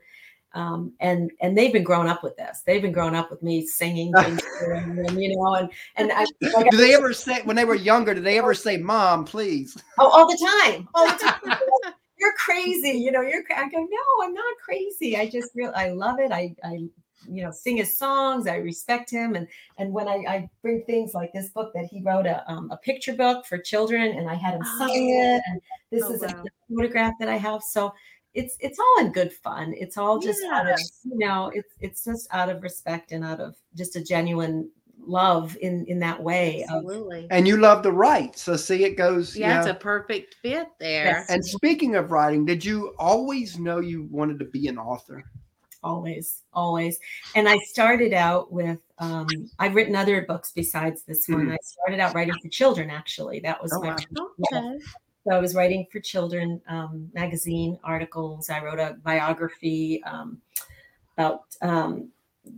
um, 0.54 0.94
and 1.00 1.32
and 1.42 1.58
they've 1.58 1.74
been 1.74 1.84
growing 1.84 2.08
up 2.08 2.24
with 2.24 2.36
this. 2.38 2.62
They've 2.66 2.82
been 2.82 2.92
growing 2.92 3.16
up 3.16 3.30
with 3.30 3.44
me 3.44 3.66
singing, 3.66 4.14
and, 4.16 5.22
you 5.22 5.36
know, 5.36 5.56
and 5.56 5.70
and 5.96 6.12
I, 6.12 6.26
like 6.54 6.72
do 6.72 6.78
they 6.78 6.96
ever 6.96 7.14
say 7.14 7.42
when 7.44 7.56
they 7.56 7.66
were 7.66 7.76
younger? 7.76 8.14
Did 8.14 8.24
they 8.24 8.38
ever 8.38 8.54
say, 8.54 8.78
"Mom, 8.78 9.26
please"? 9.26 9.78
Oh, 10.00 10.10
all 10.10 10.28
the 10.28 10.38
time, 10.38 10.88
all 10.96 11.08
the 11.08 11.14
time. 11.14 11.60
you're 12.20 12.34
crazy, 12.34 12.98
you 12.98 13.12
know. 13.12 13.22
You're. 13.22 13.44
I 13.56 13.70
go, 13.70 13.78
no, 13.78 14.24
I'm 14.24 14.34
not 14.34 14.56
crazy. 14.64 15.18
I 15.18 15.30
just 15.30 15.52
real. 15.56 15.72
I 15.76 15.90
love 15.90 16.20
it. 16.20 16.32
I 16.32 16.56
I 16.64 16.88
you 17.30 17.44
know 17.44 17.52
sing 17.52 17.78
his 17.78 17.98
songs. 17.98 18.48
I 18.48 18.56
respect 18.56 19.10
him, 19.10 19.36
and 19.36 19.48
and 19.78 19.92
when 19.92 20.08
I, 20.08 20.24
I 20.28 20.50
bring 20.62 20.84
things 20.84 21.14
like 21.14 21.34
this 21.34 21.50
book 21.50 21.72
that 21.74 21.86
he 21.86 22.02
wrote 22.02 22.26
a 22.26 22.50
um, 22.52 22.72
a 22.72 22.78
picture 22.78 23.14
book 23.14 23.46
for 23.46 23.58
children, 23.58 24.18
and 24.18 24.30
I 24.30 24.36
had 24.36 24.56
him 24.56 24.64
sign 24.64 24.90
oh. 24.90 25.36
it, 25.36 25.42
and 25.48 25.62
this 25.92 26.04
oh, 26.04 26.14
is 26.14 26.22
wow. 26.22 26.44
a 26.44 26.74
photograph 26.74 27.14
that 27.20 27.30
I 27.30 27.38
have. 27.38 27.62
So 27.62 27.94
it's 28.38 28.56
it's 28.60 28.78
all 28.78 29.06
in 29.06 29.12
good 29.12 29.34
fun. 29.34 29.74
It's 29.76 29.98
all 29.98 30.20
just 30.20 30.40
yes. 30.44 30.52
out 30.54 30.70
of 30.72 30.80
you 31.04 31.18
know, 31.18 31.52
it's 31.54 31.74
it's 31.82 32.06
just 32.06 32.28
out 32.32 32.50
of 32.50 32.62
respect 32.62 33.12
and 33.12 33.26
out 33.26 33.40
of 33.40 33.56
just 33.76 33.96
a 33.96 34.04
genuine 34.04 34.70
love 35.00 35.58
in 35.60 35.86
in 35.86 35.98
that 36.00 36.22
way. 36.22 36.64
Absolutely. 36.70 37.26
Of, 37.26 37.32
and 37.32 37.48
you 37.48 37.58
love 37.58 37.82
to 37.82 37.92
write, 37.92 38.38
so 38.38 38.56
see 38.56 38.84
it 38.84 38.96
goes. 38.96 39.36
Yeah, 39.36 39.58
it's 39.58 39.66
know. 39.66 39.72
a 39.72 39.76
perfect 39.76 40.36
fit 40.44 40.68
there. 40.80 41.06
Yes. 41.06 41.30
And 41.30 41.44
speaking 41.44 41.96
of 41.96 42.12
writing, 42.12 42.46
did 42.46 42.64
you 42.64 42.94
always 43.00 43.58
know 43.58 43.80
you 43.80 44.08
wanted 44.12 44.38
to 44.40 44.46
be 44.46 44.68
an 44.68 44.78
author? 44.78 45.24
Always, 45.84 46.44
always. 46.54 47.00
And 47.36 47.50
I 47.50 47.58
started 47.58 48.14
out 48.14 48.52
with 48.52 48.80
um, 49.00 49.28
I've 49.58 49.74
written 49.74 49.96
other 49.96 50.22
books 50.28 50.52
besides 50.54 51.02
this 51.04 51.28
one. 51.28 51.48
Mm. 51.48 51.54
I 51.54 51.58
started 51.64 52.00
out 52.00 52.14
writing 52.14 52.36
for 52.40 52.50
children. 52.50 52.92
Actually, 52.92 53.40
that 53.40 53.62
was 53.62 53.74
oh, 53.74 53.82
my 53.82 53.98
wow. 54.12 54.30
okay. 54.54 54.80
So 55.28 55.36
I 55.36 55.40
was 55.40 55.56
writing 55.56 55.86
for 55.92 56.00
children 56.00 56.62
um, 56.70 57.12
magazine 57.14 57.78
articles. 57.84 58.50
I 58.50 58.64
wrote 58.64 58.80
a 58.80 58.96
biography 59.04 60.02
um, 60.06 60.42
about 61.18 61.42
um, 61.62 62.10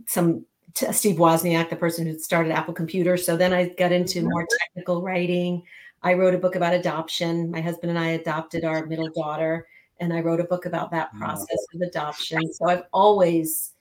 some 0.06 0.46
t- 0.74 0.92
Steve 0.92 1.16
Wozniak, 1.16 1.68
the 1.68 1.74
person 1.74 2.06
who 2.06 2.16
started 2.16 2.52
Apple 2.52 2.72
Computer. 2.72 3.16
So 3.16 3.36
then 3.36 3.52
I 3.52 3.70
got 3.70 3.90
into 3.90 4.22
more 4.22 4.46
technical 4.60 5.02
writing. 5.02 5.64
I 6.04 6.14
wrote 6.14 6.32
a 6.32 6.38
book 6.38 6.54
about 6.54 6.72
adoption. 6.72 7.50
My 7.50 7.60
husband 7.60 7.90
and 7.90 7.98
I 7.98 8.10
adopted 8.10 8.64
our 8.64 8.86
middle 8.86 9.10
daughter, 9.16 9.66
and 9.98 10.12
I 10.12 10.20
wrote 10.20 10.38
a 10.38 10.44
book 10.44 10.66
about 10.66 10.92
that 10.92 11.12
process 11.18 11.58
of 11.74 11.80
adoption. 11.80 12.52
So 12.52 12.68
I've 12.68 12.84
always, 12.92 13.72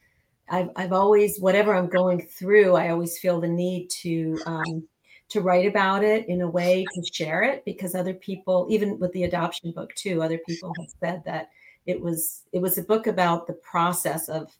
I've, 0.49 0.71
I've 0.75 0.93
always, 0.93 1.39
whatever 1.39 1.75
I'm 1.75 1.89
going 1.89 2.23
through, 2.23 2.75
I 2.75 2.89
always 2.89 3.19
feel 3.19 3.39
the 3.39 3.47
need 3.47 3.91
to 4.02 4.39
um, 4.47 4.88
to 5.29 5.41
write 5.41 5.65
about 5.67 6.03
it 6.03 6.27
in 6.27 6.41
a 6.41 6.49
way 6.49 6.85
to 6.93 7.03
share 7.13 7.43
it 7.43 7.63
because 7.65 7.95
other 7.95 8.13
people 8.13 8.67
even 8.69 8.97
with 8.99 9.11
the 9.13 9.23
adoption 9.23 9.71
book 9.71 9.93
too 9.95 10.21
other 10.21 10.39
people 10.47 10.73
have 10.79 10.89
said 10.99 11.23
that 11.25 11.49
it 11.85 11.99
was 11.99 12.43
it 12.51 12.59
was 12.61 12.77
a 12.77 12.83
book 12.83 13.07
about 13.07 13.47
the 13.47 13.53
process 13.53 14.27
of 14.29 14.51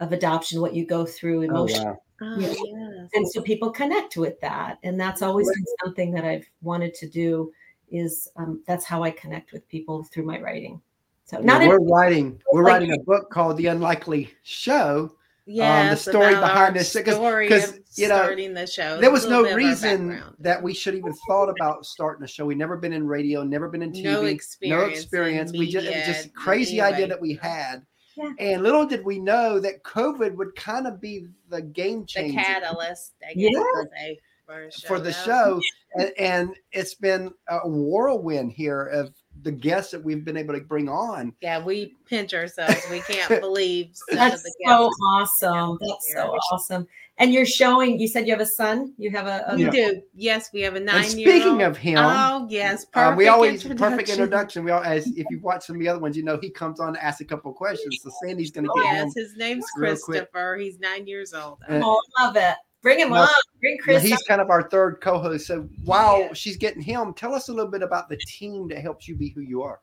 of 0.00 0.12
adoption 0.12 0.60
what 0.60 0.74
you 0.74 0.86
go 0.86 1.04
through 1.04 1.40
Oh, 1.40 1.42
emotionally 1.42 1.84
wow. 1.86 1.98
Oh, 2.22 2.38
Yeah. 2.38 2.48
yes. 2.48 3.08
and 3.14 3.28
so 3.28 3.42
people 3.42 3.70
connect 3.70 4.16
with 4.16 4.40
that 4.40 4.78
and 4.84 4.98
that's 5.00 5.22
always 5.22 5.48
been 5.48 5.64
something 5.84 6.12
that 6.12 6.24
i've 6.24 6.48
wanted 6.62 6.94
to 6.94 7.08
do 7.08 7.52
is 7.90 8.28
um, 8.36 8.62
that's 8.66 8.84
how 8.84 9.02
i 9.02 9.10
connect 9.10 9.52
with 9.52 9.68
people 9.68 10.04
through 10.04 10.24
my 10.24 10.40
writing 10.40 10.80
so 11.24 11.38
Yeah, 11.38 11.44
not 11.46 11.66
we're 11.66 11.78
in, 11.80 11.86
writing 11.88 12.42
we're 12.52 12.62
like- 12.62 12.72
writing 12.74 12.92
a 12.92 12.98
book 12.98 13.28
called 13.30 13.56
The 13.56 13.66
Unlikely 13.66 14.30
Show. 14.42 15.12
Um, 15.48 15.54
yes, 15.54 16.02
story 16.02 16.34
behind 16.36 16.76
this 16.76 16.92
this, 16.92 17.02
'cause- 17.02 17.14
story 17.16 17.48
'cause, 17.48 17.70
of 17.72 17.80
you 17.96 18.06
know, 18.08 18.16
starting 18.22 18.54
the 18.54 18.66
show. 18.66 19.00
There 19.00 19.10
was 19.10 19.26
no 19.26 19.42
bit 19.42 19.46
of 19.50 19.52
our 19.52 19.56
reason 19.58 20.22
that 20.38 20.62
we 20.62 20.72
should 20.72 20.94
even 20.94 21.12
thought 21.26 21.48
about 21.48 21.84
starting 21.84 22.22
a 22.24 22.28
show. 22.28 22.46
We 22.46 22.54
never 22.54 22.76
been 22.76 22.92
in 22.92 23.06
radio, 23.08 23.42
never 23.42 23.68
been 23.68 23.82
in 23.82 23.92
TV, 23.92 24.04
No 24.04 24.20
no 24.22 24.26
experience 24.26 24.92
in 24.92 24.92
experience. 24.92 25.52
We 25.52 25.68
just 25.68 25.86
it 25.86 25.90
media 25.90 26.06
just 26.06 26.26
a 26.26 26.30
crazy 26.30 26.80
idea 26.80 27.08
that 27.08 27.20
we 27.20 27.34
had. 27.34 27.84
Yeah. 28.16 28.30
And 28.38 28.62
little 28.62 28.86
did 28.86 29.04
we 29.04 29.18
know 29.18 29.58
that 29.58 29.82
COVID 29.82 30.36
would 30.36 30.54
kind 30.54 30.86
of 30.86 31.00
be 31.00 31.26
the 31.48 31.62
game 31.62 32.06
changer, 32.06 32.36
the 32.38 32.44
catalyst, 32.44 33.14
I 33.22 33.34
guess 33.34 33.36
Yeah. 33.36 33.48
you 33.48 34.18
for, 34.46 34.62
a 34.62 34.70
for 34.86 35.00
the 35.00 35.12
show. 35.12 35.60
And, 35.94 36.12
and 36.18 36.56
it's 36.72 36.94
been 36.94 37.32
a 37.48 37.66
whirlwind 37.68 38.52
here 38.52 38.84
of 38.86 39.12
the 39.42 39.52
guests 39.52 39.90
that 39.92 40.02
we've 40.02 40.24
been 40.24 40.36
able 40.36 40.54
to 40.54 40.60
bring 40.60 40.88
on. 40.88 41.32
Yeah, 41.40 41.62
we 41.62 41.94
pinch 42.06 42.32
ourselves. 42.34 42.76
We 42.90 43.00
can't 43.00 43.40
believe 43.40 43.92
that's 44.10 44.42
the 44.42 44.52
so 44.66 44.88
awesome 45.04 45.78
that's 45.80 46.12
so 46.14 46.28
awesome 46.52 46.86
and 47.18 47.32
you're 47.32 47.46
showing 47.46 48.00
you 48.00 48.08
said 48.08 48.26
you 48.26 48.32
have 48.32 48.40
a 48.40 48.46
son 48.46 48.94
you 48.96 49.10
have 49.10 49.26
a, 49.26 49.44
a 49.48 49.56
We 49.56 49.68
do. 49.70 50.00
Yes, 50.14 50.50
we 50.52 50.62
have 50.62 50.74
a 50.74 50.76
And 50.78 50.86
nine-year-old. 50.86 51.40
speaking 51.42 51.62
of 51.62 51.76
him, 51.76 51.98
oh 51.98 52.46
yes, 52.48 52.84
perfect 52.86 53.12
Uh, 53.12 53.16
we 53.16 53.28
always 53.28 53.62
introduction. 53.64 53.90
perfect 53.90 54.08
introduction. 54.10 54.64
We 54.64 54.70
all, 54.70 54.82
as 54.82 55.06
if 55.08 55.26
you 55.30 55.40
watch 55.40 55.66
some 55.66 55.76
of 55.76 55.80
the 55.80 55.88
other 55.88 56.00
ones, 56.00 56.16
you 56.16 56.22
know 56.24 56.38
he 56.40 56.50
comes 56.50 56.80
on 56.80 56.94
to 56.94 57.04
ask 57.04 57.20
a 57.20 57.24
couple 57.24 57.50
of 57.50 57.56
questions. 57.56 57.98
So 58.02 58.10
Sandy's 58.22 58.50
going 58.50 58.64
to 58.64 58.72
give 58.74 58.84
him. 58.86 59.06
Yes, 59.06 59.14
his 59.14 59.36
name's 59.36 59.64
real 59.76 59.96
quick. 59.96 60.04
Christopher. 60.30 60.56
He's 60.56 60.78
nine 60.78 61.06
years 61.06 61.34
old. 61.34 61.58
And- 61.68 61.82
oh, 61.84 62.00
I 62.18 62.24
love 62.24 62.36
it 62.36 62.54
bring 62.82 62.98
him 62.98 63.10
Well, 63.10 63.22
on 63.22 63.28
bring 63.60 63.78
chris 63.82 64.02
he's 64.02 64.12
on. 64.12 64.18
kind 64.28 64.40
of 64.40 64.50
our 64.50 64.68
third 64.68 65.00
co-host. 65.00 65.46
So 65.46 65.68
while 65.84 66.18
Yeah. 66.18 66.32
she's 66.34 66.56
getting 66.56 66.82
him, 66.82 67.14
tell 67.14 67.34
us 67.34 67.48
a 67.48 67.52
little 67.52 67.70
bit 67.70 67.82
about 67.82 68.08
the 68.08 68.16
team 68.26 68.68
that 68.68 68.78
helps 68.82 69.06
you 69.08 69.16
be 69.16 69.30
who 69.30 69.40
you 69.40 69.62
are. 69.62 69.80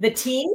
the 0.00 0.10
team 0.10 0.48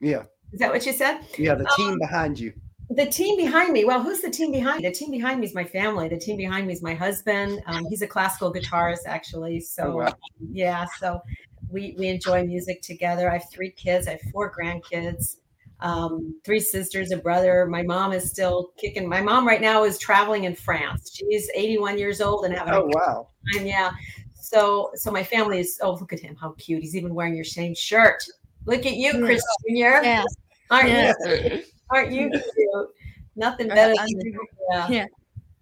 Yeah, 0.00 0.24
is 0.52 0.58
that 0.60 0.70
what 0.72 0.84
you 0.84 0.92
said 0.92 1.20
yeah, 1.38 1.54
the 1.54 1.64
Um, 1.64 1.76
team 1.76 1.98
behind 1.98 2.38
you. 2.38 2.52
the 2.90 3.06
team 3.06 3.36
behind 3.38 3.72
me 3.72 3.84
well 3.86 4.02
who's 4.02 4.20
the 4.20 4.28
team 4.30 4.50
behind 4.52 4.82
me 4.82 4.88
the 4.88 4.94
team 4.94 5.10
behind 5.10 5.40
me 5.40 5.46
is 5.46 5.54
my 5.54 5.64
family 5.64 6.08
the 6.08 6.18
team 6.18 6.36
behind 6.36 6.66
me 6.66 6.72
is 6.74 6.82
my 6.82 6.92
husband 6.92 7.62
um, 7.66 7.86
he's 7.86 8.02
a 8.02 8.06
classical 8.06 8.52
guitarist 8.52 9.06
actually 9.06 9.60
so 9.60 9.82
Oh, 9.92 9.96
wow. 9.96 10.14
yeah 10.52 10.84
so 11.00 11.22
we 11.70 11.94
we 11.98 12.08
enjoy 12.08 12.44
music 12.44 12.82
together 12.82 13.30
i 13.30 13.34
have 13.38 13.48
three 13.50 13.70
kids 13.70 14.06
i 14.08 14.10
have 14.12 14.20
four 14.32 14.52
grandkids 14.52 15.36
um, 15.82 16.40
three 16.44 16.60
sisters 16.60 17.10
a 17.12 17.16
brother 17.16 17.66
my 17.66 17.82
mom 17.82 18.12
is 18.12 18.28
still 18.30 18.70
kicking 18.78 19.08
my 19.08 19.20
mom 19.20 19.46
right 19.46 19.60
now 19.60 19.84
is 19.84 19.98
traveling 19.98 20.44
in 20.44 20.54
france 20.54 21.12
she's 21.14 21.50
81 21.54 21.98
years 21.98 22.20
old 22.20 22.44
and 22.44 22.54
having 22.54 22.74
Oh 22.74 22.82
a 22.84 22.86
wow, 22.86 23.28
time 23.54 23.66
yeah 23.66 23.90
so 24.34 24.90
so 24.94 25.10
my 25.10 25.22
family 25.24 25.58
is 25.60 25.78
oh 25.82 25.92
look 25.94 26.12
at 26.12 26.20
him 26.20 26.36
how 26.36 26.52
cute 26.58 26.82
he's 26.82 26.94
even 26.96 27.14
wearing 27.14 27.34
your 27.34 27.44
same 27.44 27.74
shirt 27.74 28.22
look 28.66 28.86
at 28.86 28.94
you 28.94 29.24
chris 29.24 29.42
jr 29.68 29.74
Yeah. 30.04 30.24
aren't 30.70 30.88
Yeah. 30.88 31.12
you 31.28 31.62
aren't 31.90 32.12
you 32.12 32.30
cute 32.54 32.88
nothing 33.36 33.70
Uh, 33.70 33.74
better 33.74 33.94
than 33.96 34.06
doing- 34.20 34.38
yeah. 34.70 34.88
Yeah. 34.88 35.06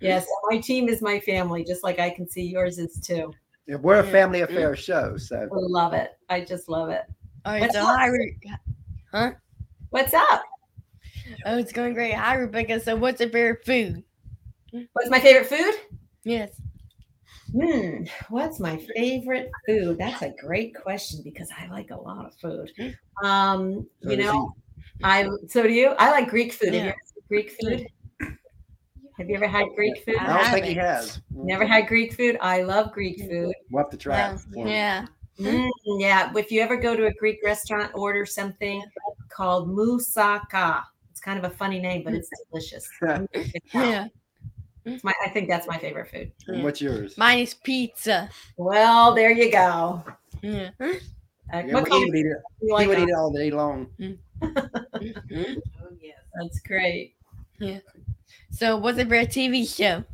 Yes, 0.01 0.27
my 0.51 0.57
team 0.59 0.89
is 0.89 1.03
my 1.03 1.21
family, 1.21 1.63
just 1.63 1.85
like 1.85 1.99
I 1.99 2.09
can 2.09 2.27
see 2.27 2.43
yours 2.43 2.79
is 2.79 2.99
too. 3.05 3.35
Yeah, 3.67 3.77
we're 3.77 4.01
a 4.01 4.05
Yeah. 4.07 4.11
family 4.11 4.41
affair 4.41 4.75
show. 4.75 5.19
So 5.19 5.37
I 5.37 5.47
love 5.51 5.93
it. 5.93 6.13
I 6.31 6.41
just 6.41 6.71
love 6.71 6.89
it. 6.89 7.03
All 7.45 7.53
right, 7.53 7.61
What's 7.61 7.75
so 7.75 7.83
up? 7.83 7.99
hi, 7.99 8.07
Re- 8.07 8.37
What's 9.91 10.15
up? 10.15 10.43
oh, 11.47 11.59
it's 11.59 11.73
going 11.73 11.95
great. 11.95 12.15
Hi, 12.15 12.35
Rebecca. 12.35 12.81
So, 12.81 12.97
what's 12.97 13.21
your 13.21 13.31
favorite 13.31 13.65
food? 13.65 14.05
What's 14.93 15.11
my 15.11 15.21
favorite 15.21 15.47
food? 15.47 15.75
Yes. 16.25 16.51
Hmm, 17.53 18.05
what's 18.29 18.61
my 18.61 18.77
favorite 18.95 19.51
food? 19.67 19.99
That's 19.99 20.23
a 20.23 20.33
great 20.41 20.75
question 20.77 21.21
because 21.25 21.51
I 21.59 21.67
like 21.67 21.91
a 21.91 22.01
lot 22.01 22.25
of 22.27 22.35
food. 22.37 22.71
Um, 23.25 23.89
So 24.03 24.11
you 24.11 24.17
know, 24.19 24.55
I 25.03 25.29
so 25.49 25.65
do 25.65 25.71
you. 25.73 25.89
I 25.99 26.13
like 26.13 26.29
Greek 26.29 26.53
food. 26.53 26.73
Yeah. 26.73 26.93
Greek 27.29 27.51
food? 27.61 27.87
Have 29.19 29.29
you 29.29 29.35
ever 29.35 29.49
had 29.49 29.67
Greek 29.75 30.05
food? 30.05 30.17
I 30.19 30.27
don't 30.39 30.53
think 30.53 30.67
he 30.67 30.75
has. 30.75 31.21
Never 31.31 31.67
had 31.67 31.89
Greek 31.89 32.15
food. 32.15 32.39
I 32.41 32.63
love 32.63 32.93
Greek 32.93 33.19
food. 33.19 33.53
We'll 33.71 33.83
have 33.83 33.91
to 33.91 33.97
try 33.97 34.17
Yeah. 34.19 34.35
it. 34.35 34.69
Yeah. 34.69 35.07
Mm, 35.41 35.71
yeah, 35.99 36.33
if 36.37 36.51
you 36.53 36.61
ever 36.61 36.77
go 36.77 36.95
to 36.95 37.07
a 37.07 37.13
Greek 37.15 37.39
restaurant, 37.45 37.93
order 37.95 38.27
something 38.27 38.83
called 39.29 39.69
moussaka. 39.69 40.83
It's 41.11 41.21
kind 41.21 41.39
of 41.39 41.45
a 41.51 41.55
funny 41.55 41.79
name, 41.79 42.03
but 42.05 42.15
it's 42.15 42.29
delicious. 42.51 42.89
Yeah. 43.75 44.09
it's 44.85 45.05
my, 45.05 45.13
I 45.25 45.29
think 45.31 45.49
that's 45.49 45.67
my 45.67 45.79
favorite 45.79 46.11
food. 46.11 46.33
And 46.49 46.63
what's 46.65 46.81
yours? 46.81 47.17
Mine 47.19 47.41
is 47.41 47.55
pizza. 47.55 48.29
Well, 48.57 49.15
there 49.15 49.31
you 49.31 49.51
go. 49.53 50.03
Yeah. 50.43 50.71
Uh, 50.81 50.87
Yeah, 51.53 51.63
he 51.67 51.73
would 51.75 52.15
eat 52.15 52.27
it. 52.27 52.37
He 52.61 52.71
like 52.73 52.89
would 52.89 52.97
on- 52.99 53.03
eat 53.05 53.09
it 53.11 53.15
all 53.17 53.33
day 53.33 53.51
long. 53.51 53.89
Oh 54.73 55.97
yes. 56.01 56.19
That's 56.41 56.61
great. 56.61 57.15
Yeah. 57.59 57.79
So, 58.51 58.77
what's 58.77 58.97
your 58.99 59.07
favorite 59.07 59.31
TV 59.31 59.65
show? 59.67 60.05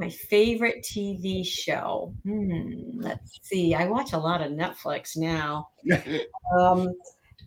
My 0.00 0.08
favorite 0.08 0.82
TV 0.82 1.46
show. 1.46 2.14
Hmm, 2.24 2.72
let's 2.94 3.38
see. 3.42 3.74
I 3.74 3.86
watch 3.86 4.14
a 4.14 4.18
lot 4.18 4.40
of 4.40 4.52
Netflix 4.52 5.16
now. 5.16 5.68
Um, 6.58 6.88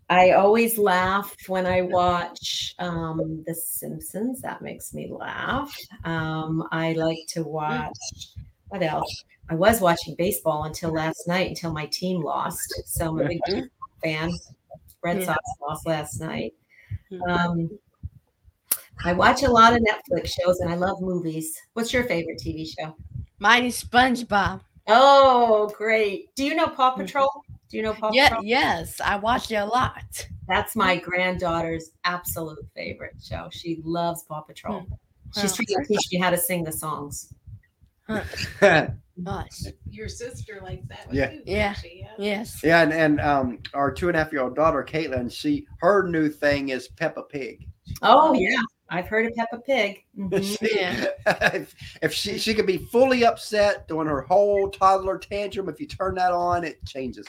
I 0.09 0.31
always 0.31 0.77
laugh 0.77 1.35
when 1.47 1.65
I 1.65 1.81
watch 1.81 2.73
um, 2.79 3.43
The 3.45 3.53
Simpsons. 3.53 4.41
That 4.41 4.61
makes 4.61 4.93
me 4.93 5.09
laugh. 5.11 5.75
Um, 6.05 6.65
I 6.71 6.93
like 6.93 7.17
to 7.29 7.43
watch. 7.43 7.97
What 8.69 8.81
else? 8.81 9.25
I 9.49 9.55
was 9.55 9.81
watching 9.81 10.15
baseball 10.17 10.63
until 10.63 10.93
last 10.93 11.27
night 11.27 11.49
until 11.49 11.73
my 11.73 11.87
team 11.87 12.21
lost. 12.21 12.83
So 12.85 13.09
I'm 13.09 13.19
a 13.19 13.27
big 13.27 13.41
fan. 14.01 14.31
Red. 15.03 15.23
Sox 15.23 15.39
lost 15.61 15.85
last 15.85 16.21
night. 16.21 16.53
Um, 17.27 17.69
I 19.05 19.13
watch 19.13 19.43
a 19.43 19.49
lot 19.49 19.73
of 19.73 19.79
Netflix 19.79 20.29
shows 20.39 20.59
and 20.59 20.71
I 20.71 20.75
love 20.75 21.01
movies. 21.01 21.57
What's 21.73 21.91
your 21.93 22.03
favorite 22.05 22.39
TV 22.43 22.67
show? 22.67 22.95
Mine 23.39 23.65
is 23.65 23.83
SpongeBob. 23.83 24.61
Oh, 24.87 25.73
great. 25.77 26.33
Do 26.35 26.45
you 26.45 26.55
know 26.55 26.67
Paw 26.67 26.91
Patrol? 26.91 27.29
Do 27.69 27.77
you 27.77 27.83
know 27.83 27.93
Paw 27.93 28.11
Yeah. 28.13 28.29
Patrol? 28.29 28.45
Yes, 28.45 29.01
I 29.01 29.15
watch 29.17 29.51
it 29.51 29.55
a 29.55 29.65
lot. 29.65 30.27
That's 30.47 30.75
my 30.75 30.97
granddaughter's 30.97 31.91
absolute 32.03 32.59
favorite 32.75 33.15
show. 33.21 33.49
She 33.51 33.79
loves 33.83 34.23
Paw 34.23 34.41
Patrol. 34.41 34.85
She's 35.35 35.51
Oh. 35.53 35.63
trying 35.63 35.83
to 35.85 35.87
teach 35.87 36.07
me 36.11 36.19
how 36.19 36.29
to 36.29 36.37
sing 36.37 36.63
the 36.63 36.71
songs. 36.71 37.33
Gosh. 38.59 39.61
Your 39.89 40.07
sister 40.09 40.59
likes 40.63 40.85
that. 40.87 41.07
Yeah. 41.11 41.29
Too, 41.29 41.41
Yeah. 41.45 41.73
she? 41.73 41.99
yeah. 42.01 42.11
Yes. 42.17 42.59
yeah, 42.63 42.81
and, 42.81 42.93
and 42.93 43.21
um, 43.21 43.59
our 43.73 43.91
two 43.91 44.07
and 44.07 44.17
a 44.17 44.23
half 44.23 44.31
year 44.31 44.41
old 44.41 44.55
daughter 44.55 44.83
Caitlin, 44.87 45.31
she 45.31 45.65
her 45.79 46.07
new 46.07 46.29
thing 46.29 46.69
is 46.69 46.87
Peppa 46.89 47.23
Pig. 47.23 47.67
Oh, 48.01 48.33
yeah. 48.33 48.55
I've 48.89 49.07
heard 49.07 49.25
of 49.25 49.33
Peppa 49.35 49.59
Pig. 49.59 50.03
Mhm. 50.17 50.43
She- 50.59 50.75
Yeah. 50.79 51.05
if, 51.53 51.73
if 52.01 52.13
she 52.13 52.37
she 52.37 52.53
could 52.53 52.67
be 52.67 52.77
fully 52.77 53.25
upset 53.25 53.87
doing 53.87 54.07
her 54.07 54.21
whole 54.21 54.69
toddler 54.69 55.17
tantrum, 55.17 55.69
if 55.69 55.79
you 55.79 55.87
turn 55.87 56.15
that 56.15 56.31
on, 56.31 56.63
it 56.63 56.83
changes. 56.85 57.25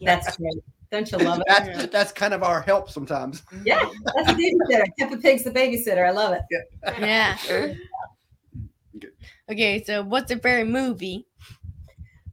That's 0.00 0.36
great. 0.36 0.52
Don't 0.90 1.10
you 1.10 1.18
love 1.18 1.40
it? 1.40 1.44
That's 1.48 1.86
that's 1.92 2.12
kind 2.12 2.34
of 2.34 2.42
our 2.42 2.60
help 2.60 2.90
sometimes. 2.90 3.42
Yeah, 3.64 3.88
that's 4.14 4.30
a 4.30 4.34
babysitter. 4.34 4.84
Peppa 4.98 5.16
Pig's 5.18 5.44
the 5.44 5.50
babysitter. 5.50 6.06
I 6.06 6.10
love 6.10 6.34
it. 6.34 6.42
Yeah. 7.00 7.36
Good. 7.46 7.78
Okay, 9.50 9.84
so 9.84 10.02
what's 10.02 10.30
your 10.30 10.38
favorite 10.40 10.70
movie? 10.70 11.26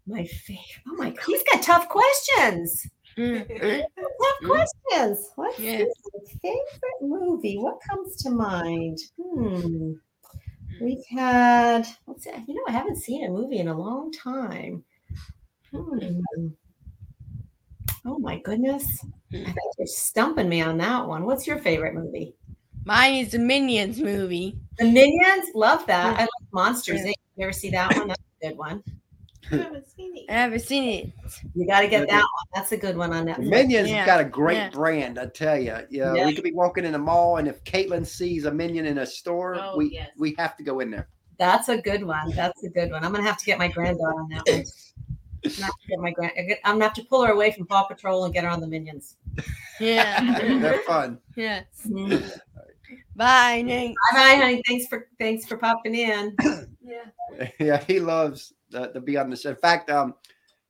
My 0.08 0.24
favorite. 0.26 0.66
Oh 0.88 0.94
my 0.96 1.10
God. 1.10 1.20
He's 1.26 1.44
got 1.52 1.62
tough 1.62 1.90
questions. 1.90 2.88
Mm. 3.18 3.48
Tough 3.48 4.42
Mm. 4.42 4.48
questions. 4.48 5.30
What's 5.36 5.60
Yes. 5.60 5.88
his 6.14 6.32
favorite 6.42 7.02
movie? 7.02 7.58
What 7.58 7.80
comes 7.90 8.16
to 8.24 8.30
mind? 8.30 8.98
Hmm. 9.22 9.94
We've 10.82 11.06
had, 11.10 11.86
what's 12.06 12.26
that? 12.26 12.48
You 12.48 12.56
know, 12.56 12.64
I 12.68 12.72
haven't 12.72 12.98
seen 12.98 13.26
a 13.26 13.30
movie 13.30 13.58
in 13.60 13.68
a 13.68 13.78
long 13.78 14.12
time. 14.12 14.84
Hmm. 15.72 16.22
Oh 18.06 18.18
my 18.18 18.40
goodness. 18.40 18.86
I 19.32 19.44
think 19.44 19.58
you're 19.78 19.86
stumping 19.88 20.50
me 20.50 20.62
on 20.62 20.78
that 20.80 21.08
one. 21.08 21.26
What's 21.26 21.46
your 21.46 21.60
favorite 21.60 21.94
movie? 21.94 22.34
Mine 22.84 23.14
is 23.16 23.32
the 23.32 23.40
Minions 23.40 24.00
movie. 24.02 24.58
The 24.80 24.86
Minions? 24.86 25.50
Love 25.54 25.86
that. 25.86 26.18
I 26.18 26.22
like 26.22 26.30
Monsters. 26.52 27.02
Inc. 27.02 27.14
You 27.36 27.44
ever 27.44 27.54
see 27.54 27.70
that 27.70 27.96
one? 27.96 28.08
That's 28.08 28.20
a 28.42 28.48
good 28.48 28.58
one. 28.58 28.84
I 29.52 29.56
haven't 29.64 29.88
seen 29.90 30.18
it. 30.18 30.26
I 30.30 30.34
haven't 30.34 30.60
seen 30.62 30.84
it. 30.90 31.14
You 31.56 31.68
got 31.68 31.82
to 31.82 31.88
get 31.88 32.08
that 32.10 32.22
one. 32.22 32.46
That's 32.54 32.72
a 32.72 32.78
good 32.78 32.98
one 32.98 33.14
on 33.14 33.26
Netflix. 33.26 33.50
Minions 33.50 33.90
Yeah. 33.90 34.06
got 34.06 34.20
a 34.20 34.26
great 34.26 34.56
Yeah. 34.58 34.70
brand, 34.70 35.20
I 35.20 35.28
tell 35.28 35.58
you. 35.58 35.78
Yeah, 35.90 36.14
Yeah. 36.14 36.26
we 36.26 36.34
could 36.36 36.44
be 36.44 36.54
walking 36.54 36.86
in 36.86 36.96
a 36.96 37.00
mall, 37.00 37.38
and 37.38 37.48
if 37.48 37.64
Caitlin 37.64 38.06
sees 38.06 38.46
a 38.46 38.52
minion 38.52 38.86
in 38.86 39.00
a 39.00 39.06
store, 39.06 39.58
Oh, 39.60 39.78
we 39.78 39.92
yes. 39.94 40.10
we 40.18 40.36
have 40.38 40.56
to 40.58 40.64
go 40.64 40.80
in 40.80 40.92
there. 40.92 41.08
That's 41.38 41.70
a 41.70 41.82
good 41.82 42.04
one. 42.04 42.32
That's 42.32 42.64
a 42.64 42.70
good 42.70 42.92
one. 42.92 43.04
I'm 43.04 43.12
gonna 43.12 43.24
have 43.26 43.38
to 43.38 43.46
get 43.46 43.58
my 43.58 43.68
granddaughter 43.68 44.20
on 44.20 44.30
that 44.30 44.44
one. 44.48 44.64
I'm 45.44 45.52
gonna 45.52 45.66
have 45.66 45.80
to 45.82 45.88
get 45.88 46.00
my 46.00 46.12
grand. 46.12 46.34
I'm 46.64 46.74
gonna 46.76 46.84
have 46.84 46.94
to 46.94 47.04
pull 47.04 47.26
her 47.26 47.32
away 47.32 47.52
from 47.52 47.66
Paw 47.66 47.86
Patrol 47.86 48.26
and 48.26 48.34
get 48.34 48.44
her 48.44 48.50
on 48.50 48.62
the 48.62 48.68
Minions. 48.68 49.18
Yeah. 49.80 50.40
They're 50.60 50.80
fun. 50.80 51.20
yes. 51.36 51.66
Bye 51.86 51.90
mm-hmm. 51.90 52.28
Bye, 53.16 53.62
Nate. 53.64 53.96
bye, 54.14 54.36
honey. 54.36 54.62
Thanks 54.68 54.86
for 54.88 55.08
thanks 55.20 55.46
for 55.46 55.58
popping 55.58 55.96
in. 55.96 56.36
Yeah. 56.84 57.06
yeah, 57.60 57.84
he 57.86 58.00
loves 58.00 58.54
uh, 58.74 58.88
to 58.88 59.02
be 59.02 59.18
on 59.18 59.30
the 59.30 59.36
show. 59.36 59.50
In 59.50 59.56
fact, 59.56 59.90
um, 59.90 60.16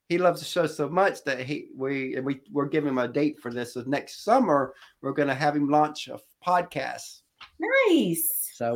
he 0.08 0.18
loves 0.18 0.40
the 0.40 0.46
show 0.46 0.66
so 0.66 0.88
much 0.88 1.24
that 1.24 1.40
he 1.40 1.68
we 1.74 2.16
and 2.16 2.26
we 2.26 2.40
we're 2.52 2.66
giving 2.66 2.90
him 2.90 2.98
a 2.98 3.08
date 3.08 3.40
for 3.40 3.52
this. 3.52 3.74
So 3.74 3.82
next 3.86 4.24
summer 4.24 4.74
we're 5.00 5.12
going 5.12 5.28
to 5.28 5.34
have 5.34 5.56
him 5.56 5.68
launch 5.68 6.08
a 6.08 6.20
podcast. 6.46 7.22
Nice. 7.58 8.50
So 8.54 8.74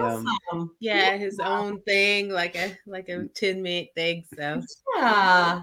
um, 0.00 0.26
Awesome. 0.50 0.76
Yeah, 0.80 1.16
his 1.16 1.38
own 1.38 1.80
thing, 1.82 2.30
like 2.30 2.56
a 2.56 2.76
like 2.86 3.08
a 3.08 3.26
10 3.34 3.62
minute 3.62 3.90
thing. 3.94 4.24
So 4.34 4.60
Yeah. 4.96 5.62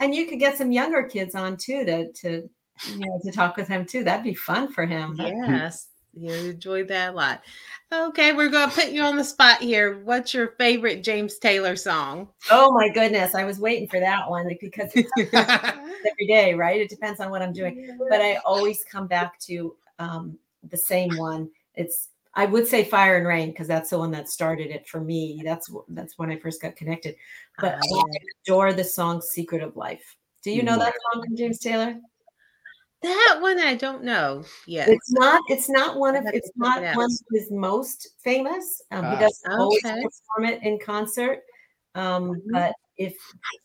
And 0.00 0.14
you 0.14 0.26
could 0.26 0.38
get 0.38 0.58
some 0.58 0.70
younger 0.70 1.04
kids 1.04 1.34
on 1.34 1.56
too 1.56 1.84
to 1.84 2.12
to 2.12 2.50
you 2.90 2.98
know 2.98 3.20
to 3.24 3.32
talk 3.32 3.56
with 3.56 3.68
him 3.68 3.86
too. 3.86 4.04
That'd 4.04 4.22
be 4.24 4.34
fun 4.34 4.70
for 4.70 4.84
him. 4.84 5.16
yes, 5.18 5.88
you 6.14 6.32
enjoyed 6.32 6.88
that 6.88 7.14
a 7.14 7.16
lot. 7.16 7.42
Okay, 7.90 8.32
we're 8.32 8.50
gonna 8.50 8.70
put 8.70 8.90
you 8.90 9.00
on 9.00 9.16
the 9.16 9.24
spot 9.24 9.62
here. 9.62 10.00
What's 10.00 10.34
your 10.34 10.48
favorite 10.58 11.02
James 11.02 11.38
Taylor 11.38 11.74
song? 11.74 12.28
Oh 12.50 12.70
my 12.72 12.90
goodness. 12.90 13.34
I 13.34 13.44
was 13.44 13.58
waiting 13.58 13.88
for 13.88 13.98
that 13.98 14.28
one 14.28 14.46
because 14.60 14.90
it's 14.94 15.10
every 15.34 16.26
day, 16.26 16.52
right? 16.52 16.80
It 16.80 16.90
depends 16.90 17.18
on 17.18 17.30
what 17.30 17.40
I'm 17.40 17.52
doing. 17.54 17.96
But 18.10 18.20
I 18.20 18.36
always 18.44 18.84
come 18.84 19.06
back 19.06 19.38
to 19.40 19.74
um, 19.98 20.38
the 20.68 20.76
same 20.76 21.16
one. 21.16 21.50
It's 21.74 22.08
I 22.34 22.44
would 22.44 22.66
say 22.66 22.84
Fire 22.84 23.16
and 23.16 23.26
Rain 23.26 23.50
because 23.50 23.66
that's 23.66 23.88
the 23.88 23.98
one 23.98 24.10
that 24.10 24.28
started 24.28 24.70
it 24.70 24.86
for 24.86 25.00
me. 25.00 25.40
That's 25.42 25.70
that's 25.88 26.18
when 26.18 26.30
I 26.30 26.38
first 26.38 26.60
got 26.60 26.76
connected. 26.76 27.16
But 27.58 27.76
Ah, 27.76 27.80
I 27.82 28.04
adore 28.44 28.74
the 28.74 28.84
song 28.84 29.22
"Secret 29.22 29.62
of 29.62 29.76
Life." 29.76 30.16
Do 30.42 30.50
you 30.50 30.62
know 30.62 30.78
that 30.78 30.94
song 31.12 31.24
from 31.24 31.36
James 31.36 31.58
Taylor? 31.58 31.96
That 33.02 33.38
one 33.40 33.58
I 33.60 33.74
don't 33.74 34.02
know 34.02 34.44
yet. 34.66 34.88
It's 34.88 35.10
not. 35.12 35.42
It's 35.48 35.68
not 35.68 35.98
one 35.98 36.16
of. 36.16 36.20
I'll 36.20 36.24
have 36.26 36.32
to 36.32 36.38
It's 36.38 36.50
not 36.56 36.82
it 36.82 36.86
out. 36.86 36.96
one 36.96 37.06
of 37.10 37.18
his 37.32 37.50
most 37.50 38.08
famous. 38.22 38.82
Um, 38.90 39.04
Ah. 39.04 39.10
he 39.14 39.20
doesn't 39.20 39.52
always 39.52 39.82
perform 39.82 40.44
it 40.46 40.62
in 40.62 40.78
concert. 40.78 41.40
Um, 41.94 42.30
Mhm. 42.30 42.40
But 42.52 42.74
if 42.96 43.16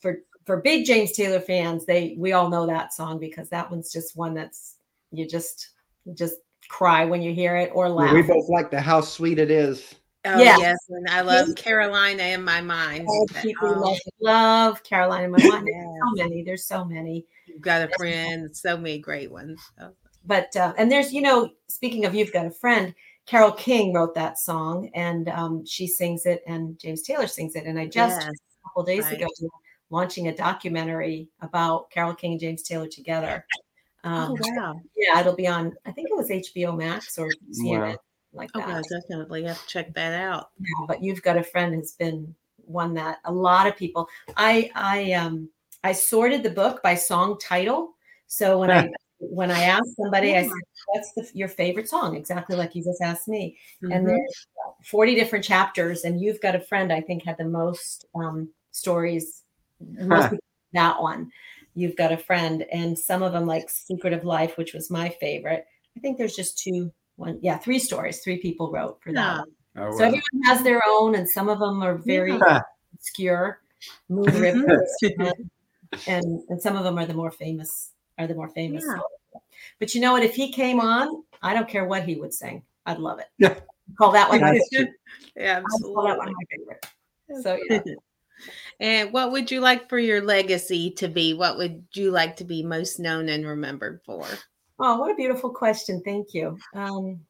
for 0.02 0.20
for 0.46 0.58
big 0.62 0.86
James 0.86 1.14
Taylor 1.14 1.40
fans, 1.40 1.86
they 1.86 2.16
we 2.20 2.34
all 2.34 2.50
know 2.50 2.66
that 2.68 2.94
song 2.94 3.18
because 3.20 3.50
that 3.50 3.70
one's 3.72 3.92
just 3.92 4.16
one 4.16 4.34
that's 4.34 4.76
you 5.12 5.28
just 5.28 5.70
you 6.06 6.14
just 6.14 6.36
cry 6.70 7.06
when 7.06 7.22
you 7.22 7.34
hear 7.34 7.56
it 7.58 7.72
or 7.74 7.90
laugh. 7.90 8.14
we 8.14 8.22
both 8.22 8.50
like 8.50 8.70
the 8.72 8.80
how 8.82 9.02
sweet 9.02 9.40
it 9.40 9.52
is. 9.52 9.96
Oh 10.26 10.40
Yeah. 10.42 10.58
yes, 10.58 10.78
and 10.90 11.08
I 11.10 11.22
love 11.22 11.54
Carolina 11.56 12.24
in 12.24 12.44
my 12.44 12.62
mind. 12.62 13.08
All 13.08 13.26
That- 13.34 13.44
people 13.44 13.70
oh, 13.70 13.80
love, 13.80 14.00
love 14.22 14.84
Caroline 14.84 15.26
in 15.26 15.32
my 15.32 15.38
mind. 15.38 15.68
There's 15.68 15.86
yes. 15.86 16.00
so 16.00 16.24
many. 16.24 16.44
There's 16.44 16.66
so 16.66 16.86
many. 16.86 17.26
You've 17.48 17.62
got 17.62 17.82
a 17.82 17.90
friend. 17.98 18.56
So 18.56 18.78
many 18.78 19.00
great 19.00 19.32
ones. 19.32 19.60
So, 19.78 19.92
but 20.26 20.56
uh, 20.56 20.74
and 20.78 20.92
there's 20.92 21.14
you 21.14 21.22
know 21.22 21.50
speaking 21.68 22.06
of 22.06 22.16
you've 22.16 22.34
got 22.34 22.46
a 22.46 22.52
friend 22.52 22.94
Carole 23.26 23.52
King 23.52 23.94
wrote 23.94 24.16
that 24.16 24.38
song 24.38 24.90
and 24.94 25.30
um, 25.30 25.66
she 25.66 25.88
sings 25.88 26.26
it 26.26 26.44
and 26.48 26.78
james 26.80 27.02
taylor 27.02 27.28
sings 27.28 27.56
it 27.56 27.66
and 27.66 27.80
i 27.80 27.86
just 27.86 28.22
yes. 28.22 28.30
a 28.30 28.68
couple 28.68 28.84
days 28.84 29.06
right. 29.06 29.22
ago 29.22 29.28
launching 29.90 30.28
a 30.28 30.36
documentary 30.36 31.28
about 31.42 31.90
Carole 31.92 32.16
King 32.16 32.34
and 32.34 32.42
james 32.42 32.64
taylor 32.64 32.88
together 32.88 33.46
um, 34.04 34.32
Oh 34.32 34.38
wow. 34.58 34.82
yeah 34.96 35.20
it'll 35.20 35.36
be 35.36 35.48
on 35.48 35.74
i 35.86 35.92
think 35.92 36.10
it 36.10 36.16
was 36.16 36.30
hbo 36.30 36.78
max 36.78 37.18
or 37.18 37.30
cnn 37.52 37.80
Wow. 37.80 37.96
Like 38.34 38.50
Oh, 38.56 38.60
that. 38.60 38.68
wow, 38.70 38.82
definitely 38.90 39.44
have 39.44 39.62
to 39.62 39.68
check 39.68 39.94
that 39.94 40.14
out. 40.14 40.50
now, 40.60 40.86
but 40.88 41.02
you've 41.04 41.22
got 41.22 41.38
a 41.38 41.44
friend 41.44 41.74
who's 41.76 41.94
been 41.94 42.34
one 42.66 42.94
that 42.94 43.20
a 43.26 43.32
lot 43.32 43.68
of 43.68 43.76
people 43.76 44.08
i 44.38 44.72
i 44.74 45.12
um 45.14 45.50
i 45.84 45.92
sorted 45.92 46.42
the 46.44 46.50
book 46.50 46.82
by 46.82 46.96
song 46.96 47.38
title. 47.40 47.94
So 48.28 48.58
when 48.60 48.72
i 48.72 48.90
when 49.20 49.52
i 49.52 49.64
asked 49.64 49.96
somebody 50.02 50.36
i 50.36 50.44
said 50.44 50.52
what's 50.88 51.12
the, 51.14 51.30
your 51.34 51.48
favorite 51.50 51.90
song? 51.90 52.16
Exactly 52.16 52.56
like 52.56 52.74
you 52.76 52.84
just 52.84 53.02
asked 53.02 53.28
me. 53.28 53.58
Mhm. 53.84 53.96
and 53.96 54.08
there's 54.08 54.48
40 54.86 55.14
different 55.16 55.44
chapters 55.46 56.04
and 56.06 56.22
you've 56.22 56.40
got 56.42 56.56
a 56.56 56.60
friend 56.60 56.92
i 56.94 57.02
think 57.02 57.24
had 57.24 57.38
the 57.38 57.46
most 57.46 58.06
um 58.16 58.50
stories 58.72 59.44
most 59.80 60.24
Huh. 60.24 60.30
people- 60.30 60.44
that 60.74 61.00
one. 61.02 61.32
You've 61.76 61.96
got 61.96 62.12
a 62.12 62.18
friend 62.18 62.66
and 62.72 62.98
some 62.98 63.22
of 63.24 63.32
them 63.34 63.46
like 63.46 63.70
secret 63.70 64.14
of 64.14 64.24
life 64.26 64.58
which 64.58 64.74
was 64.74 64.90
my 64.90 65.10
favorite. 65.10 65.66
I 65.96 66.00
think 66.00 66.18
there's 66.18 66.36
just 66.36 66.58
two 66.58 66.92
one 67.16 67.38
yeah 67.42 67.58
three 67.58 67.80
stories 67.80 68.20
three 68.20 68.38
people 68.38 68.72
wrote 68.72 69.00
for 69.02 69.12
that 69.14 69.20
Yeah. 69.20 69.38
one. 69.40 69.52
Oh, 69.76 69.92
So 69.98 70.04
wow. 70.04 70.06
everyone 70.06 70.44
has 70.46 70.64
their 70.64 70.82
own, 70.88 71.16
and 71.16 71.28
some 71.30 71.50
of 71.50 71.60
them 71.60 71.82
are 71.82 71.96
very 71.96 72.34
Yeah. 72.34 72.62
obscure. 72.94 73.60
Moon 74.08 74.26
River, 74.40 74.86
mm-hmm. 75.04 75.22
and, 75.22 75.50
and 76.08 76.44
and 76.50 76.62
some 76.62 76.76
of 76.78 76.84
them 76.84 76.98
are 76.98 77.06
the 77.06 77.14
more 77.14 77.32
famous. 77.32 77.92
Are 78.18 78.28
the 78.28 78.36
more 78.36 78.50
famous. 78.50 78.84
Yeah. 78.88 79.00
But 79.80 79.96
you 79.96 80.02
know 80.02 80.14
what? 80.14 80.24
If 80.24 80.36
he 80.36 80.52
came 80.52 80.80
on, 80.80 81.24
I 81.42 81.54
don't 81.54 81.68
care 81.68 81.86
what 81.86 82.04
he 82.04 82.16
would 82.16 82.34
sing. 82.34 82.64
I'd 82.86 83.00
love 83.00 83.20
it. 83.20 83.28
Yeah. 83.40 83.60
Call 83.98 84.12
that 84.12 84.30
one. 84.30 84.40
Yeah. 84.72 84.86
yeah, 85.36 85.62
call 85.82 86.04
that 86.06 86.18
one 86.18 86.32
my 86.32 86.44
favorite. 86.50 86.86
So 87.42 87.60
yeah. 87.70 87.82
And 88.80 89.14
what 89.14 89.32
would 89.32 89.52
you 89.52 89.62
like 89.62 89.88
for 89.88 90.00
your 90.00 90.22
legacy 90.22 90.92
to 90.98 91.08
be? 91.08 91.34
What 91.34 91.58
would 91.58 91.86
you 91.94 92.12
like 92.12 92.36
to 92.38 92.44
be 92.44 92.62
most 92.64 93.00
known 93.00 93.30
and 93.30 93.46
remembered 93.46 94.02
for? 94.06 94.26
Oh, 94.86 94.98
what 94.98 95.12
a 95.12 95.16
beautiful 95.16 95.50
question. 95.50 96.02
Thank 96.04 96.34
you. 96.34 96.58
Um, 96.76 97.22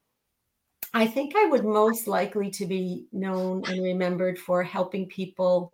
I 0.96 1.06
think 1.06 1.36
I 1.36 1.46
would 1.46 1.64
most 1.64 2.08
likely 2.08 2.50
to 2.50 2.66
be 2.66 3.06
known 3.12 3.62
and 3.68 3.84
remembered 3.84 4.40
for 4.40 4.64
helping 4.64 5.06
people 5.06 5.72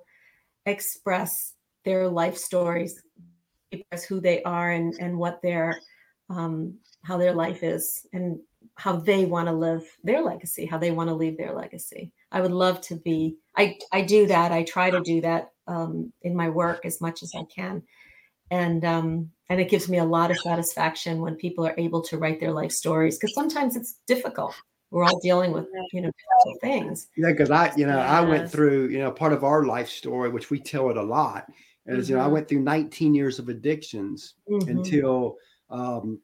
express 0.65 1.53
their 1.85 2.09
life 2.09 2.35
stories, 2.35 3.01
express 3.71 4.03
who 4.03 4.19
they 4.19 4.43
are 4.43 4.71
and, 4.71 4.93
and 4.99 5.17
what 5.17 5.41
their 5.41 5.79
um, 6.29 6.77
how 7.05 7.17
their 7.17 7.33
life 7.33 7.63
is 7.63 8.05
and 8.11 8.37
how 8.75 8.97
they 8.97 9.23
want 9.23 9.47
to 9.47 9.53
live 9.53 9.87
their 10.03 10.21
legacy, 10.21 10.65
how 10.65 10.77
they 10.77 10.91
want 10.91 11.07
to 11.07 11.15
leave 11.15 11.37
their 11.37 11.53
legacy. 11.53 12.11
I 12.33 12.41
would 12.41 12.51
love 12.51 12.81
to 12.81 12.97
be. 12.97 13.37
I 13.55 13.79
I 13.93 14.01
do 14.01 14.27
that. 14.27 14.51
I 14.51 14.63
try 14.63 14.89
to 14.89 14.99
do 14.99 15.21
that 15.21 15.51
um, 15.65 16.11
in 16.23 16.35
my 16.35 16.49
work 16.49 16.85
as 16.85 16.99
much 16.99 17.23
as 17.23 17.31
I 17.33 17.45
can 17.45 17.83
and 18.51 18.83
um, 18.85 19.31
and 19.49 19.59
it 19.59 19.69
gives 19.69 19.89
me 19.89 19.97
a 19.97 20.05
lot 20.05 20.31
of 20.31 20.37
satisfaction 20.37 21.21
when 21.21 21.35
people 21.35 21.65
are 21.65 21.75
able 21.77 22.01
to 22.03 22.17
write 22.17 22.39
their 22.39 22.51
life 22.51 22.71
stories 22.71 23.17
because 23.17 23.33
sometimes 23.33 23.75
it's 23.75 23.95
difficult. 24.07 24.53
We're 24.91 25.05
all 25.05 25.19
dealing 25.19 25.51
with 25.51 25.67
you 25.93 26.01
know 26.01 26.11
difficult 26.11 26.61
things. 26.61 27.07
Yeah, 27.17 27.31
because 27.31 27.51
I, 27.51 27.73
you 27.75 27.85
know, 27.85 27.99
I 27.99 28.21
went 28.21 28.49
through, 28.49 28.89
you 28.89 28.99
know, 28.99 29.11
part 29.11 29.33
of 29.33 29.43
our 29.43 29.65
life 29.65 29.89
story, 29.89 30.29
which 30.29 30.49
we 30.49 30.59
tell 30.59 30.89
it 30.89 30.97
a 30.97 31.03
lot, 31.03 31.51
is 31.85 32.09
you 32.09 32.15
know, 32.15 32.21
I 32.21 32.27
Mhm. 32.27 32.31
went 32.31 32.47
through 32.47 32.61
19 32.61 33.13
years 33.13 33.39
of 33.39 33.49
addictions 33.49 34.35
Mhm. 34.49 34.69
until 34.69 35.37
um, 35.69 36.19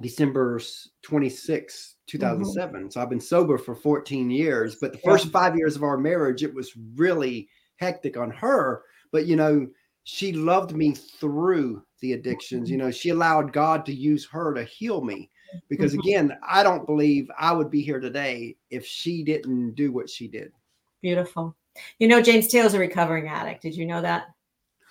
December 0.00 0.60
26, 1.02 1.96
2007. 2.06 2.90
So 2.90 3.00
I've 3.00 3.10
been 3.10 3.20
sober 3.20 3.58
for 3.58 3.74
14 3.74 4.30
years. 4.30 4.76
But 4.76 4.92
the 4.92 5.00
Yeah. 5.04 5.10
first 5.12 5.28
five 5.32 5.56
years 5.56 5.74
of 5.76 5.82
our 5.82 5.98
marriage, 5.98 6.42
it 6.42 6.54
was 6.54 6.76
really 6.76 7.48
hectic 7.76 8.16
on 8.16 8.30
her. 8.30 8.84
But, 9.10 9.26
you 9.26 9.34
know, 9.36 9.66
she 10.10 10.32
loved 10.32 10.72
me 10.72 10.92
through 10.92 11.82
the 12.00 12.14
addictions. 12.14 12.68
You 12.68 12.76
know, 12.76 12.90
she 12.90 13.10
allowed 13.10 13.52
God 13.52 13.86
to 13.86 13.94
use 13.94 14.26
her 14.26 14.52
to 14.54 14.64
heal 14.64 15.02
me. 15.02 15.30
Because 15.68 15.94
Mhm. 15.94 15.98
again, 16.00 16.38
I 16.46 16.62
don't 16.64 16.86
believe 16.86 17.30
I 17.38 17.52
would 17.52 17.70
be 17.70 17.80
here 17.80 18.00
today 18.00 18.56
if 18.70 18.84
she 18.84 19.22
didn't 19.22 19.74
do 19.74 19.92
what 19.92 20.10
she 20.10 20.26
did. 20.26 20.52
Beautiful. 21.00 21.56
You 21.98 22.08
know, 22.08 22.20
James 22.20 22.48
Taylor's 22.48 22.74
a 22.74 22.78
recovering 22.78 23.28
addict. 23.28 23.62
Did 23.62 23.76
you 23.76 23.86
know 23.86 24.02
that? 24.02 24.26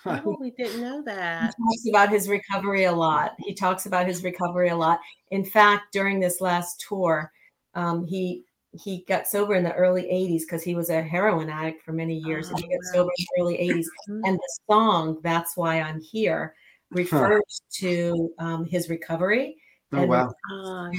Huh. 0.02 0.22
Oh, 0.24 0.38
we 0.40 0.50
didn't 0.52 0.80
know 0.80 1.02
that. 1.02 1.54
He 1.58 1.62
talks 1.62 1.88
about 1.90 2.08
his 2.08 2.26
recovery 2.26 2.84
a 2.84 2.92
lot. 2.92 3.34
He 3.40 3.52
talks 3.52 3.84
about 3.84 4.06
his 4.06 4.24
recovery 4.24 4.70
a 4.70 4.76
lot. 4.76 4.98
In 5.30 5.44
fact, 5.44 5.92
during 5.92 6.18
this 6.18 6.40
last 6.40 6.82
tour, 6.88 7.30
um, 7.74 8.06
he 8.06 8.46
he 8.72 9.04
got 9.08 9.26
sober 9.26 9.54
in 9.54 9.64
the 9.64 9.74
early 9.74 10.08
80s 10.08 10.44
because 10.44 10.62
he 10.62 10.74
was 10.74 10.90
a 10.90 11.02
heroin 11.02 11.50
addict 11.50 11.82
for 11.82 11.92
many 11.92 12.16
years 12.16 12.48
and 12.50 12.58
he 12.58 12.64
got 12.68 12.80
Oh, 12.94 12.98
wow. 12.98 13.02
sober 13.02 13.10
in 13.18 13.24
the 13.36 13.42
early 13.42 13.58
80s. 13.58 13.90
Mhm. 14.08 14.26
And 14.26 14.38
the 14.38 14.58
song, 14.70 15.20
That's 15.22 15.56
Why 15.56 15.80
I'm 15.80 16.00
Here, 16.00 16.54
refers 16.90 17.62
to 17.78 18.32
um, 18.38 18.64
his 18.64 18.88
recovery. 18.88 19.56
Oh 19.92 20.02
And 20.02 20.08
wow. 20.08 20.32
Ah, 20.52 20.90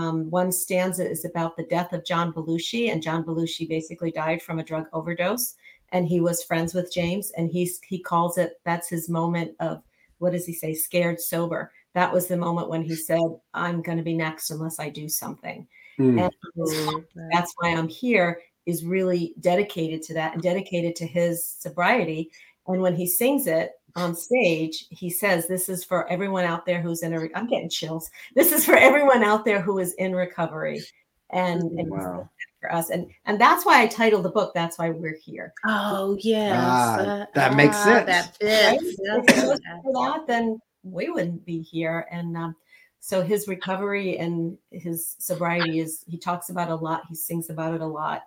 um, 0.00 0.30
one 0.30 0.52
stanza 0.52 1.08
is 1.08 1.24
about 1.24 1.56
the 1.56 1.64
death 1.64 1.92
of 1.92 2.04
John 2.04 2.32
Belushi, 2.32 2.90
and 2.92 3.02
John 3.02 3.24
Belushi 3.24 3.68
basically 3.68 4.10
died 4.12 4.42
from 4.42 4.58
a 4.58 4.64
drug 4.64 4.86
overdose. 4.92 5.54
And 5.90 6.06
he 6.06 6.20
was 6.20 6.42
friends 6.44 6.74
with 6.74 6.92
James, 6.92 7.30
and 7.32 7.50
he's 7.50 7.80
he 7.82 8.00
calls 8.00 8.38
it 8.38 8.60
that's 8.64 8.88
his 8.88 9.08
moment 9.08 9.56
of 9.60 9.82
what 10.18 10.32
does 10.32 10.46
he 10.46 10.52
say? 10.52 10.74
Scared 10.74 11.20
sober. 11.20 11.72
That 11.94 12.12
was 12.12 12.28
the 12.28 12.36
moment 12.36 12.68
when 12.68 12.82
he 12.82 12.94
said, 12.96 13.20
"I'm 13.54 13.82
going 13.82 13.98
to 13.98 14.04
be 14.04 14.14
next 14.14 14.50
unless 14.50 14.78
I 14.78 14.88
do 14.90 15.08
something." 15.08 15.66
Mm. 15.98 16.30
And 16.56 17.30
that's 17.32 17.52
why 17.58 17.70
I'm 17.70 17.88
here 17.88 18.40
is 18.66 18.84
really 18.84 19.34
dedicated 19.40 20.02
to 20.02 20.14
that 20.14 20.34
and 20.34 20.42
dedicated 20.42 20.94
to 20.96 21.06
his 21.06 21.48
sobriety. 21.48 22.30
And 22.66 22.82
when 22.82 22.94
he 22.94 23.06
sings 23.06 23.46
it 23.46 23.72
on 23.96 24.14
stage, 24.14 24.86
he 24.90 25.10
says, 25.10 25.48
This 25.48 25.68
is 25.68 25.84
for 25.84 26.08
everyone 26.08 26.44
out 26.44 26.66
there 26.66 26.80
who's 26.80 27.02
in 27.02 27.14
I'm 27.34 27.48
getting 27.48 27.70
chills. 27.70 28.10
This 28.34 28.52
is 28.52 28.64
for 28.64 28.76
everyone 28.76 29.24
out 29.24 29.44
there 29.44 29.60
who 29.60 29.78
is 29.78 29.94
in 29.94 30.14
recovery. 30.14 30.82
And, 31.30 31.62
and 31.78 31.90
Wow. 31.90 32.28
for 32.60 32.72
us. 32.72 32.90
And 32.90 33.10
and 33.26 33.40
that's 33.40 33.64
why 33.66 33.82
I 33.82 33.86
titled 33.86 34.24
the 34.24 34.30
book. 34.30 34.52
That's 34.54 34.78
why 34.78 34.90
we're 34.90 35.16
here. 35.22 35.52
Oh 35.66 36.16
yes, 36.20 36.56
Ah, 36.58 36.98
uh, 36.98 37.26
that 37.34 37.54
makes 37.54 37.76
ah, 37.76 37.84
sense. 37.84 38.06
That 38.06 38.36
Right? 38.42 38.80
fits. 38.80 38.98
If 39.00 39.38
it 39.38 39.46
wasn't 39.46 39.82
for 39.82 39.92
that, 39.92 40.26
then 40.26 40.60
we 40.82 41.08
wouldn't 41.10 41.44
be 41.44 41.60
here. 41.60 42.06
And 42.10 42.36
um, 42.36 42.56
so 43.00 43.22
his 43.22 43.48
recovery 43.48 44.18
and 44.18 44.58
his 44.70 45.16
sobriety 45.18 45.80
is 45.80 46.04
he 46.06 46.18
talks 46.18 46.50
about 46.50 46.70
a 46.70 46.74
lot. 46.74 47.02
He 47.08 47.14
sings 47.14 47.50
about 47.50 47.74
it 47.74 47.80
a 47.80 47.86
lot, 47.86 48.22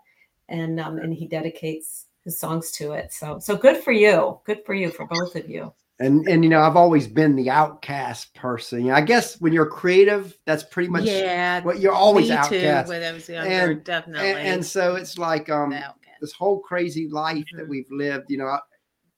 and 0.49 0.79
um, 0.79 0.97
and 0.97 1.13
he 1.13 1.27
dedicates 1.27 2.05
his 2.23 2.39
songs 2.39 2.71
to 2.71 2.91
it. 2.93 3.11
So 3.13 3.39
so 3.39 3.55
good 3.57 3.77
for 3.77 3.91
you. 3.91 4.39
Good 4.45 4.63
for 4.65 4.73
you 4.73 4.89
for 4.91 5.05
both 5.05 5.35
of 5.35 5.49
you. 5.49 5.73
And 5.99 6.27
and 6.27 6.43
you 6.43 6.49
know, 6.49 6.61
I've 6.61 6.75
always 6.77 7.07
been 7.07 7.35
the 7.35 7.49
outcast 7.51 8.33
person. 8.33 8.81
You 8.81 8.87
know, 8.87 8.95
I 8.95 9.01
guess 9.01 9.39
when 9.39 9.53
you're 9.53 9.67
creative, 9.67 10.35
that's 10.45 10.63
pretty 10.63 10.89
much 10.89 11.03
yeah, 11.03 11.61
what 11.61 11.79
you're 11.79 11.93
always 11.93 12.29
me 12.29 12.35
outcast. 12.35 12.87
too. 12.87 12.93
When 12.93 13.03
I 13.03 13.11
was 13.11 13.29
younger, 13.29 13.49
And- 13.71 13.83
definitely. 13.83 14.29
and, 14.29 14.39
and 14.39 14.65
so 14.65 14.95
it's 14.95 15.17
like 15.17 15.49
um 15.49 15.75
this 16.19 16.31
whole 16.33 16.59
crazy 16.59 17.07
life 17.07 17.45
that 17.55 17.65
Mhm. 17.65 17.69
we've 17.69 17.91
lived. 17.91 18.31
You 18.31 18.37
know, 18.39 18.45
I, 18.47 18.59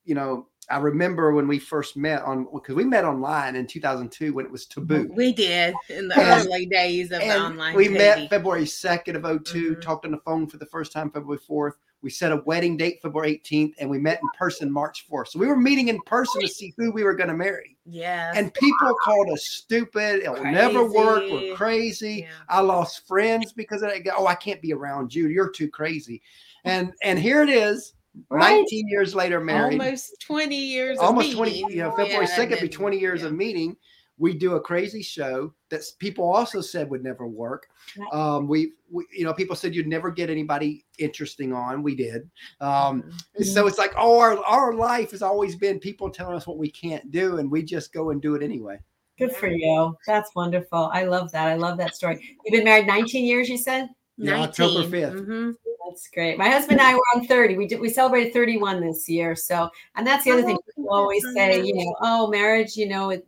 you 0.05 0.15
know, 0.15 0.47
I 0.69 0.77
remember 0.77 1.33
when 1.33 1.47
we 1.47 1.59
first 1.59 1.97
met 1.97 2.21
on 2.23 2.47
because 2.53 2.75
we 2.75 2.83
met 2.85 3.05
online 3.05 3.55
in 3.55 3.67
2002 3.67 4.33
when 4.33 4.45
it 4.45 4.51
was 4.51 4.65
taboo. 4.65 5.09
we 5.15 5.33
did 5.33 5.73
in 5.89 6.07
the 6.07 6.17
And- 6.19 6.47
early 6.47 6.65
days 6.65 7.11
of 7.11 7.21
online. 7.21 7.75
we 7.75 7.89
met. 7.89 8.29
February 8.29 8.65
2nd 8.65 9.15
of 9.23 9.43
2 9.43 9.75
Mhm. 9.75 9.81
talked 9.81 10.05
on 10.05 10.11
the 10.11 10.17
phone 10.19 10.47
for 10.47 10.57
the 10.57 10.65
first 10.65 10.91
time 10.91 11.09
February 11.11 11.39
4th. 11.47 11.73
We 12.01 12.09
set 12.09 12.33
a 12.33 12.43
wedding 12.45 12.75
date 12.75 12.99
February 13.01 13.31
18th, 13.31 13.75
and 13.79 13.89
we 13.89 13.97
met 13.97 14.19
in 14.21 14.27
person 14.37 14.69
March 14.69 15.07
4th. 15.09 15.29
So 15.29 15.39
we 15.39 15.47
were 15.47 15.55
meeting 15.55 15.87
in 15.87 16.01
person 16.01 16.41
to 16.41 16.47
see 16.49 16.73
who 16.77 16.91
we 16.91 17.03
were 17.03 17.13
going 17.15 17.29
to 17.29 17.33
marry. 17.35 17.77
Yes. 17.85 18.35
And 18.37 18.53
people 18.53 18.93
called 19.01 19.29
us 19.29 19.45
stupid. 19.45 20.21
It 20.21 20.29
will 20.29 20.43
never 20.43 20.83
work. 20.83 21.23
We're 21.23 21.55
Crazy. 21.55 21.55
crazy. 21.55 22.15
Yeah. 22.23 22.27
I 22.49 22.59
lost 22.59 23.07
friends 23.07 23.53
because 23.53 23.83
of 23.83 23.89
it. 23.89 24.05
Oh, 24.15 24.27
I 24.27 24.35
can't 24.35 24.61
be 24.61 24.73
around 24.73 25.15
you. 25.15 25.27
You're 25.29 25.49
too 25.49 25.69
crazy. 25.69 26.21
And 26.65 26.93
and 27.03 27.17
here 27.19 27.41
it 27.41 27.49
is, 27.49 27.93
Right. 28.29 28.55
19 28.57 28.87
years 28.87 29.15
later, 29.15 29.39
married. 29.39 29.79
almost 29.81 30.21
20 30.21 30.55
years 30.55 30.99
of 30.99 31.05
Almost 31.05 31.33
20, 31.33 31.51
meeting. 31.51 31.69
you 31.71 31.77
know, 31.83 31.91
February 31.95 32.25
Yeah, 32.27 32.37
2nd 32.37 32.61
be 32.61 32.69
20 32.69 32.99
years 32.99 33.21
yeah. 33.21 33.27
of 33.27 33.33
meeting. 33.33 33.75
We 34.19 34.35
do 34.35 34.53
a 34.53 34.61
crazy 34.61 35.01
show 35.01 35.51
that 35.69 35.81
people 35.97 36.23
also 36.31 36.61
said 36.61 36.87
would 36.91 37.03
never 37.03 37.25
work. 37.27 37.67
Right. 37.97 38.13
Um, 38.13 38.47
we, 38.47 38.73
we, 38.91 39.05
you 39.11 39.23
know, 39.25 39.33
people 39.33 39.55
said 39.55 39.73
you'd 39.73 39.87
never 39.87 40.11
get 40.11 40.29
anybody 40.29 40.85
interesting 40.99 41.51
on. 41.51 41.81
We 41.81 41.95
did. 41.95 42.29
Um, 42.61 43.01
Mhm. 43.39 43.45
So 43.45 43.65
it's 43.65 43.79
like, 43.79 43.93
oh, 43.97 44.19
our, 44.19 44.37
our 44.45 44.73
life 44.73 45.09
has 45.11 45.23
always 45.23 45.55
been 45.55 45.79
people 45.79 46.11
telling 46.11 46.35
us 46.35 46.45
what 46.45 46.57
we 46.59 46.69
can't 46.69 47.09
do, 47.09 47.37
and 47.39 47.49
we 47.49 47.63
just 47.63 47.91
go 47.91 48.11
and 48.11 48.21
do 48.21 48.35
it 48.35 48.43
anyway. 48.43 48.77
Good 49.17 49.35
for 49.35 49.47
you. 49.47 49.95
That's 50.05 50.33
wonderful. 50.35 50.91
I 50.93 51.05
love 51.05 51.31
that. 51.31 51.47
I 51.47 51.55
love 51.55 51.77
that 51.79 51.95
story. 51.95 52.37
You've 52.45 52.51
been 52.53 52.63
married 52.63 52.85
19 52.85 53.25
years, 53.25 53.49
you 53.49 53.57
said? 53.57 53.89
Yeah, 54.17 54.41
October 54.41 54.87
5th. 54.87 55.13
Mhm. 55.15 55.55
That's 55.85 56.07
great. 56.09 56.37
My 56.37 56.49
husband 56.49 56.79
and 56.79 56.87
I 56.87 56.93
were 56.95 57.01
on 57.15 57.25
30. 57.27 57.57
We 57.57 57.67
did 57.67 57.79
we 57.79 57.89
celebrated 57.89 58.31
31 58.33 58.79
this 58.81 59.09
year. 59.09 59.35
So 59.35 59.69
and 59.95 60.05
that's 60.05 60.23
the 60.23 60.31
other 60.31 60.43
thing 60.43 60.55
Oh, 60.57 60.63
people 60.75 60.93
always 60.93 61.23
say, 61.33 61.61
you 61.61 61.73
know, 61.75 61.95
oh, 62.01 62.27
marriage, 62.27 62.75
you 62.77 62.87
know, 62.87 63.09
it, 63.09 63.27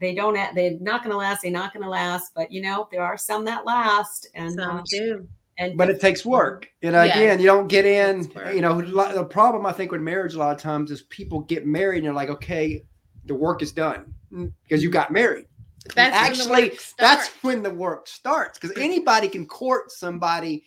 they 0.00 0.14
don't 0.14 0.34
they're 0.54 0.78
not 0.80 1.02
gonna 1.02 1.16
last, 1.16 1.42
they're 1.42 1.50
not 1.50 1.74
gonna 1.74 1.88
last. 1.88 2.32
But 2.34 2.50
you 2.50 2.62
know, 2.62 2.88
there 2.90 3.02
are 3.02 3.16
some 3.18 3.44
that 3.44 3.66
last 3.66 4.28
and 4.34 4.52
Some 4.54 4.78
um, 4.78 4.84
do. 4.86 5.28
and 5.58 5.76
But 5.76 5.90
it 5.90 6.00
takes 6.00 6.24
work. 6.24 6.68
You 6.80 6.90
know, 6.90 7.02
Yeah. 7.02 7.18
again, 7.18 7.38
you 7.40 7.46
don't 7.46 7.68
get 7.68 7.84
in. 7.84 8.30
You 8.54 8.60
know, 8.62 8.80
the 8.80 9.24
problem 9.24 9.66
I 9.66 9.72
think 9.72 9.92
with 9.92 10.00
marriage 10.00 10.34
a 10.34 10.38
lot 10.38 10.54
of 10.54 10.62
times 10.62 10.90
is 10.90 11.02
people 11.02 11.40
get 11.40 11.66
married 11.66 11.98
and 11.98 12.06
they're 12.06 12.14
like, 12.14 12.30
okay, 12.30 12.82
the 13.26 13.34
work 13.34 13.62
is 13.62 13.72
done 13.72 14.14
because 14.62 14.82
you 14.82 14.90
got 14.90 15.10
married. 15.10 15.46
That's 15.94 16.14
Actually, 16.14 16.72
that's 16.98 17.28
when 17.42 17.62
the 17.62 17.70
work 17.70 18.06
starts 18.06 18.58
because 18.58 18.76
anybody 18.76 19.28
can 19.28 19.46
court 19.46 19.90
somebody 19.90 20.64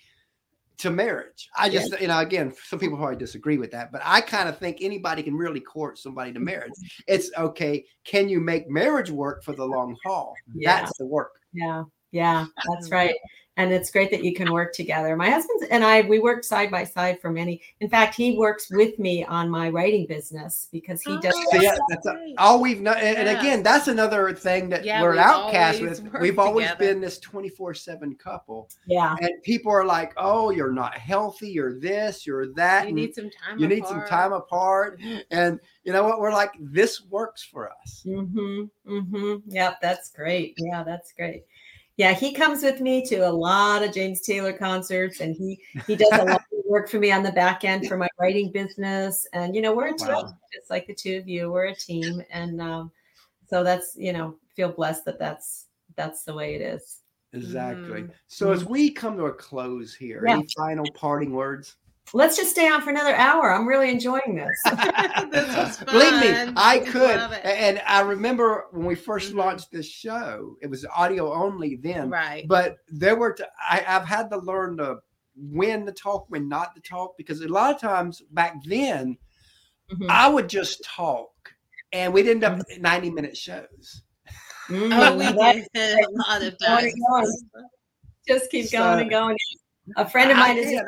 to 0.80 0.90
marriage. 0.90 1.50
I 1.56 1.70
just, 1.70 2.00
you 2.02 2.08
know, 2.08 2.20
again, 2.20 2.54
some 2.66 2.80
people 2.80 2.98
probably 2.98 3.16
disagree 3.16 3.58
with 3.58 3.72
that, 3.72 3.92
but 3.92 4.02
I 4.04 4.22
kind 4.22 4.50
of 4.50 4.58
think 4.58 4.80
anybody 4.82 5.22
can 5.24 5.36
really 5.36 5.60
court 5.60 5.98
somebody 6.00 6.34
to 6.34 6.40
marriage. 6.40 6.74
It's 7.08 7.32
okay. 7.38 7.86
Can 8.04 8.28
you 8.28 8.40
make 8.40 8.70
marriage 8.70 9.12
work 9.12 9.44
for 9.44 9.54
the 9.54 9.66
long 9.66 9.96
haul? 10.04 10.34
Yeah. 10.56 10.80
That's 10.80 10.98
the 10.98 11.06
work. 11.06 11.40
yeah, 11.54 11.84
yeah, 12.14 12.46
that's 12.70 12.90
right. 12.90 13.16
And 13.56 13.72
it's 13.72 13.92
great 13.92 14.10
that 14.10 14.24
you 14.24 14.34
can 14.34 14.52
work 14.52 14.74
together. 14.74 15.16
My 15.16 15.30
husband 15.30 15.68
and 15.70 15.84
I, 15.84 16.02
we 16.02 16.18
worked 16.18 16.44
side 16.44 16.72
by 16.72 16.84
side 16.84 17.22
for 17.22 17.30
many. 17.30 17.62
In 17.82 17.90
fact, 17.90 18.16
he 18.16 18.36
works 18.36 18.68
with 18.72 18.98
me 18.98 19.24
on 19.26 19.48
my 19.48 19.70
writing 19.70 20.08
business 20.08 20.70
because 20.72 21.04
he 21.04 21.20
does. 21.20 21.36
Oh, 21.38 21.46
So 21.52 21.62
yeah, 21.62 21.76
that's 21.88 22.04
that's 22.04 22.08
a, 22.08 22.34
all 22.40 22.60
we've 22.60 22.82
known. 22.82 22.96
And, 22.98 23.16
and 23.16 23.30
again, 23.30 23.62
that's 23.62 23.88
another 23.88 24.34
thing 24.34 24.70
that 24.70 24.84
Yeah, 24.84 25.04
we're 25.04 25.14
an 25.14 25.20
outcast 25.20 25.82
with. 25.82 26.02
We've 26.20 26.40
always 26.40 26.66
together. 26.66 26.94
been 26.94 27.02
this 27.02 27.20
24 27.20 27.76
7 27.76 28.16
couple. 28.16 28.70
Yeah, 28.88 29.16
And 29.22 29.30
people 29.44 29.72
are 29.72 29.86
like, 29.86 30.14
oh, 30.18 30.50
you're 30.50 30.74
not 30.74 30.96
healthy. 30.96 31.50
You're 31.50 31.80
this, 31.80 32.26
you're 32.26 32.52
that. 32.56 32.86
You 32.86 32.88
and 32.88 32.96
need 32.96 33.14
some 33.14 33.30
time. 33.30 33.60
you 33.60 33.68
need 33.68 33.86
some 33.86 33.98
apart. 33.98 34.10
time 34.10 34.34
apart. 34.34 35.00
And 35.30 35.60
you 35.84 35.94
know 35.94 36.04
what? 36.04 36.20
We're 36.20 36.34
like, 36.34 36.54
this 36.60 37.04
works 37.04 37.44
for 37.44 37.70
us. 37.70 38.04
Mm-hmm. 38.04 38.64
Mm-hmm. 38.92 39.36
Yep, 39.46 39.78
that's 39.80 40.10
great. 40.10 40.56
Yeah, 40.58 40.82
that's 40.84 41.14
great. 41.14 41.44
Yeah, 41.98 42.14
he 42.14 42.34
comes 42.34 42.64
with 42.64 42.82
me 42.82 43.06
to 43.06 43.18
a 43.18 43.30
lot 43.30 43.84
of 43.84 43.94
James 43.94 44.22
Taylor 44.22 44.54
concerts, 44.54 45.20
and 45.20 45.36
he 45.36 45.62
he 45.86 45.96
does 45.96 46.10
a 46.14 46.24
lot 46.24 46.42
of 46.52 46.66
work 46.66 46.90
for 46.90 46.98
me 46.98 47.12
on 47.12 47.22
the 47.22 47.32
back 47.32 47.64
end 47.64 47.88
for 47.88 47.98
my 47.98 48.08
writing 48.20 48.52
business. 48.52 49.28
And 49.34 49.56
you 49.56 49.62
know, 49.62 49.76
we're 49.76 49.94
a 49.94 49.98
team, 49.98 50.08
Wow. 50.10 50.34
just 50.52 50.70
like 50.72 50.88
the 50.88 50.96
two 50.96 51.18
of 51.18 51.28
you. 51.28 51.52
We're 51.52 51.66
a 51.68 51.76
team, 51.76 52.24
and 52.32 52.60
um, 52.62 52.92
so 53.48 53.64
that's 53.64 53.96
you 53.96 54.12
know, 54.14 54.36
feel 54.56 54.72
blessed 54.72 55.06
that 55.06 55.20
that's 55.20 55.68
that's 55.96 56.24
the 56.24 56.34
way 56.34 56.56
it 56.56 56.62
is. 56.62 57.00
Exactly. 57.34 58.04
Mhm. 58.04 58.12
So 58.28 58.52
as 58.52 58.64
we 58.66 58.92
come 58.92 59.18
to 59.18 59.26
a 59.26 59.34
close 59.34 59.94
here, 59.96 60.24
Yeah. 60.26 60.34
any 60.38 60.48
final 60.58 60.86
parting 60.92 61.32
words? 61.32 61.78
Let's 62.12 62.38
just 62.38 62.52
stay 62.52 62.68
on 62.70 62.82
for 62.82 62.90
another 62.92 63.16
hour. 63.16 63.52
I'm 63.52 63.68
really 63.68 63.90
enjoying 63.90 64.36
this. 64.36 64.62
This 65.32 65.56
was 65.56 65.78
Believe 65.86 66.20
me. 66.48 66.54
I 66.56 66.80
could. 66.80 67.20
And 67.44 67.82
I 67.88 68.02
remember 68.02 68.66
when 68.72 68.86
we 68.86 68.96
1st 68.96 69.32
Mhm. 69.32 69.36
launched 69.36 69.72
this 69.72 69.88
show, 69.88 70.56
it 70.62 70.68
was 70.70 70.86
audio 70.96 71.34
only 71.34 71.78
then. 71.78 72.10
Right. 72.10 72.46
But 72.48 72.78
there 72.88 73.16
were, 73.16 73.34
t- 73.34 73.44
I, 73.60 73.84
I've 73.88 74.06
had 74.06 74.30
to 74.32 74.38
learn 74.38 74.78
to 74.78 74.98
when 75.36 75.86
to 75.88 75.92
talk, 75.92 76.26
when 76.30 76.48
not 76.48 76.76
to 76.76 76.82
talk, 76.82 77.16
because 77.18 77.42
a 77.42 77.48
lot 77.48 77.74
of 77.74 77.82
times 77.82 78.22
back 78.32 78.56
then, 78.66 79.18
Mhm. 79.92 80.10
I 80.10 80.28
would 80.30 80.48
just 80.50 80.84
talk 80.84 81.32
and 81.94 82.14
we'd 82.14 82.28
end 82.28 82.44
up 82.44 82.60
90 82.80 83.10
minute 83.10 83.36
shows. 83.36 84.04
Mm, 84.68 84.92
Oh, 84.94 85.18
we 85.18 85.26
did 85.74 86.00
a 86.06 86.12
lot 86.12 86.42
of 86.44 86.58
Going, 86.60 86.94
times. 87.10 87.44
just 88.28 88.52
keep 88.52 88.72
going 88.72 89.02
and 89.02 89.10
going. 89.10 89.38
A 89.98 90.08
friend 90.08 90.32
of 90.32 90.38
I 90.38 90.40
mine 90.50 90.58
is 90.58 90.68
did. 90.68 90.84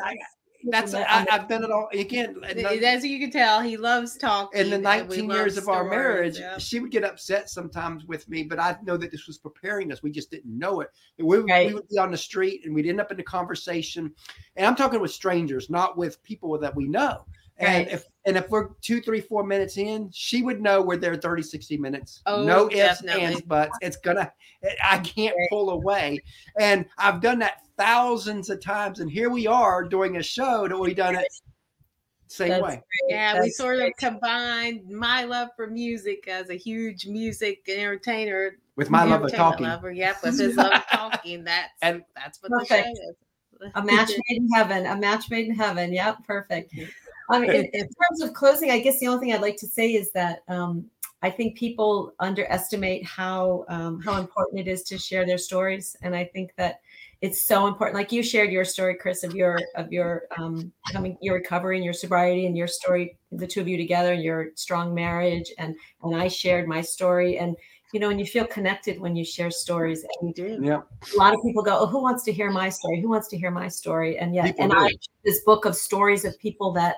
That's 0.69 0.93
I, 0.93 1.25
I've 1.31 1.47
done 1.47 1.63
it 1.63 1.71
all 1.71 1.89
again. 1.93 2.37
As 2.43 3.05
you 3.05 3.19
can 3.19 3.31
tell, 3.31 3.61
he 3.61 3.77
loves 3.77 4.17
talking. 4.17 4.59
in 4.59 4.69
the 4.69 4.77
19 4.77 5.29
years 5.29 5.57
of 5.57 5.67
our 5.69 5.83
stories, 5.85 5.89
marriage, 5.89 6.39
yeah. 6.39 6.57
she 6.57 6.79
would 6.79 6.91
get 6.91 7.03
upset 7.03 7.49
sometimes 7.49 8.05
with 8.05 8.27
me, 8.29 8.43
but 8.43 8.59
I 8.59 8.77
know 8.83 8.97
that 8.97 9.11
this 9.11 9.27
was 9.27 9.37
preparing 9.37 9.91
us. 9.91 10.01
We 10.01 10.11
just 10.11 10.31
didn't 10.31 10.57
know 10.57 10.81
it. 10.81 10.89
We, 11.17 11.23
would- 11.25 11.49
Right. 11.49 11.67
we 11.67 11.73
would 11.75 11.87
be 11.89 11.97
on 11.97 12.11
the 12.11 12.17
street 12.17 12.65
and 12.65 12.73
we'd 12.73 12.87
end 12.87 12.99
up 12.99 13.11
in 13.11 13.19
a 13.19 13.23
conversation. 13.23 14.11
And 14.55 14.65
I'm 14.65 14.75
talking 14.75 14.99
with 14.99 15.11
strangers, 15.11 15.69
not 15.69 15.97
with 15.97 16.21
people 16.23 16.57
that 16.59 16.75
we 16.75 16.87
know. 16.87 17.25
And 17.57 17.85
Right. 17.85 17.93
if 17.93 18.05
and 18.25 18.35
if 18.35 18.49
we're 18.49 18.69
two, 18.81 18.99
three, 19.01 19.21
four 19.21 19.43
minutes 19.45 19.77
in, 19.77 20.09
she 20.11 20.41
would 20.41 20.59
know 20.61 20.81
we're 20.81 20.97
there 20.97 21.15
30, 21.15 21.43
60 21.43 21.77
minutes. 21.77 22.21
Oh, 22.25 22.43
no 22.43 22.67
ifs, 22.67 23.01
definitely. 23.01 23.21
ands, 23.21 23.41
buts. 23.43 23.77
It's 23.81 23.97
gonna 23.97 24.31
I 24.83 24.97
can't 24.99 25.35
pull 25.49 25.69
away. 25.69 26.21
And 26.59 26.85
I've 26.97 27.21
done 27.21 27.39
that 27.39 27.61
thousands 27.77 28.49
of 28.49 28.61
times. 28.61 28.99
And 28.99 29.09
here 29.09 29.29
we 29.29 29.47
are 29.47 29.83
doing 29.83 30.17
a 30.17 30.23
show 30.23 30.67
that 30.67 30.77
we've 30.77 30.95
done 30.95 31.15
it 31.15 31.27
same 32.27 32.49
That's 32.49 32.63
way. 32.63 32.69
great. 32.69 32.83
Yeah, 33.09 33.33
we 33.35 33.39
That's 33.41 33.57
sort 33.57 33.79
of 33.79 33.91
combined 33.97 34.89
my 34.89 35.23
love 35.23 35.49
for 35.55 35.67
music 35.67 36.27
as 36.27 36.49
a 36.49 36.55
huge 36.55 37.05
music 37.05 37.61
entertainer. 37.67 38.57
With 38.75 38.89
my 38.89 39.03
love 39.03 39.23
of 39.23 39.31
talking. 39.31 39.67
Lover, 39.67 39.91
yep, 39.91 40.17
with 40.23 40.39
his 40.39 40.55
love 40.57 40.73
of 40.73 40.85
talking. 40.91 41.43
That's 41.43 41.69
And- 41.81 42.03
that's 42.15 42.41
what 42.41 42.49
the 42.51 42.65
Perfect. 42.67 42.87
show 42.97 43.09
is. 43.09 43.71
a 43.75 43.83
match 43.83 44.09
made 44.09 44.37
in 44.37 44.49
heaven 44.53 44.85
a 44.85 44.95
match 44.97 45.29
made 45.29 45.47
in 45.47 45.55
heaven 45.55 45.93
yep 45.93 46.17
perfect 46.27 46.75
i 47.29 47.39
mean 47.39 47.49
in, 47.49 47.63
in 47.71 47.81
terms 47.83 48.21
of 48.21 48.33
closing 48.33 48.69
i 48.69 48.77
guess 48.77 48.99
the 48.99 49.07
only 49.07 49.21
thing 49.21 49.33
i'd 49.33 49.39
like 49.41 49.55
to 49.55 49.65
say 49.65 49.93
is 49.93 50.11
that 50.11 50.39
um, 50.49 50.83
i 51.21 51.29
think 51.29 51.55
people 51.57 52.11
underestimate 52.19 53.05
how 53.05 53.63
um, 53.69 54.01
how 54.01 54.19
important 54.19 54.59
it 54.59 54.67
is 54.67 54.83
to 54.83 54.97
share 54.97 55.25
their 55.25 55.37
stories 55.37 55.95
and 56.01 56.13
i 56.13 56.25
think 56.25 56.51
that 56.57 56.81
it's 57.21 57.41
so 57.41 57.67
important 57.67 57.95
like 57.95 58.11
you 58.11 58.21
shared 58.21 58.51
your 58.51 58.65
story 58.65 58.95
chris 58.95 59.23
of 59.23 59.33
your 59.33 59.59
of 59.75 59.91
your 59.91 60.23
um, 60.37 60.71
coming 60.91 61.17
your 61.21 61.35
recovery 61.35 61.77
and 61.77 61.85
your 61.85 61.93
sobriety 61.93 62.45
and 62.45 62.57
your 62.57 62.67
story 62.67 63.17
the 63.31 63.47
two 63.47 63.61
of 63.61 63.67
you 63.67 63.77
together 63.77 64.13
and 64.13 64.23
your 64.23 64.49
strong 64.55 64.93
marriage 64.93 65.51
and 65.57 65.75
and 66.03 66.15
i 66.15 66.27
shared 66.27 66.67
my 66.67 66.81
story 66.81 67.37
and 67.37 67.55
you 67.95 68.01
know 68.01 68.09
and 68.09 68.19
you 68.19 68.25
feel 68.25 68.45
connected 68.45 68.99
when 68.99 69.15
you 69.15 69.23
share 69.23 69.49
stories 69.49 70.03
and 70.03 70.27
you 70.27 70.33
do. 70.33 70.59
Yeah. 70.61 70.81
a 71.13 71.17
lot 71.17 71.33
of 71.33 71.39
people 71.43 71.63
go, 71.63 71.79
"Oh, 71.79 71.85
who 71.85 72.01
wants 72.01 72.23
to 72.23 72.33
hear 72.33 72.51
my 72.51 72.67
story? 72.67 72.99
Who 72.99 73.07
wants 73.07 73.29
to 73.29 73.37
hear 73.37 73.51
my 73.51 73.69
story?" 73.69 74.17
And 74.17 74.35
yet, 74.35 74.47
People 74.47 74.63
and 74.63 74.71
do. 74.73 74.77
I 74.77 74.91
this 75.23 75.41
book 75.45 75.63
of 75.63 75.77
stories 75.77 76.25
of 76.25 76.37
people 76.37 76.73
that 76.73 76.97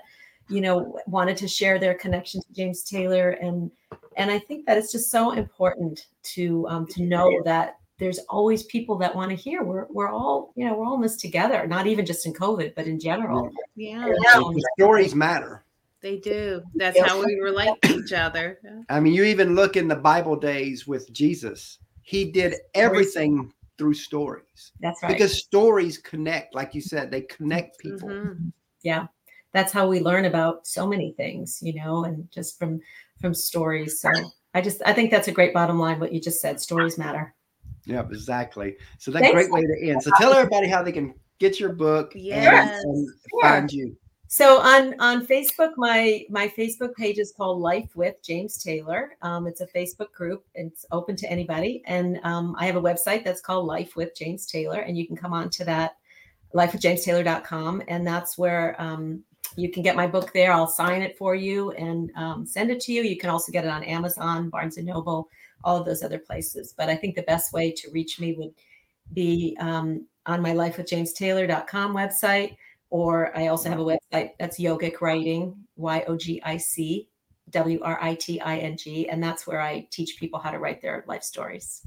you 0.49 0.59
know 0.59 0.99
wanted 1.05 1.38
to 1.38 1.47
share 1.47 1.78
their 1.78 1.93
connection 1.93 2.41
to 2.41 2.51
James 2.51 2.82
Taylor, 2.82 3.30
and 3.30 3.70
and 4.15 4.32
I 4.32 4.39
think 4.39 4.65
that 4.65 4.80
it's 4.80 4.91
just 4.91 5.11
so 5.11 5.34
important 5.34 6.07
to 6.34 6.68
um, 6.68 6.88
to 6.88 7.03
know 7.03 7.32
that 7.45 7.76
there's 8.00 8.20
always 8.30 8.64
people 8.64 8.98
that 9.00 9.16
want 9.16 9.30
to 9.32 9.36
hear. 9.36 9.64
We're 9.64 9.88
we're 9.89 10.10
all 10.10 10.54
you 10.56 10.66
know 10.66 10.76
we're 10.76 10.86
all 10.86 10.95
in 10.95 11.02
this 11.02 11.18
together. 11.18 11.66
Not 11.68 11.88
even 11.88 12.06
just 12.06 12.26
in 12.26 12.34
COVID, 12.34 12.76
but 12.76 12.88
in 12.88 13.00
general. 13.00 13.50
Yeah, 13.76 14.06
The 14.06 14.68
stories 14.78 15.16
matter. 15.16 15.64
they 16.02 16.18
do. 16.18 16.62
That's 16.76 16.95
Yeah. 16.95 17.08
how 17.08 17.26
we 17.26 17.36
relate 17.39 17.74
to 17.84 17.95
each 18.00 18.14
other. 18.14 18.60
I 18.89 19.00
mean, 19.00 19.14
you 19.14 19.24
even 19.24 19.56
look 19.56 19.76
in 19.78 19.88
the 19.88 19.95
Bible 19.95 20.36
days 20.36 20.86
with 20.88 21.12
Jesus. 21.12 21.80
He 22.04 22.32
did 22.32 22.56
everything 22.76 23.52
through 23.78 23.93
stories 23.95 24.72
That's 24.80 25.02
right. 25.04 25.12
because 25.12 25.38
stories 25.43 25.98
connect. 25.98 26.56
Like 26.56 26.74
you 26.74 26.82
said, 26.82 27.12
they 27.12 27.22
connect 27.22 27.78
people. 27.80 28.10
Mhm. 28.10 28.52
yeah, 28.84 29.08
that's 29.54 29.72
how 29.74 29.88
we 29.89 30.00
learn 30.00 30.26
about 30.26 30.66
so 30.68 30.88
many 30.88 31.12
things, 31.14 31.60
you 31.62 31.74
know, 31.74 32.04
and 32.06 32.30
just 32.32 32.58
from 32.60 32.80
from 33.20 33.34
stories. 33.34 34.00
So 34.00 34.10
I 34.54 34.62
just 34.62 34.82
I 34.86 34.93
think 34.93 35.10
that's 35.12 35.28
a 35.28 35.32
great 35.32 35.54
bottom 35.54 35.80
line. 35.80 36.00
What 36.00 36.14
you 36.14 36.22
just 36.22 36.41
said, 36.41 36.60
stories 36.62 36.98
matter. 36.98 37.34
Yep, 37.88 38.11
exactly. 38.11 38.75
So 38.99 39.11
that's 39.11 39.23
a 39.27 39.31
Thanks. 39.33 39.47
great 39.49 39.51
way 39.51 39.61
to 39.65 39.89
end. 39.89 40.03
So 40.03 40.11
tell 40.17 40.33
everybody 40.33 40.67
how 40.67 40.83
they 40.83 40.91
can 40.91 41.13
get 41.39 41.59
your 41.59 41.73
book 41.73 42.13
and- 42.15 42.23
Yes. 42.23 42.83
and, 42.83 43.07
Sure. 43.29 43.41
find 43.41 43.71
you. 43.71 43.95
So 44.29 44.59
on 44.59 44.93
on 44.99 45.25
Facebook, 45.25 45.71
my 45.77 46.25
my 46.29 46.49
Facebook 46.49 46.93
page 46.95 47.17
is 47.17 47.31
called 47.31 47.61
Life 47.61 47.95
with 47.95 48.21
James 48.21 48.61
Taylor. 48.61 49.15
Um, 49.21 49.47
it's 49.47 49.61
a 49.61 49.67
Facebook 49.67 50.11
group. 50.11 50.43
It's 50.53 50.85
open 50.91 51.15
to 51.15 51.31
anybody, 51.31 51.81
and 51.85 52.19
um, 52.25 52.53
I 52.59 52.65
have 52.65 52.75
a 52.75 52.81
website 52.81 53.23
that's 53.23 53.39
called 53.39 53.65
Life 53.67 53.95
with 53.95 54.13
James 54.17 54.45
Taylor, 54.45 54.81
and 54.81 54.97
you 54.97 55.07
can 55.07 55.15
come 55.15 55.31
on 55.31 55.49
to 55.51 55.63
that 55.63 55.95
lifewithjamestaylor.com, 56.53 57.83
and 57.88 58.05
that's 58.05 58.38
where 58.38 58.75
um, 58.81 59.23
you 59.55 59.69
can 59.71 59.81
get 59.81 59.95
my 59.95 60.07
book 60.07 60.33
there. 60.33 60.51
I'll 60.51 60.67
sign 60.67 61.01
it 61.01 61.17
for 61.17 61.33
you 61.35 61.71
and 61.71 62.11
um, 62.17 62.45
send 62.45 62.69
it 62.69 62.79
to 62.81 62.91
you. 62.93 63.03
You 63.03 63.17
can 63.17 63.29
also 63.29 63.51
get 63.51 63.63
it 63.63 63.69
on 63.69 63.83
Amazon, 63.83 64.49
Barnes 64.49 64.77
and 64.77 64.88
Noble, 64.88 65.29
all 65.64 65.78
of 65.78 65.86
those 65.86 66.03
other 66.03 66.20
places. 66.20 66.74
But 66.78 66.89
I 66.89 66.95
think 66.95 67.16
the 67.16 67.24
best 67.24 67.53
way 67.53 67.72
to 67.72 67.91
reach 67.91 68.20
me 68.20 68.34
would 68.34 68.53
be 69.14 69.58
um, 69.60 70.05
on 70.26 70.41
my 70.41 70.51
lifewithjamestaylor.com 70.51 71.95
website 71.95 72.55
or 72.89 73.38
I 73.38 73.47
also 73.47 73.70
have 73.70 73.80
a 73.80 73.84
website 73.84 74.32
that's 74.39 74.60
yogic 74.60 75.01
writing, 75.01 75.55
Y 75.76 76.03
O 76.08 76.16
G 76.16 76.41
I 76.43 76.58
C 76.58 77.10
W 77.49 77.80
R 77.82 77.97
I 78.01 78.16
T 78.16 78.39
I 78.39 78.58
N 78.58 78.78
G, 78.78 79.10
and 79.10 79.22
that's 79.22 79.45
where 79.45 79.62
I 79.62 79.88
teach 79.91 80.18
people 80.20 80.39
how 80.39 80.51
to 80.51 80.60
write 80.60 80.82
their 80.82 81.03
life 81.08 81.24
stories. 81.24 81.86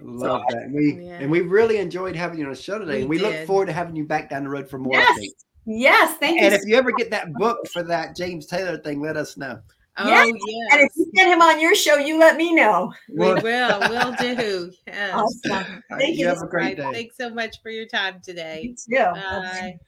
Love 0.00 0.42
that. 0.48 0.62
And 0.62 0.74
we 0.74 1.04
Yeah. 1.04 1.18
and 1.20 1.30
we 1.30 1.40
really 1.40 1.78
enjoyed 1.78 2.14
having 2.14 2.38
you 2.38 2.44
on 2.44 2.52
the 2.52 2.56
show 2.56 2.78
today. 2.78 2.96
We 2.96 3.00
and 3.00 3.10
we 3.10 3.18
look 3.18 3.46
forward 3.46 3.66
to 3.66 3.72
having 3.72 3.96
you 3.96 4.04
back 4.04 4.30
down 4.30 4.44
the 4.44 4.50
road 4.50 4.68
for 4.68 4.78
more 4.78 4.94
Yes, 4.94 5.18
updates. 5.18 5.44
Yes, 5.66 6.16
thank 6.18 6.40
And 6.40 6.50
you. 6.50 6.52
And 6.52 6.62
if 6.62 6.68
you 6.68 6.76
ever 6.76 6.92
get 6.92 7.10
that 7.10 7.32
book 7.34 7.58
for 7.72 7.82
that 7.84 8.16
James 8.16 8.46
Taylor 8.46 8.78
thing, 8.78 9.00
let 9.00 9.16
us 9.16 9.36
know. 9.36 9.60
Oh 10.00 10.06
Yes, 10.08 10.28
yes, 10.28 10.68
and 10.72 10.80
if 10.82 10.92
you 10.96 11.10
get 11.14 11.28
him 11.28 11.42
on 11.42 11.60
your 11.60 11.74
show, 11.74 11.96
you 11.96 12.18
let 12.18 12.36
me 12.36 12.54
know. 12.54 12.92
we 13.08 13.34
will. 13.34 13.40
We'll 13.88 14.14
do. 14.14 14.70
Yes. 14.86 15.12
Awesome. 15.14 15.82
Thank 15.98 16.18
you. 16.18 16.28
have 16.28 16.40
a 16.42 16.46
great 16.46 16.76
day. 16.76 16.92
Thanks 16.92 17.16
so 17.16 17.30
much 17.30 17.60
for 17.62 17.70
your 17.70 17.86
time 17.86 18.20
today. 18.22 18.74
You 18.88 18.96
too. 18.96 19.04
Bye. 19.14 19.78